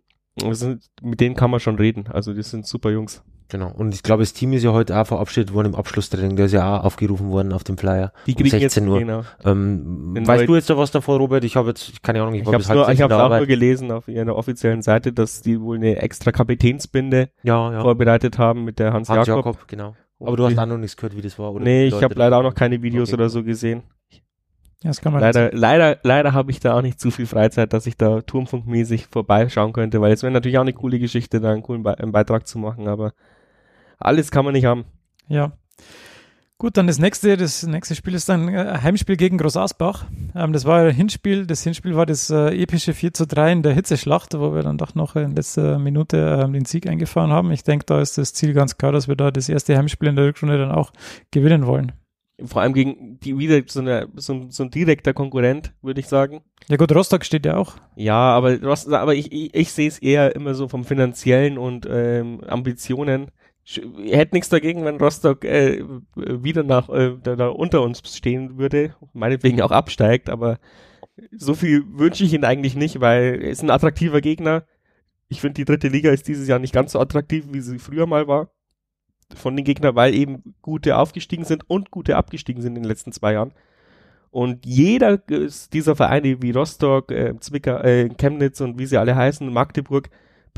sind, 0.52 0.90
mit 1.02 1.20
denen 1.20 1.36
kann 1.36 1.52
man 1.52 1.60
schon 1.60 1.76
reden. 1.76 2.08
Also 2.08 2.34
die 2.34 2.44
sind 2.44 2.66
super 2.66 2.92
Jungs. 2.92 3.24
Genau. 3.50 3.72
Und 3.72 3.96
ich 3.96 4.04
glaube, 4.04 4.22
das 4.22 4.34
Team 4.34 4.54
ist 4.54 4.64
ja 4.64 4.72
heute 4.74 4.96
auch 4.96 5.08
verabschiedet 5.08 5.54
worden 5.54 5.70
im 5.70 5.76
Abschlusstraining. 5.76 6.36
Der 6.36 6.46
ist 6.46 6.52
ja 6.52 6.78
auch 6.78 6.84
aufgerufen 6.84 7.32
worden 7.32 7.52
auf 7.52 7.64
dem 7.64 7.78
Flyer. 7.78 8.14
Die 8.28 8.36
kriegen 8.36 8.48
um 8.48 8.60
16 8.60 8.84
jetzt, 8.84 8.92
Uhr. 8.92 9.00
Genau. 9.00 9.24
Ähm, 9.44 10.16
weißt 10.26 10.48
du 10.48 10.56
jetzt 10.56 10.70
da 10.70 10.78
was 10.78 10.92
davon, 10.92 11.18
Robert? 11.18 11.44
Ich 11.44 11.56
habe 11.56 11.70
jetzt, 11.70 12.04
keine 12.04 12.22
Ahnung, 12.22 12.36
ich, 12.36 12.42
ich 12.42 12.48
habe 12.48 12.58
es 12.58 12.70
auch 12.70 13.38
nur 13.38 13.48
gelesen 13.48 13.92
auf 13.92 14.08
ihrer 14.08 14.36
offiziellen 14.36 14.84
Seite, 14.84 15.12
dass 15.12 15.42
die 15.42 15.60
wohl 15.60 15.78
eine 15.78 15.98
extra 15.98 16.32
Kapitänsbinde 16.32 17.30
ja, 17.42 17.74
ja. 17.74 17.82
vorbereitet 17.82 18.38
haben 18.38 18.66
mit 18.66 18.78
der 18.78 18.94
Hans, 18.94 19.10
Hans 19.10 19.28
Jakob. 19.28 19.46
Jakob 19.46 19.68
genau. 19.68 19.96
Aber 20.20 20.38
du 20.38 20.46
hast 20.46 20.58
auch 20.58 20.66
noch 20.66 20.78
nichts 20.78 20.96
gehört, 20.96 21.16
wie 21.16 21.22
das 21.22 21.40
war, 21.40 21.54
oder? 21.54 21.64
Nee, 21.64 21.88
ich 21.88 22.04
habe 22.04 22.14
leider 22.14 22.38
auch 22.38 22.44
noch 22.44 22.56
keine 22.56 22.82
Videos 22.82 23.10
okay. 23.10 23.16
oder 23.16 23.30
so 23.30 23.44
gesehen. 23.44 23.84
Ja, 24.84 24.92
das 24.92 25.02
kann 25.02 25.12
man 25.12 25.22
leider, 25.22 25.52
leider, 25.52 25.98
leider 26.04 26.34
habe 26.34 26.52
ich 26.52 26.60
da 26.60 26.78
auch 26.78 26.82
nicht 26.82 27.00
zu 27.00 27.12
viel 27.12 27.26
Freizeit, 27.26 27.74
dass 27.74 27.86
ich 27.86 27.98
da 27.98 28.22
turmfunkmäßig 28.22 29.08
vorbeischauen 29.08 29.74
könnte, 29.74 30.00
weil 30.00 30.14
es 30.14 30.24
wäre 30.24 30.32
natürlich 30.32 30.58
auch 30.58 30.64
eine 30.64 30.74
coole 30.74 31.00
Geschichte, 31.00 31.42
da 31.42 31.52
einen 31.52 31.64
coolen 31.64 31.84
Be 31.84 31.98
einen 31.98 32.14
Beitrag 32.14 32.48
zu 32.48 32.60
machen, 32.60 32.88
aber 32.88 33.14
alles 34.00 34.32
kann 34.32 34.46
man 34.46 34.54
nicht 34.54 34.66
haben. 34.66 34.86
Ja. 35.28 35.54
Gut, 36.58 36.76
dann 36.76 36.88
das 36.88 37.00
nächste, 37.00 37.38
das 37.38 37.64
nächste 37.64 37.96
Spiel 37.96 38.14
ist 38.14 38.30
ein 38.30 38.50
äh, 38.50 38.80
Heimspiel 38.84 39.16
gegen 39.16 39.38
Groß 39.38 39.56
Asbach. 39.56 40.06
Ähm, 40.36 40.52
das 40.52 40.66
war 40.66 40.82
ein 40.82 40.94
Hinspiel. 40.94 41.46
Das 41.46 41.64
Hinspiel 41.64 41.96
war 41.96 42.06
das 42.06 42.30
äh, 42.30 42.50
epische 42.50 42.94
4 42.94 43.14
zu 43.14 43.26
3 43.26 43.52
in 43.54 43.64
der 43.64 43.74
Hitzeschlacht, 43.74 44.34
wo 44.38 44.54
wir 44.54 44.64
dann 44.64 44.78
doch 44.78 44.94
noch 44.94 45.16
in 45.16 45.38
letzter 45.38 45.80
Minute 45.80 46.42
ähm, 46.44 46.52
den 46.52 46.66
Sieg 46.66 46.86
eingefahren 46.86 47.32
haben. 47.32 47.52
Ich 47.52 47.64
denke, 47.64 47.86
da 47.86 48.02
ist 48.02 48.18
das 48.18 48.34
Ziel 48.34 48.52
ganz 48.54 48.78
klar, 48.78 48.92
dass 48.92 49.08
wir 49.08 49.16
da 49.16 49.32
das 49.32 49.48
erste 49.48 49.78
Heimspiel 49.78 50.10
in 50.10 50.18
der 50.18 50.26
Rückrunde 50.26 50.58
dann 50.58 50.72
auch 50.72 50.92
gewinnen 51.32 51.66
wollen 51.66 51.94
vor 52.46 52.62
allem 52.62 52.74
gegen 52.74 53.20
die 53.20 53.38
wieder 53.38 53.62
so, 53.68 53.82
eine, 53.82 54.08
so, 54.16 54.46
so 54.50 54.64
ein 54.64 54.72
direkter 54.72 55.14
Konkurrent, 55.14 55.74
würde 55.82 56.00
ich 56.00 56.08
sagen. 56.08 56.42
Ja 56.68 56.78
gut, 56.78 56.94
Rostock 56.94 57.26
steht 57.26 57.46
ja 57.46 57.58
auch. 57.58 57.76
Ja, 57.96 58.16
aber 58.16 58.62
Rostock, 58.62 58.94
aber 58.94 59.16
ich, 59.16 59.32
ich, 59.32 59.54
ich 59.54 59.72
sehe 59.72 59.88
es 59.88 60.00
eher 60.00 60.36
immer 60.36 60.54
so 60.54 60.68
vom 60.68 60.84
finanziellen 60.84 61.58
und 61.58 61.88
ähm, 61.90 62.42
Ambitionen. 62.48 63.32
Ich 63.70 64.16
hätte 64.16 64.36
nichts 64.36 64.50
dagegen, 64.50 64.84
wenn 64.86 64.98
Rostock 64.98 65.46
äh, 65.46 65.84
wieder 66.16 66.64
nach 66.64 66.90
äh, 66.90 67.16
da, 67.22 67.36
da 67.36 67.50
unter 67.50 67.82
uns 67.84 68.02
stehen 68.16 68.58
würde, 68.58 68.96
meinetwegen 69.14 69.62
auch 69.62 69.72
absteigt, 69.72 70.30
aber 70.30 70.60
so 71.38 71.54
viel 71.54 71.84
wünsche 71.88 72.24
ich 72.24 72.34
ihnen 72.34 72.46
eigentlich 72.46 72.76
nicht, 72.76 73.00
weil 73.00 73.40
es 73.44 73.60
ist 73.60 73.64
ein 73.64 73.70
attraktiver 73.70 74.22
Gegner. 74.22 74.64
Ich 75.28 75.42
finde, 75.42 75.56
die 75.56 75.66
dritte 75.66 75.90
Liga 75.90 76.12
ist 76.12 76.28
dieses 76.28 76.48
Jahr 76.48 76.60
nicht 76.60 76.74
ganz 76.74 76.94
so 76.94 77.00
attraktiv, 77.00 77.46
wie 77.52 77.62
sie 77.62 77.78
früher 77.78 78.08
mal 78.08 78.28
war 78.28 78.50
von 79.36 79.56
den 79.56 79.66
Gegnern, 79.66 79.96
weil 79.96 80.16
eben 80.16 80.56
gute 80.62 80.98
aufgestiegen 80.98 81.46
sind 81.46 81.70
und 81.70 81.92
gute 81.92 82.18
abgestiegen 82.18 82.62
sind 82.62 82.76
in 82.76 82.84
den 82.84 82.90
letzten 82.90 83.12
zwei 83.12 83.34
Jahren. 83.34 83.54
Und 84.32 84.66
jeder 84.66 85.18
dieser 85.18 85.96
Vereine 85.96 86.42
wie 86.42 86.52
Rostock, 86.52 87.12
äh, 87.12 87.40
Zwickau, 87.40 87.78
äh, 87.78 88.10
Chemnitz 88.10 88.62
und 88.62 88.78
wie 88.78 88.86
sie 88.86 88.98
alle 88.98 89.16
heißen, 89.16 89.52
Magdeburg, 89.52 90.10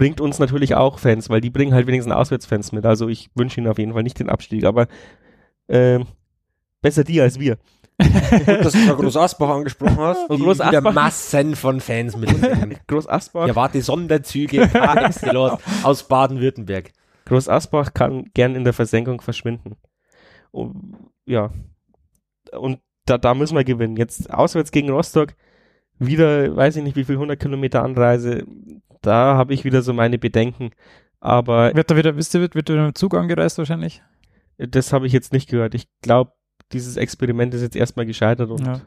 bringt 0.01 0.19
uns 0.19 0.39
natürlich 0.39 0.73
auch 0.73 0.97
Fans, 0.97 1.29
weil 1.29 1.41
die 1.41 1.51
bringen 1.51 1.75
halt 1.75 1.85
wenigstens 1.85 2.11
Auswärtsfans 2.11 2.71
mit. 2.71 2.87
Also 2.87 3.07
ich 3.07 3.29
wünsche 3.35 3.61
ihnen 3.61 3.67
auf 3.67 3.77
jeden 3.77 3.93
Fall 3.93 4.01
nicht 4.01 4.17
den 4.17 4.31
Abstieg, 4.31 4.63
aber 4.63 4.87
äh, 5.67 5.99
besser 6.81 7.03
die 7.03 7.21
als 7.21 7.39
wir. 7.39 7.59
Gut, 7.99 8.65
dass 8.65 8.73
du 8.73 8.95
Groß 8.97 9.15
Asbach 9.15 9.49
angesprochen 9.49 9.99
hast. 9.99 10.27
Und 10.27 10.41
Groß 10.41 10.59
Asbach 10.59 10.91
Massen 10.91 11.55
von 11.55 11.79
Fans 11.79 12.17
mit. 12.17 12.31
Groß 12.87 13.07
Asbach. 13.07 13.47
Ja, 13.47 13.55
warte, 13.55 13.79
Sonderzüge 13.79 14.67
par 14.73 15.05
excellence 15.05 15.61
aus 15.83 16.07
Baden-Württemberg. 16.07 16.93
Groß 17.25 17.47
Asbach 17.47 17.93
kann 17.93 18.31
gern 18.33 18.55
in 18.55 18.63
der 18.63 18.73
Versenkung 18.73 19.21
verschwinden. 19.21 19.75
Und, 20.49 20.95
ja. 21.27 21.51
Und 22.57 22.79
da, 23.05 23.19
da 23.19 23.35
müssen 23.35 23.55
wir 23.55 23.63
gewinnen. 23.63 23.97
Jetzt 23.97 24.33
auswärts 24.33 24.71
gegen 24.71 24.89
Rostock, 24.89 25.35
wieder, 25.99 26.55
weiß 26.55 26.77
ich 26.77 26.83
nicht, 26.83 26.95
wie 26.95 27.05
viel 27.05 27.17
100 27.17 27.39
Kilometer 27.39 27.83
Anreise. 27.83 28.47
Da 29.01 29.35
habe 29.35 29.53
ich 29.53 29.63
wieder 29.63 29.81
so 29.81 29.93
meine 29.93 30.17
Bedenken. 30.17 30.71
Aber. 31.19 31.73
Wird 31.75 31.91
da 31.91 31.95
wieder, 31.95 32.15
wisst 32.15 32.33
ihr, 32.33 32.41
wird, 32.41 32.55
wird 32.55 32.69
mit 32.69 32.77
dem 32.77 32.95
Zug 32.95 33.15
angereist 33.15 33.57
wahrscheinlich? 33.57 34.01
Das 34.57 34.93
habe 34.93 35.07
ich 35.07 35.13
jetzt 35.13 35.33
nicht 35.33 35.49
gehört. 35.49 35.73
Ich 35.73 35.87
glaube, 36.01 36.33
dieses 36.71 36.97
Experiment 36.97 37.53
ist 37.53 37.61
jetzt 37.61 37.75
erstmal 37.75 38.05
gescheitert 38.05 38.49
und 38.49 38.65
ja. 38.65 38.81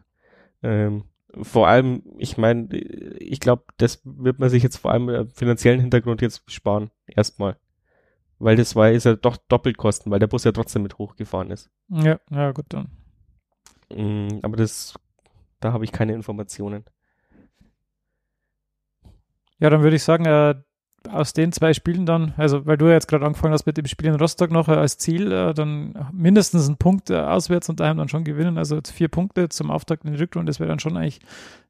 ähm, 0.62 1.04
vor 1.42 1.66
allem, 1.66 2.02
ich 2.18 2.36
meine, 2.36 2.74
ich 2.76 3.40
glaube, 3.40 3.64
das 3.76 4.00
wird 4.04 4.38
man 4.38 4.50
sich 4.50 4.62
jetzt 4.62 4.76
vor 4.76 4.92
allem 4.92 5.08
im 5.08 5.28
finanziellen 5.30 5.80
Hintergrund 5.80 6.22
jetzt 6.22 6.48
sparen. 6.50 6.90
Erstmal. 7.06 7.56
Weil 8.38 8.56
das 8.56 8.76
war, 8.76 8.90
ist 8.90 9.04
ja 9.04 9.16
doch 9.16 9.36
doppelt 9.36 9.76
kosten, 9.76 10.10
weil 10.10 10.18
der 10.18 10.26
Bus 10.26 10.44
ja 10.44 10.52
trotzdem 10.52 10.82
mit 10.82 10.98
hochgefahren 10.98 11.50
ist. 11.50 11.70
Ja, 11.88 12.18
ja, 12.30 12.52
gut 12.52 12.66
dann. 12.68 12.90
Mm, 13.94 14.40
aber 14.42 14.56
das, 14.56 14.94
da 15.60 15.72
habe 15.72 15.84
ich 15.84 15.92
keine 15.92 16.14
Informationen. 16.14 16.84
Ja, 19.58 19.70
dann 19.70 19.82
würde 19.82 19.96
ich 19.96 20.02
sagen, 20.02 20.24
äh, 20.26 20.54
aus 21.08 21.32
den 21.32 21.52
zwei 21.52 21.74
Spielen 21.74 22.06
dann, 22.06 22.32
also 22.36 22.64
weil 22.66 22.78
du 22.78 22.86
ja 22.86 22.92
jetzt 22.92 23.08
gerade 23.08 23.26
angefangen 23.26 23.52
hast 23.52 23.66
mit 23.66 23.76
dem 23.76 23.86
Spiel 23.86 24.08
in 24.08 24.14
Rostock 24.14 24.50
noch 24.50 24.68
äh, 24.68 24.72
als 24.72 24.98
Ziel, 24.98 25.30
äh, 25.32 25.52
dann 25.52 25.94
mindestens 26.12 26.66
einen 26.66 26.78
Punkt 26.78 27.10
äh, 27.10 27.16
auswärts 27.16 27.68
und 27.68 27.80
daheim 27.80 27.98
dann 27.98 28.08
schon 28.08 28.24
gewinnen. 28.24 28.58
Also 28.58 28.80
vier 28.90 29.08
Punkte 29.08 29.48
zum 29.48 29.70
Auftakt 29.70 30.04
in 30.04 30.12
die 30.12 30.18
Rückrunde, 30.18 30.50
das 30.50 30.60
wäre 30.60 30.68
dann 30.68 30.80
schon 30.80 30.96
eigentlich 30.96 31.20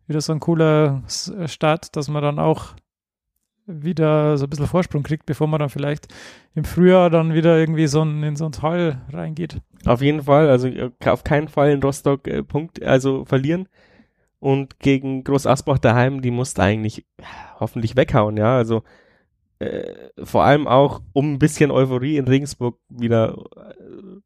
wieder 0.06 0.20
so 0.20 0.32
ein 0.32 0.40
cooler 0.40 1.02
äh, 1.38 1.48
Start, 1.48 1.96
dass 1.96 2.08
man 2.08 2.22
dann 2.22 2.38
auch 2.38 2.74
wieder 3.66 4.36
so 4.36 4.44
ein 4.44 4.50
bisschen 4.50 4.66
Vorsprung 4.66 5.02
kriegt, 5.02 5.24
bevor 5.26 5.46
man 5.46 5.58
dann 5.58 5.70
vielleicht 5.70 6.08
im 6.54 6.64
Frühjahr 6.64 7.08
dann 7.08 7.32
wieder 7.32 7.58
irgendwie 7.58 7.86
so 7.86 8.02
ein, 8.02 8.22
in 8.22 8.36
so 8.36 8.44
ein 8.44 8.52
Tal 8.52 9.00
reingeht. 9.10 9.58
Auf 9.86 10.02
jeden 10.02 10.22
Fall, 10.22 10.48
also 10.48 10.68
äh, 10.68 10.90
auf 11.06 11.24
keinen 11.24 11.48
Fall 11.48 11.70
in 11.70 11.82
Rostock 11.82 12.28
äh, 12.28 12.42
Punkt, 12.42 12.82
also 12.82 13.24
verlieren. 13.24 13.68
Und 14.44 14.78
gegen 14.78 15.24
Groß 15.24 15.46
Asbach 15.46 15.78
daheim, 15.78 16.20
die 16.20 16.30
musst 16.30 16.60
eigentlich 16.60 17.06
hoffentlich 17.58 17.96
weghauen, 17.96 18.36
ja. 18.36 18.58
Also 18.58 18.82
äh, 19.58 19.94
vor 20.22 20.44
allem 20.44 20.68
auch, 20.68 21.00
um 21.14 21.32
ein 21.32 21.38
bisschen 21.38 21.70
Euphorie 21.70 22.18
in 22.18 22.28
Regensburg 22.28 22.78
wieder 22.90 23.38
äh, 23.56 23.72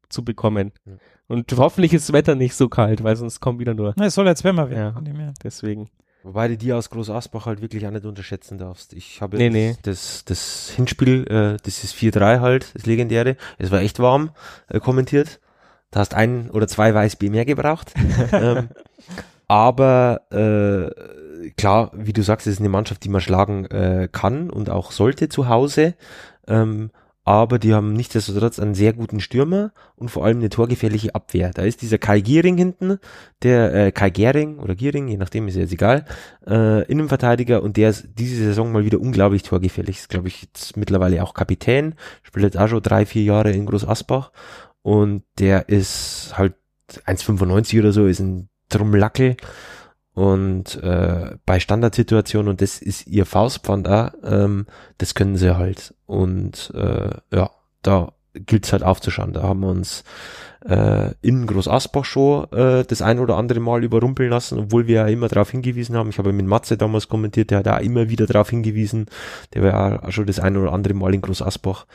zu 0.09 0.25
bekommen. 0.25 0.73
Mhm. 0.83 0.99
Und 1.27 1.55
hoffentlich 1.55 1.93
ist 1.93 2.09
das 2.09 2.13
Wetter 2.13 2.35
nicht 2.35 2.55
so 2.55 2.67
kalt, 2.67 3.01
weil 3.01 3.15
sonst 3.15 3.39
kommt 3.39 3.61
wieder 3.61 3.73
nur. 3.73 3.93
Na, 3.95 4.07
es 4.07 4.15
soll 4.15 4.27
jetzt 4.27 4.43
wärmer 4.43 4.69
werden. 4.69 5.05
Ja, 5.05 5.31
deswegen. 5.41 5.89
Wobei 6.23 6.49
du 6.49 6.57
die 6.57 6.73
aus 6.73 6.89
Groß 6.89 7.11
Asbach 7.11 7.45
halt 7.45 7.61
wirklich 7.61 7.87
auch 7.87 7.91
nicht 7.91 8.03
unterschätzen 8.03 8.57
darfst. 8.57 8.91
Ich 8.91 9.21
habe 9.21 9.37
nee, 9.37 9.49
nee. 9.49 9.77
Das, 9.83 10.25
das 10.25 10.69
Hinspiel, 10.75 11.27
äh, 11.29 11.57
das 11.63 11.85
ist 11.85 11.95
4-3 11.95 12.41
halt, 12.41 12.75
das 12.75 12.85
legendäre. 12.85 13.37
Es 13.57 13.71
war 13.71 13.79
echt 13.79 13.99
warm, 13.99 14.31
äh, 14.67 14.81
kommentiert. 14.81 15.39
Da 15.91 16.01
hast 16.01 16.13
ein 16.13 16.51
oder 16.51 16.67
zwei 16.67 16.93
Weißbier 16.93 17.31
mehr 17.31 17.45
gebraucht. 17.45 17.93
ähm, 18.33 18.67
aber 19.49 20.21
äh, 20.31 21.49
klar, 21.57 21.91
wie 21.95 22.13
du 22.13 22.21
sagst, 22.21 22.45
es 22.45 22.53
ist 22.53 22.59
eine 22.59 22.69
Mannschaft, 22.69 23.03
die 23.03 23.09
man 23.09 23.19
schlagen 23.19 23.65
äh, 23.65 24.07
kann 24.11 24.51
und 24.51 24.69
auch 24.69 24.91
sollte 24.91 25.27
zu 25.27 25.49
Hause. 25.49 25.95
Ähm, 26.47 26.91
aber 27.23 27.57
die 27.57 27.73
haben 27.73 27.93
nichtsdestotrotz 27.93 28.59
einen 28.59 28.75
sehr 28.75 28.93
guten 28.93 29.19
Stürmer 29.19 29.71
und 29.95 30.09
vor 30.09 30.23
allem 30.23 30.37
eine 30.37 30.49
torgefährliche 30.49 31.15
Abwehr. 31.15 31.49
Da 31.51 31.63
ist 31.63 31.81
dieser 31.81 31.97
Kai 31.97 32.21
Giering 32.21 32.57
hinten, 32.57 32.99
der 33.41 33.73
äh, 33.73 33.91
Kai 33.91 34.11
Gering 34.11 34.59
oder 34.59 34.75
Giering, 34.75 35.07
je 35.07 35.17
nachdem 35.17 35.47
ist 35.47 35.55
jetzt 35.55 35.73
egal, 35.73 36.05
äh, 36.47 36.83
Innenverteidiger 36.85 37.63
und 37.63 37.75
der 37.75 37.89
ist 37.89 38.07
diese 38.19 38.43
Saison 38.43 38.71
mal 38.71 38.85
wieder 38.85 39.01
unglaublich 39.01 39.41
torgefährlich. 39.41 39.97
Ist 39.97 40.09
glaube 40.09 40.27
ich 40.27 40.43
jetzt 40.43 40.77
mittlerweile 40.77 41.23
auch 41.23 41.33
Kapitän, 41.33 41.95
spielt 42.21 42.45
jetzt 42.45 42.57
auch 42.57 42.67
schon 42.67 42.83
drei, 42.83 43.07
vier 43.07 43.23
Jahre 43.23 43.51
in 43.51 43.65
Groß 43.65 43.87
Asbach 43.87 44.31
und 44.83 45.23
der 45.39 45.69
ist 45.69 46.33
halt 46.37 46.53
1,95 47.05 47.79
oder 47.79 47.91
so, 47.91 48.05
ist 48.05 48.19
ein 48.19 48.49
Drumlackel 48.69 49.37
und 50.13 50.75
äh, 50.83 51.37
bei 51.45 51.59
Standardsituationen, 51.59 52.49
und 52.49 52.61
das 52.61 52.81
ist 52.81 53.07
ihr 53.07 53.25
Faustpfand 53.25 53.87
auch, 53.87 54.11
ähm, 54.23 54.65
das 54.97 55.15
können 55.15 55.37
sie 55.37 55.55
halt. 55.55 55.93
Und 56.07 56.73
äh, 56.75 57.11
ja, 57.33 57.51
da 57.83 58.11
gilt 58.33 58.65
es 58.65 58.73
halt 58.73 58.83
aufzuschauen. 58.83 59.33
Da 59.33 59.43
haben 59.43 59.61
wir 59.61 59.69
uns 59.69 60.03
äh, 60.67 61.13
in 61.21 61.47
Groß 61.47 61.67
Asbach 61.67 62.05
schon 62.05 62.51
äh, 62.51 62.83
das 62.83 63.01
ein 63.01 63.19
oder 63.19 63.37
andere 63.37 63.59
Mal 63.59 63.83
überrumpeln 63.83 64.29
lassen, 64.29 64.59
obwohl 64.59 64.87
wir 64.87 64.95
ja 64.95 65.07
immer 65.07 65.29
darauf 65.29 65.51
hingewiesen 65.51 65.95
haben. 65.95 66.09
Ich 66.09 66.17
habe 66.17 66.33
mit 66.33 66.45
Matze 66.45 66.77
damals 66.77 67.07
kommentiert, 67.07 67.51
der 67.51 67.59
hat 67.59 67.67
auch 67.67 67.79
immer 67.79 68.09
wieder 68.09 68.25
darauf 68.25 68.49
hingewiesen. 68.49 69.05
Der 69.53 69.63
war 69.63 70.03
auch 70.03 70.11
schon 70.11 70.25
das 70.25 70.39
ein 70.39 70.57
oder 70.57 70.73
andere 70.73 70.95
Mal 70.95 71.13
in 71.13 71.21
Groß 71.21 71.41
Asbach. 71.41 71.85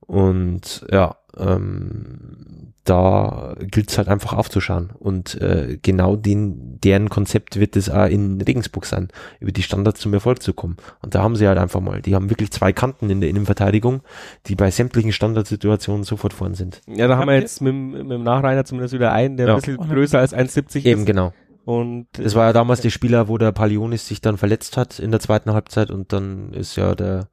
Und 0.00 0.84
ja, 0.90 1.16
ähm, 1.38 2.72
da 2.88 3.54
gilt 3.60 3.90
es 3.90 3.98
halt 3.98 4.08
einfach 4.08 4.32
aufzuschauen. 4.32 4.90
Und 4.98 5.40
äh, 5.40 5.78
genau 5.82 6.16
den, 6.16 6.80
deren 6.82 7.10
Konzept 7.10 7.60
wird 7.60 7.76
es 7.76 7.90
auch 7.90 8.06
in 8.06 8.40
Regensburg 8.40 8.86
sein, 8.86 9.08
über 9.40 9.52
die 9.52 9.62
Standards 9.62 10.00
zum 10.00 10.14
Erfolg 10.14 10.42
zu 10.42 10.54
kommen. 10.54 10.76
Und 11.02 11.14
da 11.14 11.22
haben 11.22 11.36
sie 11.36 11.46
halt 11.46 11.58
einfach 11.58 11.80
mal, 11.80 12.00
die 12.00 12.14
haben 12.14 12.30
wirklich 12.30 12.50
zwei 12.50 12.72
Kanten 12.72 13.10
in 13.10 13.20
der 13.20 13.28
Innenverteidigung, 13.28 14.00
die 14.46 14.54
bei 14.54 14.70
sämtlichen 14.70 15.12
Standardsituationen 15.12 16.04
sofort 16.04 16.32
vorn 16.32 16.54
sind. 16.54 16.80
Ja, 16.86 17.08
da 17.08 17.18
haben 17.18 17.28
wir 17.28 17.38
jetzt 17.38 17.60
mit, 17.60 17.74
mit 17.74 18.10
dem 18.10 18.22
Nachreiner 18.22 18.64
zumindest 18.64 18.94
wieder 18.94 19.12
einen, 19.12 19.36
der 19.36 19.48
ja. 19.48 19.54
ein 19.54 19.60
bisschen 19.60 19.76
größer 19.76 20.18
als 20.18 20.34
1,70 20.34 20.76
ist. 20.78 20.86
Eben, 20.86 21.04
genau. 21.04 21.32
Und 21.66 22.06
das 22.12 22.34
war 22.34 22.46
ja 22.46 22.52
damals 22.54 22.80
der 22.80 22.88
Spieler, 22.88 23.28
wo 23.28 23.36
der 23.36 23.52
Palionis 23.52 24.08
sich 24.08 24.22
dann 24.22 24.38
verletzt 24.38 24.78
hat 24.78 24.98
in 24.98 25.10
der 25.10 25.20
zweiten 25.20 25.52
Halbzeit 25.52 25.90
und 25.90 26.14
dann 26.14 26.54
ist 26.54 26.76
ja 26.76 26.94
der, 26.94 27.28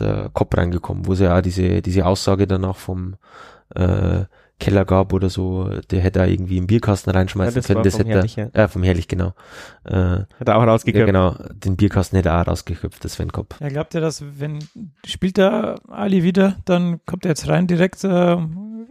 der 0.00 0.30
Kopf 0.32 0.56
reingekommen, 0.56 1.06
wo 1.06 1.14
sie 1.14 1.24
ja 1.24 1.42
diese, 1.42 1.82
diese 1.82 2.06
Aussage 2.06 2.46
danach 2.46 2.76
vom 2.76 3.16
äh, 3.74 4.24
Keller 4.58 4.86
gab 4.86 5.12
oder 5.12 5.28
so, 5.28 5.68
der 5.90 6.00
hätte 6.00 6.20
da 6.20 6.26
irgendwie 6.26 6.56
einen 6.56 6.66
Bierkasten 6.66 7.12
reinschmeißen 7.12 7.54
ja, 7.54 7.60
das 7.60 7.66
können. 7.66 7.82
Das 7.82 7.98
hätte 7.98 8.08
Herrlich, 8.08 8.36
ja. 8.36 8.48
äh, 8.54 8.68
vom 8.68 8.82
Herrlich, 8.82 9.06
genau. 9.06 9.34
Äh, 9.84 9.92
hat 9.92 10.48
er 10.48 10.56
auch 10.56 10.66
rausgeköpft. 10.66 11.00
Ja, 11.00 11.04
genau, 11.06 11.36
den 11.52 11.76
Bierkasten 11.76 12.16
hätte 12.16 12.30
er 12.30 12.40
auch 12.40 12.46
rausgeköpft, 12.46 13.04
das 13.04 13.14
Sven 13.14 13.32
Kopp. 13.32 13.56
Ja, 13.60 13.68
glaubt 13.68 13.94
ihr, 13.94 14.00
dass 14.00 14.24
wenn 14.38 14.60
spielt 15.04 15.36
der 15.36 15.76
Ali 15.88 16.22
wieder, 16.22 16.56
dann 16.64 17.00
kommt 17.04 17.26
er 17.26 17.30
jetzt 17.30 17.48
rein 17.48 17.66
direkt, 17.66 18.02
äh, 18.04 18.38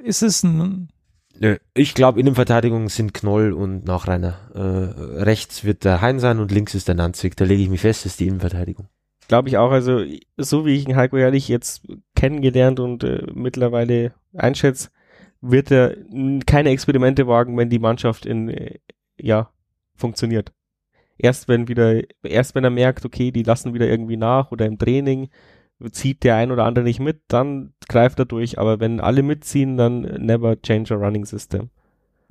ist 0.03 0.21
es 0.21 0.43
ein 0.43 0.89
Nö, 1.37 1.57
ich 1.73 1.93
glaube, 1.95 2.19
Innenverteidigung 2.19 2.87
sind 2.87 3.13
Knoll 3.13 3.51
und 3.51 3.85
Nachreiner. 3.85 4.35
Äh, 4.53 5.21
rechts 5.21 5.65
wird 5.65 5.83
der 5.83 5.99
Hein 5.99 6.19
sein 6.19 6.39
und 6.39 6.51
links 6.51 6.75
ist 6.75 6.87
der 6.87 6.95
Nanzig. 6.95 7.35
Da 7.35 7.43
lege 7.43 7.61
ich 7.61 7.69
mich 7.69 7.81
fest, 7.81 8.05
ist 8.05 8.21
die 8.21 8.27
Innenverteidigung. 8.27 8.87
Glaube 9.27 9.49
ich 9.49 9.57
auch. 9.57 9.71
Also, 9.71 10.03
so 10.37 10.65
wie 10.65 10.75
ich 10.75 10.87
ihn 10.87 10.95
Heiko 10.95 11.17
Ehrlich 11.17 11.47
jetzt 11.47 11.87
kennengelernt 12.15 12.79
und 12.79 13.03
äh, 13.03 13.25
mittlerweile 13.33 14.13
einschätze, 14.33 14.89
wird 15.41 15.71
er 15.71 15.95
keine 16.45 16.69
Experimente 16.69 17.27
wagen, 17.27 17.57
wenn 17.57 17.69
die 17.69 17.79
Mannschaft 17.79 18.25
in, 18.25 18.49
äh, 18.49 18.79
ja, 19.17 19.49
funktioniert. 19.95 20.53
Erst 21.17 21.47
wenn 21.47 21.67
wieder, 21.67 22.01
erst 22.23 22.55
wenn 22.55 22.63
er 22.63 22.69
merkt, 22.69 23.05
okay, 23.05 23.31
die 23.31 23.43
lassen 23.43 23.73
wieder 23.73 23.87
irgendwie 23.87 24.17
nach 24.17 24.51
oder 24.51 24.65
im 24.65 24.77
Training 24.77 25.29
zieht 25.91 26.23
der 26.23 26.35
ein 26.35 26.51
oder 26.51 26.65
andere 26.65 26.85
nicht 26.85 26.99
mit, 26.99 27.21
dann 27.27 27.73
greift 27.87 28.19
er 28.19 28.25
durch. 28.25 28.59
Aber 28.59 28.79
wenn 28.79 28.99
alle 28.99 29.23
mitziehen, 29.23 29.77
dann 29.77 30.01
never 30.01 30.61
change 30.61 30.93
a 30.93 30.97
running 30.97 31.25
system. 31.25 31.69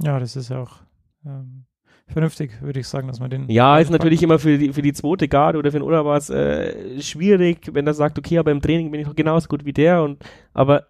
Ja, 0.03 0.19
das 0.19 0.37
ist 0.37 0.51
auch 0.51 0.83
ähm, 1.25 1.67
vernünftig, 2.09 2.61
würde 2.61 2.81
ich 2.81 2.89
sagen, 2.89 3.09
dass 3.09 3.21
man 3.21 3.31
den. 3.31 3.49
Ja, 3.49 3.79
ist 3.79 3.91
natürlich 3.91 4.23
immer 4.23 4.39
für 4.39 4.59
die, 4.59 4.73
für 4.73 4.83
die 4.83 4.93
zweite 4.93 5.29
Garde 5.29 5.59
oder 5.59 5.71
für 5.71 5.79
den 5.79 5.87
Oderwas 5.87 6.31
äh, 6.31 7.01
schwierig, 7.01 7.71
wenn 7.73 7.87
er 7.87 7.95
sagt, 7.95 8.19
okay, 8.19 8.39
aber 8.39 8.51
im 8.51 8.61
Training 8.61 8.91
bin 8.91 9.01
ich 9.01 9.07
noch 9.07 9.17
genauso 9.17 9.49
gut 9.49 9.65
wie 9.65 9.73
der 9.73 10.03
und 10.03 10.25
aber 10.53 10.87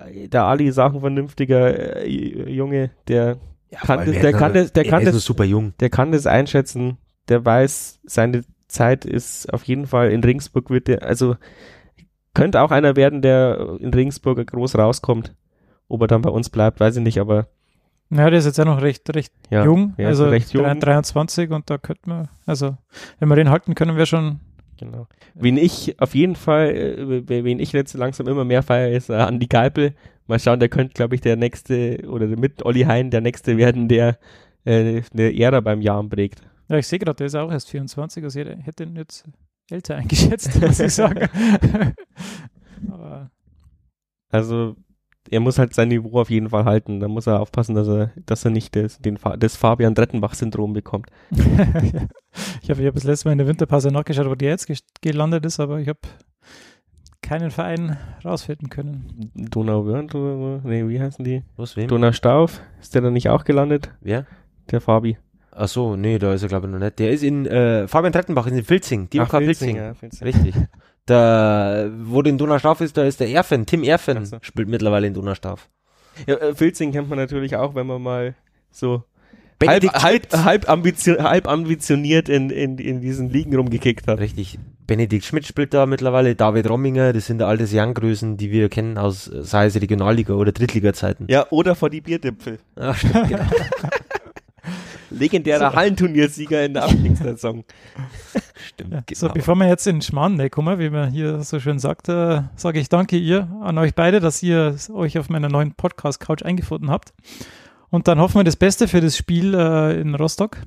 der 0.00 0.44
Ali 0.44 0.66
ist 0.66 0.78
auch 0.78 0.92
ein 0.92 1.00
vernünftiger 1.00 2.04
äh, 2.04 2.50
Junge, 2.50 2.90
der 3.08 3.38
ja, 3.70 3.78
kann 3.78 4.04
das, 4.04 4.20
der 4.20 4.32
kann 4.32 4.52
das, 4.52 4.72
der 4.72 4.84
kann 4.84 5.04
das, 5.04 5.24
super 5.24 5.44
jung. 5.44 5.74
der 5.78 5.90
kann 5.90 6.12
das 6.12 6.26
einschätzen, 6.26 6.98
der 7.28 7.44
weiß, 7.44 8.00
seine 8.04 8.42
Zeit 8.66 9.04
ist 9.04 9.52
auf 9.52 9.64
jeden 9.64 9.86
Fall 9.86 10.10
in 10.10 10.22
Ringsburg 10.24 10.70
wird 10.70 10.88
der, 10.88 11.02
also 11.04 11.36
könnte 12.34 12.60
auch 12.62 12.70
einer 12.70 12.96
werden, 12.96 13.22
der 13.22 13.78
in 13.80 13.92
Ringsburg 13.92 14.44
groß 14.46 14.76
rauskommt. 14.76 15.34
Ob 15.88 16.02
er 16.02 16.06
dann 16.06 16.22
bei 16.22 16.30
uns 16.30 16.50
bleibt, 16.50 16.78
weiß 16.78 16.96
ich 16.96 17.02
nicht, 17.02 17.18
aber 17.18 17.48
ja, 18.10 18.30
der 18.30 18.38
ist 18.38 18.46
jetzt 18.46 18.58
ja 18.58 18.64
noch 18.64 18.82
recht, 18.82 19.14
recht 19.14 19.32
ja, 19.50 19.64
jung, 19.64 19.94
also 19.98 20.28
recht 20.28 20.52
jung. 20.52 20.64
23 20.78 21.50
und 21.50 21.70
da 21.70 21.78
könnte 21.78 22.08
man, 22.08 22.28
also 22.46 22.76
wenn 23.18 23.28
wir 23.28 23.36
den 23.36 23.50
halten 23.50 23.74
können, 23.74 23.96
wir 23.96 24.06
schon 24.06 24.40
Genau. 24.80 25.06
Wen 25.34 25.58
ich 25.58 26.00
auf 26.00 26.14
jeden 26.14 26.36
Fall, 26.36 26.74
äh, 26.74 27.44
wen 27.44 27.60
ich 27.60 27.72
jetzt 27.72 27.92
langsam 27.92 28.26
immer 28.28 28.46
mehr 28.46 28.62
feiere, 28.62 28.92
ist 28.92 29.10
äh, 29.10 29.14
Andi 29.14 29.46
Geipel. 29.46 29.94
Mal 30.26 30.38
schauen, 30.38 30.58
der 30.58 30.70
könnte, 30.70 30.94
glaube 30.94 31.14
ich, 31.14 31.20
der 31.20 31.36
nächste, 31.36 31.98
oder 32.08 32.26
mit 32.26 32.64
Olli 32.64 32.84
Hein 32.84 33.10
der 33.10 33.20
nächste 33.20 33.58
werden, 33.58 33.88
der 33.88 34.18
äh, 34.64 35.02
eine 35.12 35.38
Ära 35.38 35.60
beim 35.60 35.82
Jahren 35.82 36.08
prägt. 36.08 36.40
Ja, 36.68 36.78
ich 36.78 36.86
sehe 36.86 36.98
gerade, 36.98 37.16
der 37.16 37.26
ist 37.26 37.34
auch 37.34 37.50
erst 37.50 37.68
24, 37.68 38.24
also 38.24 38.40
ich 38.40 38.48
hätte 38.64 38.84
ihn 38.84 38.96
jetzt 38.96 39.28
älter 39.70 39.96
eingeschätzt, 39.98 40.58
muss 40.62 40.80
ich 40.80 40.94
sagen. 40.94 41.28
also 44.30 44.76
er 45.30 45.40
muss 45.40 45.58
halt 45.58 45.74
sein 45.74 45.88
Niveau 45.88 46.20
auf 46.20 46.28
jeden 46.28 46.50
Fall 46.50 46.64
halten. 46.64 46.98
Da 46.98 47.06
muss 47.06 47.26
er 47.26 47.40
aufpassen, 47.40 47.74
dass 47.74 47.86
er, 47.86 48.10
dass 48.26 48.44
er 48.44 48.50
nicht 48.50 48.74
das, 48.74 48.98
den, 48.98 49.18
das 49.38 49.56
Fabian 49.56 49.94
Drettenbach-Syndrom 49.94 50.72
bekommt. 50.72 51.08
ich 51.30 52.70
habe 52.70 52.80
ich 52.80 52.86
hab 52.86 52.94
das 52.94 53.04
letzte 53.04 53.28
Mal 53.28 53.32
in 53.32 53.38
der 53.38 53.46
Winterpause 53.46 53.90
nachgeschaut, 53.90 54.28
wo 54.28 54.34
der 54.34 54.50
jetzt 54.50 54.68
gelandet 55.00 55.46
ist, 55.46 55.60
aber 55.60 55.78
ich 55.78 55.88
habe 55.88 56.00
keinen 57.22 57.52
Verein 57.52 57.96
rausfinden 58.24 58.70
können. 58.70 59.30
Donauwörth 59.34 60.14
oder 60.16 60.62
nee, 60.64 60.88
wie 60.88 61.00
heißen 61.00 61.24
die? 61.24 61.44
Was, 61.56 61.76
wem? 61.76 61.86
Donaustauf. 61.86 62.60
Ist 62.80 62.94
der 62.96 63.02
da 63.02 63.10
nicht 63.10 63.28
auch 63.28 63.44
gelandet? 63.44 63.92
Wer? 64.00 64.26
Der 64.70 64.80
Fabi. 64.80 65.16
Ach 65.52 65.68
so, 65.68 65.94
nee, 65.94 66.18
da 66.18 66.32
ist 66.32 66.42
er 66.42 66.48
glaube 66.48 66.66
ich 66.66 66.72
noch 66.72 66.80
nicht. 66.80 66.98
Der 66.98 67.12
ist 67.12 67.22
in 67.22 67.46
äh, 67.46 67.86
Fabian 67.86 68.12
Trettenbach 68.12 68.48
in 68.48 68.64
Filzing, 68.64 69.08
die 69.10 69.20
Ach, 69.20 69.30
Filzing, 69.30 69.46
Filzing. 69.46 69.76
Ja, 69.76 69.94
Filzing. 69.94 70.26
Richtig. 70.26 70.54
Da, 71.06 71.90
wo 72.02 72.22
den 72.22 72.38
Donaustauf 72.38 72.80
ist, 72.80 72.96
da 72.96 73.04
ist 73.04 73.20
der 73.20 73.28
Erfen, 73.28 73.66
Tim 73.66 73.82
Erfen 73.82 74.24
so. 74.24 74.38
spielt 74.42 74.68
mittlerweile 74.68 75.06
in 75.06 75.14
Donaustauf. 75.14 75.68
Ja, 76.26 76.36
äh, 76.36 76.54
Filzing 76.54 76.92
kennt 76.92 77.08
man 77.08 77.18
natürlich 77.18 77.56
auch, 77.56 77.74
wenn 77.74 77.86
man 77.86 78.02
mal 78.02 78.34
so 78.70 79.04
halb, 79.68 79.84
halb, 79.92 80.32
halb, 80.32 80.68
ambitioniert, 80.68 81.24
halb 81.24 81.48
ambitioniert 81.48 82.28
in, 82.28 82.50
in, 82.50 82.78
in 82.78 83.00
diesen 83.00 83.30
Ligen 83.30 83.54
rumgekickt 83.54 84.06
hat. 84.08 84.20
Richtig. 84.20 84.58
Benedikt 84.86 85.24
Schmidt 85.24 85.46
spielt 85.46 85.72
da 85.72 85.86
mittlerweile, 85.86 86.34
David 86.34 86.68
Romminger, 86.68 87.12
das 87.12 87.26
sind 87.26 87.42
alte 87.42 87.66
Young-Größen, 87.70 88.36
die 88.36 88.50
wir 88.50 88.68
kennen 88.68 88.98
aus, 88.98 89.24
sei 89.24 89.66
es 89.66 89.80
Regionalliga 89.80 90.34
oder 90.34 90.50
Drittliga-Zeiten. 90.50 91.26
Ja, 91.28 91.46
oder 91.50 91.76
vor 91.76 91.90
die 91.90 92.00
Bierdipfel. 92.00 92.58
Ach, 92.76 92.96
stimmt, 92.96 93.28
genau. 93.28 93.44
Legendärer 95.10 95.70
so. 95.70 95.76
Hallenturniersieger 95.76 96.64
in 96.64 96.74
der 96.74 96.84
Abstiegssaison. 96.84 97.64
Stimmt. 98.68 98.92
Ja, 98.92 99.02
genau. 99.04 99.18
So, 99.18 99.28
bevor 99.28 99.54
wir 99.56 99.68
jetzt 99.68 99.86
in 99.86 100.00
Schmarrn 100.02 100.50
kommen, 100.50 100.78
wie 100.78 100.90
man 100.90 101.10
hier 101.10 101.42
so 101.42 101.60
schön 101.60 101.78
sagt, 101.78 102.08
äh, 102.08 102.42
sage 102.56 102.80
ich 102.80 102.88
danke 102.88 103.16
ihr 103.16 103.48
an 103.62 103.78
euch 103.78 103.94
beide, 103.94 104.20
dass 104.20 104.42
ihr 104.42 104.76
euch 104.92 105.18
auf 105.18 105.28
meiner 105.28 105.48
neuen 105.48 105.74
Podcast-Couch 105.74 106.42
eingefunden 106.42 106.90
habt. 106.90 107.12
Und 107.90 108.08
dann 108.08 108.20
hoffen 108.20 108.36
wir 108.36 108.44
das 108.44 108.56
Beste 108.56 108.88
für 108.88 109.00
das 109.00 109.16
Spiel 109.16 109.54
äh, 109.54 110.00
in 110.00 110.14
Rostock. 110.14 110.58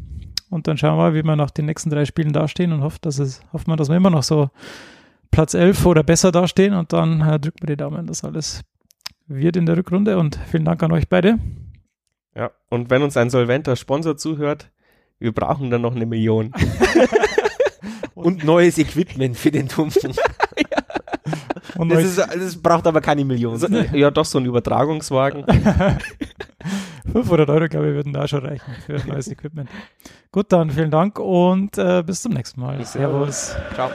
Und 0.50 0.68
dann 0.68 0.78
schauen 0.78 0.98
wir, 0.98 1.14
wie 1.14 1.26
wir 1.26 1.36
nach 1.36 1.50
den 1.50 1.66
nächsten 1.66 1.90
drei 1.90 2.06
Spielen 2.06 2.34
dastehen 2.34 2.74
und 2.74 2.82
hoffen, 2.82 3.00
dass 3.02 3.18
es, 3.18 3.42
hoffen 3.54 3.72
wir, 3.72 3.76
dass 3.76 3.90
wir 3.90 3.96
immer 3.96 4.12
noch 4.12 4.24
so 4.24 4.50
Platz 5.32 5.54
11 5.54 5.86
oder 5.86 6.04
besser 6.04 6.32
dastehen. 6.32 6.74
Und 6.74 6.94
dann 6.94 7.22
äh, 7.22 7.40
drücken 7.40 7.60
wir 7.62 7.76
die 7.76 7.78
Daumen, 7.78 8.08
dass 8.08 8.24
alles 8.24 8.62
wird 9.28 9.56
in 9.56 9.66
der 9.66 9.78
Rückrunde. 9.78 10.18
Und 10.18 10.38
vielen 10.52 10.66
Dank 10.66 10.84
an 10.84 10.92
euch 10.92 11.08
beide. 11.08 11.40
Ja, 12.36 12.52
und 12.70 12.90
wenn 12.90 13.04
uns 13.04 13.18
ein 13.18 13.30
solventer 13.30 13.76
Sponsor 13.76 14.18
zuhört, 14.18 14.72
wir 15.20 15.32
brauchen 15.32 15.70
dann 15.70 15.82
noch 15.82 15.96
eine 15.96 16.06
Million. 16.06 16.52
und 18.16 18.44
neues 18.44 18.78
Equipment 18.78 19.38
für 19.38 19.52
den 19.52 19.68
Tumpfen. 19.68 20.12
ja. 20.58 21.86
Das, 21.86 22.04
ist, 22.04 22.18
das, 22.18 22.56
braucht 22.58 22.88
aber 22.88 23.02
keine 23.02 23.26
Million. 23.26 23.58
So, 23.58 23.68
ja, 23.68 24.12
doch, 24.12 24.26
so 24.26 24.40
ein 24.40 24.46
Übertragungswagen. 24.46 25.46
500 27.12 27.50
Euro, 27.50 27.68
glaube 27.68 27.90
ich, 27.90 27.96
würden 27.96 28.14
da 28.14 28.28
schon 28.28 28.46
reichen 28.46 28.76
für 28.86 28.94
neues 29.08 29.28
Equipment. 29.28 29.70
Gut, 30.32 30.52
dann 30.52 30.70
vielen 30.72 30.92
Dank 30.92 31.20
und 31.20 31.78
äh, 31.78 32.04
bis 32.04 32.22
zum 32.22 32.34
nächsten 32.34 32.62
Mal. 32.62 32.84
Servus. 32.86 33.56
Ciao. 33.76 33.90